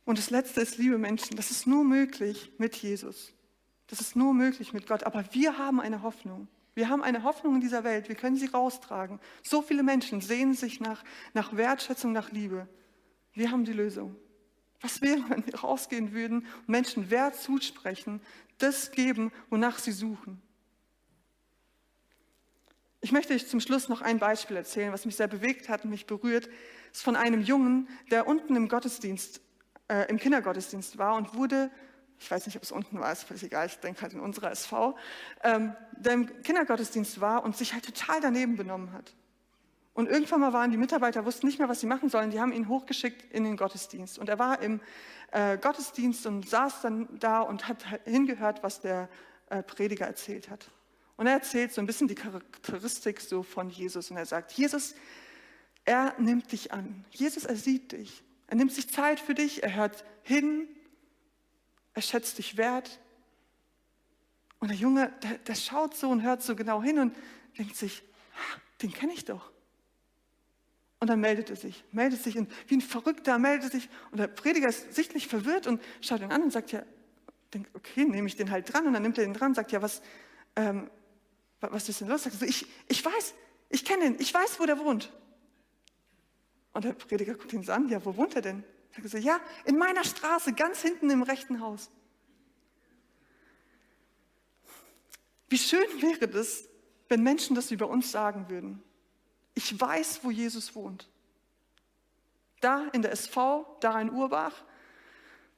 Und 0.04 0.18
das 0.18 0.30
Letzte 0.30 0.60
ist, 0.60 0.78
liebe 0.78 0.98
Menschen, 0.98 1.36
das 1.36 1.50
ist 1.50 1.66
nur 1.66 1.84
möglich 1.84 2.52
mit 2.58 2.76
Jesus. 2.76 3.32
Das 3.86 4.00
ist 4.00 4.16
nur 4.16 4.34
möglich 4.34 4.72
mit 4.72 4.86
Gott. 4.86 5.04
Aber 5.04 5.24
wir 5.32 5.58
haben 5.58 5.80
eine 5.80 6.02
Hoffnung. 6.02 6.48
Wir 6.74 6.88
haben 6.88 7.02
eine 7.02 7.22
Hoffnung 7.22 7.56
in 7.56 7.60
dieser 7.60 7.84
Welt. 7.84 8.08
Wir 8.08 8.16
können 8.16 8.36
sie 8.36 8.46
raustragen. 8.46 9.20
So 9.42 9.62
viele 9.62 9.82
Menschen 9.82 10.20
sehnen 10.20 10.54
sich 10.54 10.80
nach, 10.80 11.04
nach 11.34 11.56
Wertschätzung, 11.56 12.12
nach 12.12 12.32
Liebe. 12.32 12.68
Wir 13.34 13.50
haben 13.50 13.64
die 13.64 13.72
Lösung. 13.72 14.16
Was 14.80 15.00
wäre, 15.00 15.22
wenn 15.28 15.46
wir 15.46 15.56
rausgehen 15.56 16.12
würden 16.12 16.46
und 16.60 16.68
Menschen 16.68 17.10
Wert 17.10 17.36
zusprechen, 17.36 18.20
das 18.58 18.90
geben, 18.90 19.30
wonach 19.50 19.78
sie 19.78 19.92
suchen? 19.92 20.42
Ich 23.04 23.10
möchte 23.10 23.34
euch 23.34 23.48
zum 23.48 23.58
Schluss 23.58 23.88
noch 23.88 24.00
ein 24.00 24.20
Beispiel 24.20 24.56
erzählen, 24.56 24.92
was 24.92 25.04
mich 25.04 25.16
sehr 25.16 25.26
bewegt 25.26 25.68
hat 25.68 25.82
und 25.82 25.90
mich 25.90 26.06
berührt. 26.06 26.48
Es 26.92 26.98
ist 26.98 27.02
von 27.02 27.16
einem 27.16 27.40
Jungen, 27.40 27.88
der 28.12 28.28
unten 28.28 28.54
im 28.54 28.68
Gottesdienst, 28.68 29.40
äh, 29.88 30.08
im 30.08 30.18
Kindergottesdienst 30.18 30.98
war 30.98 31.16
und 31.16 31.34
wurde, 31.34 31.72
ich 32.20 32.30
weiß 32.30 32.46
nicht, 32.46 32.54
ob 32.56 32.62
es 32.62 32.70
unten 32.70 33.00
war, 33.00 33.10
ist 33.10 33.24
völlig 33.24 33.42
egal, 33.42 33.66
ich 33.66 33.80
denke 33.80 34.02
halt 34.02 34.12
in 34.12 34.20
unserer 34.20 34.52
SV, 34.52 34.96
ähm, 35.42 35.74
der 35.96 36.12
im 36.12 36.42
Kindergottesdienst 36.44 37.20
war 37.20 37.42
und 37.42 37.56
sich 37.56 37.72
halt 37.72 37.84
total 37.84 38.20
daneben 38.20 38.56
benommen 38.56 38.92
hat. 38.92 39.12
Und 39.94 40.08
irgendwann 40.08 40.40
mal 40.40 40.52
waren 40.52 40.70
die 40.70 40.76
Mitarbeiter, 40.76 41.24
wussten 41.24 41.46
nicht 41.46 41.58
mehr, 41.58 41.68
was 41.68 41.80
sie 41.80 41.88
machen 41.88 42.08
sollen, 42.08 42.30
die 42.30 42.40
haben 42.40 42.52
ihn 42.52 42.68
hochgeschickt 42.68 43.32
in 43.32 43.42
den 43.42 43.56
Gottesdienst. 43.56 44.16
Und 44.16 44.28
er 44.28 44.38
war 44.38 44.62
im 44.62 44.80
äh, 45.32 45.58
Gottesdienst 45.58 46.24
und 46.26 46.48
saß 46.48 46.82
dann 46.82 47.08
da 47.18 47.40
und 47.40 47.66
hat 47.66 47.84
hingehört, 48.04 48.62
was 48.62 48.80
der 48.80 49.08
äh, 49.50 49.64
Prediger 49.64 50.06
erzählt 50.06 50.48
hat. 50.48 50.70
Und 51.16 51.26
er 51.26 51.34
erzählt 51.34 51.72
so 51.72 51.80
ein 51.80 51.86
bisschen 51.86 52.08
die 52.08 52.14
Charakteristik 52.14 53.20
so 53.20 53.42
von 53.42 53.70
Jesus. 53.70 54.10
Und 54.10 54.16
er 54.16 54.26
sagt, 54.26 54.52
Jesus, 54.52 54.94
er 55.84 56.14
nimmt 56.18 56.52
dich 56.52 56.72
an. 56.72 57.04
Jesus, 57.10 57.44
er 57.44 57.56
sieht 57.56 57.92
dich. 57.92 58.22
Er 58.46 58.56
nimmt 58.56 58.72
sich 58.72 58.88
Zeit 58.88 59.20
für 59.20 59.34
dich. 59.34 59.62
Er 59.62 59.74
hört 59.74 60.04
hin. 60.22 60.68
Er 61.94 62.02
schätzt 62.02 62.38
dich 62.38 62.56
wert. 62.56 63.00
Und 64.58 64.68
der 64.68 64.76
Junge, 64.76 65.12
der, 65.22 65.38
der 65.38 65.54
schaut 65.54 65.96
so 65.96 66.08
und 66.08 66.22
hört 66.22 66.42
so 66.42 66.54
genau 66.54 66.82
hin 66.82 66.98
und 66.98 67.16
denkt 67.58 67.76
sich, 67.76 68.02
den 68.80 68.92
kenne 68.92 69.12
ich 69.12 69.24
doch. 69.24 69.50
Und 71.00 71.08
dann 71.08 71.20
meldet 71.20 71.50
er 71.50 71.56
sich, 71.56 71.82
meldet 71.90 72.22
sich 72.22 72.38
und 72.38 72.48
wie 72.68 72.76
ein 72.76 72.80
Verrückter 72.80 73.36
meldet 73.40 73.72
sich. 73.72 73.88
Und 74.12 74.18
der 74.18 74.28
Prediger 74.28 74.68
ist 74.68 74.94
sichtlich 74.94 75.26
verwirrt 75.26 75.66
und 75.66 75.82
schaut 76.00 76.20
ihn 76.20 76.30
an 76.30 76.44
und 76.44 76.52
sagt 76.52 76.70
ja, 76.70 76.84
denkt, 77.52 77.70
okay, 77.74 78.04
nehme 78.04 78.28
ich 78.28 78.36
den 78.36 78.52
halt 78.52 78.72
dran. 78.72 78.86
Und 78.86 78.92
dann 78.92 79.02
nimmt 79.02 79.18
er 79.18 79.24
den 79.24 79.34
dran 79.34 79.48
und 79.48 79.54
sagt, 79.56 79.72
ja, 79.72 79.82
was, 79.82 80.00
ähm, 80.54 80.88
was 81.70 81.88
ist 81.88 82.00
denn 82.00 82.08
los? 82.08 82.24
Sagt 82.24 82.36
so, 82.36 82.44
ich, 82.44 82.66
ich 82.88 83.04
weiß, 83.04 83.34
ich 83.68 83.84
kenne 83.84 84.06
ihn, 84.06 84.16
ich 84.18 84.32
weiß, 84.32 84.58
wo 84.58 84.66
der 84.66 84.78
wohnt. 84.78 85.12
Und 86.72 86.84
der 86.84 86.92
Prediger 86.94 87.34
guckt 87.34 87.52
ihn 87.52 87.68
an, 87.70 87.88
ja, 87.88 88.04
wo 88.04 88.16
wohnt 88.16 88.34
er 88.34 88.42
denn? 88.42 88.64
Sagt 88.94 89.08
so, 89.08 89.18
ja, 89.18 89.40
in 89.64 89.78
meiner 89.78 90.04
Straße, 90.04 90.52
ganz 90.52 90.80
hinten 90.82 91.10
im 91.10 91.22
rechten 91.22 91.60
Haus. 91.60 91.90
Wie 95.48 95.58
schön 95.58 95.86
wäre 96.00 96.28
das, 96.28 96.68
wenn 97.08 97.22
Menschen 97.22 97.54
das 97.54 97.70
über 97.70 97.88
uns 97.88 98.10
sagen 98.10 98.48
würden. 98.48 98.82
Ich 99.54 99.78
weiß, 99.78 100.20
wo 100.22 100.30
Jesus 100.30 100.74
wohnt. 100.74 101.08
Da 102.60 102.86
in 102.92 103.02
der 103.02 103.12
SV, 103.12 103.76
da 103.80 104.00
in 104.00 104.10
Urbach, 104.10 104.54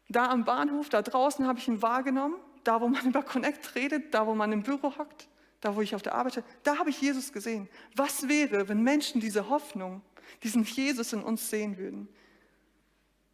da 0.08 0.30
am 0.30 0.44
Bahnhof, 0.44 0.88
da 0.88 1.00
draußen 1.02 1.46
habe 1.46 1.58
ich 1.58 1.68
ihn 1.68 1.80
wahrgenommen, 1.80 2.36
da 2.64 2.80
wo 2.80 2.88
man 2.88 3.06
über 3.08 3.22
Connect 3.22 3.74
redet, 3.74 4.12
da 4.14 4.26
wo 4.26 4.34
man 4.34 4.52
im 4.52 4.62
Büro 4.62 4.96
hockt, 4.98 5.28
da 5.64 5.74
wo 5.74 5.80
ich 5.80 5.94
auf 5.94 6.02
der 6.02 6.14
Arbeit 6.14 6.44
da 6.62 6.78
habe 6.78 6.90
ich 6.90 7.00
Jesus 7.00 7.32
gesehen. 7.32 7.68
Was 7.96 8.28
wäre, 8.28 8.68
wenn 8.68 8.82
Menschen 8.82 9.20
diese 9.20 9.48
Hoffnung, 9.48 10.02
diesen 10.42 10.62
Jesus 10.62 11.14
in 11.14 11.22
uns 11.22 11.48
sehen 11.48 11.78
würden? 11.78 12.06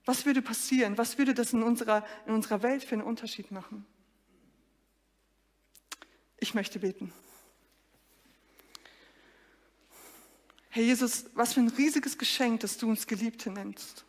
Was 0.05 0.25
würde 0.27 0.41
passieren? 0.41 0.97
Was 0.97 1.19
würde 1.19 1.35
das 1.35 1.53
in 1.53 1.65
unserer, 1.65 2.07
in 2.27 2.35
unserer 2.35 2.63
Welt 2.63 2.85
für 2.85 2.95
einen 2.95 3.03
Unterschied 3.03 3.51
machen? 3.51 3.85
Ich 6.39 6.55
möchte 6.55 6.79
beten. 6.79 7.13
Herr 10.69 10.85
Jesus, 10.85 11.27
was 11.35 11.55
für 11.55 11.61
ein 11.61 11.69
riesiges 11.69 12.17
Geschenk, 12.17 12.61
dass 12.61 12.79
du 12.79 12.89
uns 12.89 13.09
Geliebte 13.09 13.51
nennst, 13.51 14.05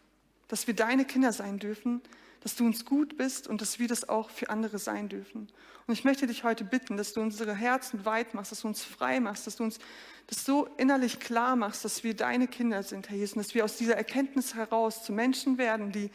dass 0.48 0.68
wir 0.68 0.76
deine 0.76 1.06
Kinder 1.06 1.34
sein 1.34 1.58
dürfen, 1.58 2.02
dass 2.42 2.56
du 2.56 2.66
uns 2.66 2.86
gut 2.86 3.18
bist 3.18 3.48
und 3.48 3.62
dass 3.62 3.80
wir 3.80 3.88
das 3.88 4.10
auch 4.10 4.30
für 4.30 4.50
andere 4.50 4.80
sein 4.80 5.10
dürfen. 5.10 5.48
Und 5.88 5.94
ich 5.94 6.04
möchte 6.04 6.28
dich 6.28 6.44
heute 6.44 6.64
bitten, 6.64 6.98
dass 6.98 7.14
du 7.14 7.22
unsere 7.22 7.54
Herzen 7.54 8.04
weit 8.04 8.34
machst, 8.34 8.52
dass 8.52 8.62
du 8.62 8.68
uns 8.68 8.84
frei 8.84 9.20
machst, 9.20 9.48
dass 9.48 9.56
du 9.56 9.64
uns 9.64 9.80
das 10.28 10.44
so 10.44 10.66
innerlich 10.78 11.20
klar 11.20 11.56
machst, 11.56 11.86
dass 11.86 12.04
wir 12.04 12.16
deine 12.16 12.48
Kinder 12.48 12.84
sind, 12.84 13.10
Herr 13.10 13.18
Jesus, 13.18 13.36
und 13.36 13.46
dass 13.46 13.54
wir 13.54 13.64
aus 13.64 13.78
dieser 13.78 13.96
Erkenntnis 13.96 14.56
heraus 14.56 15.04
zu 15.04 15.14
Menschen 15.14 15.58
werden, 15.58 15.92
die 15.92 16.10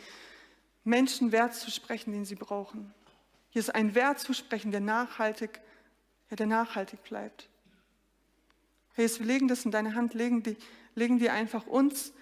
Menschen 0.84 1.32
Wert 1.32 1.54
zu 1.54 1.70
sprechen, 1.70 2.12
den 2.12 2.24
sie 2.24 2.36
brauchen. 2.36 2.92
Hier 3.50 3.60
ist 3.60 3.74
ein 3.74 3.94
Wert 3.94 4.18
zu 4.18 4.34
sprechen, 4.34 4.70
der 4.70 4.80
nachhaltig, 4.80 5.60
ja, 6.30 6.36
der 6.36 6.46
nachhaltig 6.46 7.02
bleibt. 7.04 7.48
Herr 8.94 9.04
Jesus, 9.04 9.20
wir 9.20 9.26
legen 9.26 9.46
das 9.46 9.64
in 9.64 9.70
deine 9.70 9.94
Hand, 9.94 10.14
legen, 10.14 10.42
die, 10.42 10.56
legen 10.94 11.18
dir 11.18 11.32
einfach 11.32 11.66
uns 11.66 12.12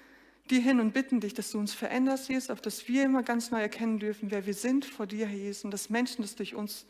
dir 0.51 0.61
hin 0.61 0.81
und 0.81 0.93
bitten 0.93 1.21
dich, 1.21 1.35
dass 1.35 1.51
du 1.51 1.59
uns 1.59 1.75
veränderst, 1.75 2.29
Jesus, 2.29 2.51
auf 2.51 2.61
dass 2.61 2.87
wir 2.89 3.05
immer 3.05 3.23
ganz 3.23 3.51
neu 3.51 3.61
erkennen 3.61 3.99
dürfen, 3.99 4.31
wer 4.31 4.47
wir 4.47 4.55
sind 4.55 4.85
vor 4.85 5.07
dir, 5.07 5.27
Herr 5.27 5.39
Jesus, 5.39 5.65
und 5.65 5.71
dass 5.71 5.91
Menschen 5.91 6.23
das 6.23 6.35
durch 6.35 6.55
uns 6.55 6.87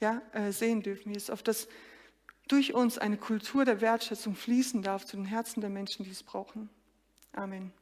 ja, 0.00 0.22
äh, 0.32 0.52
sehen 0.52 0.82
dürfen, 0.82 1.12
Jesus, 1.12 1.30
auf 1.30 1.42
dass 1.42 1.68
durch 2.48 2.74
uns 2.74 2.98
eine 2.98 3.16
Kultur 3.16 3.64
der 3.64 3.80
Wertschätzung 3.80 4.34
fließen 4.34 4.82
darf 4.82 5.06
zu 5.06 5.16
den 5.16 5.24
Herzen 5.24 5.60
der 5.60 5.70
Menschen, 5.70 6.04
die 6.04 6.10
es 6.10 6.22
brauchen. 6.22 6.68
Amen. 7.32 7.72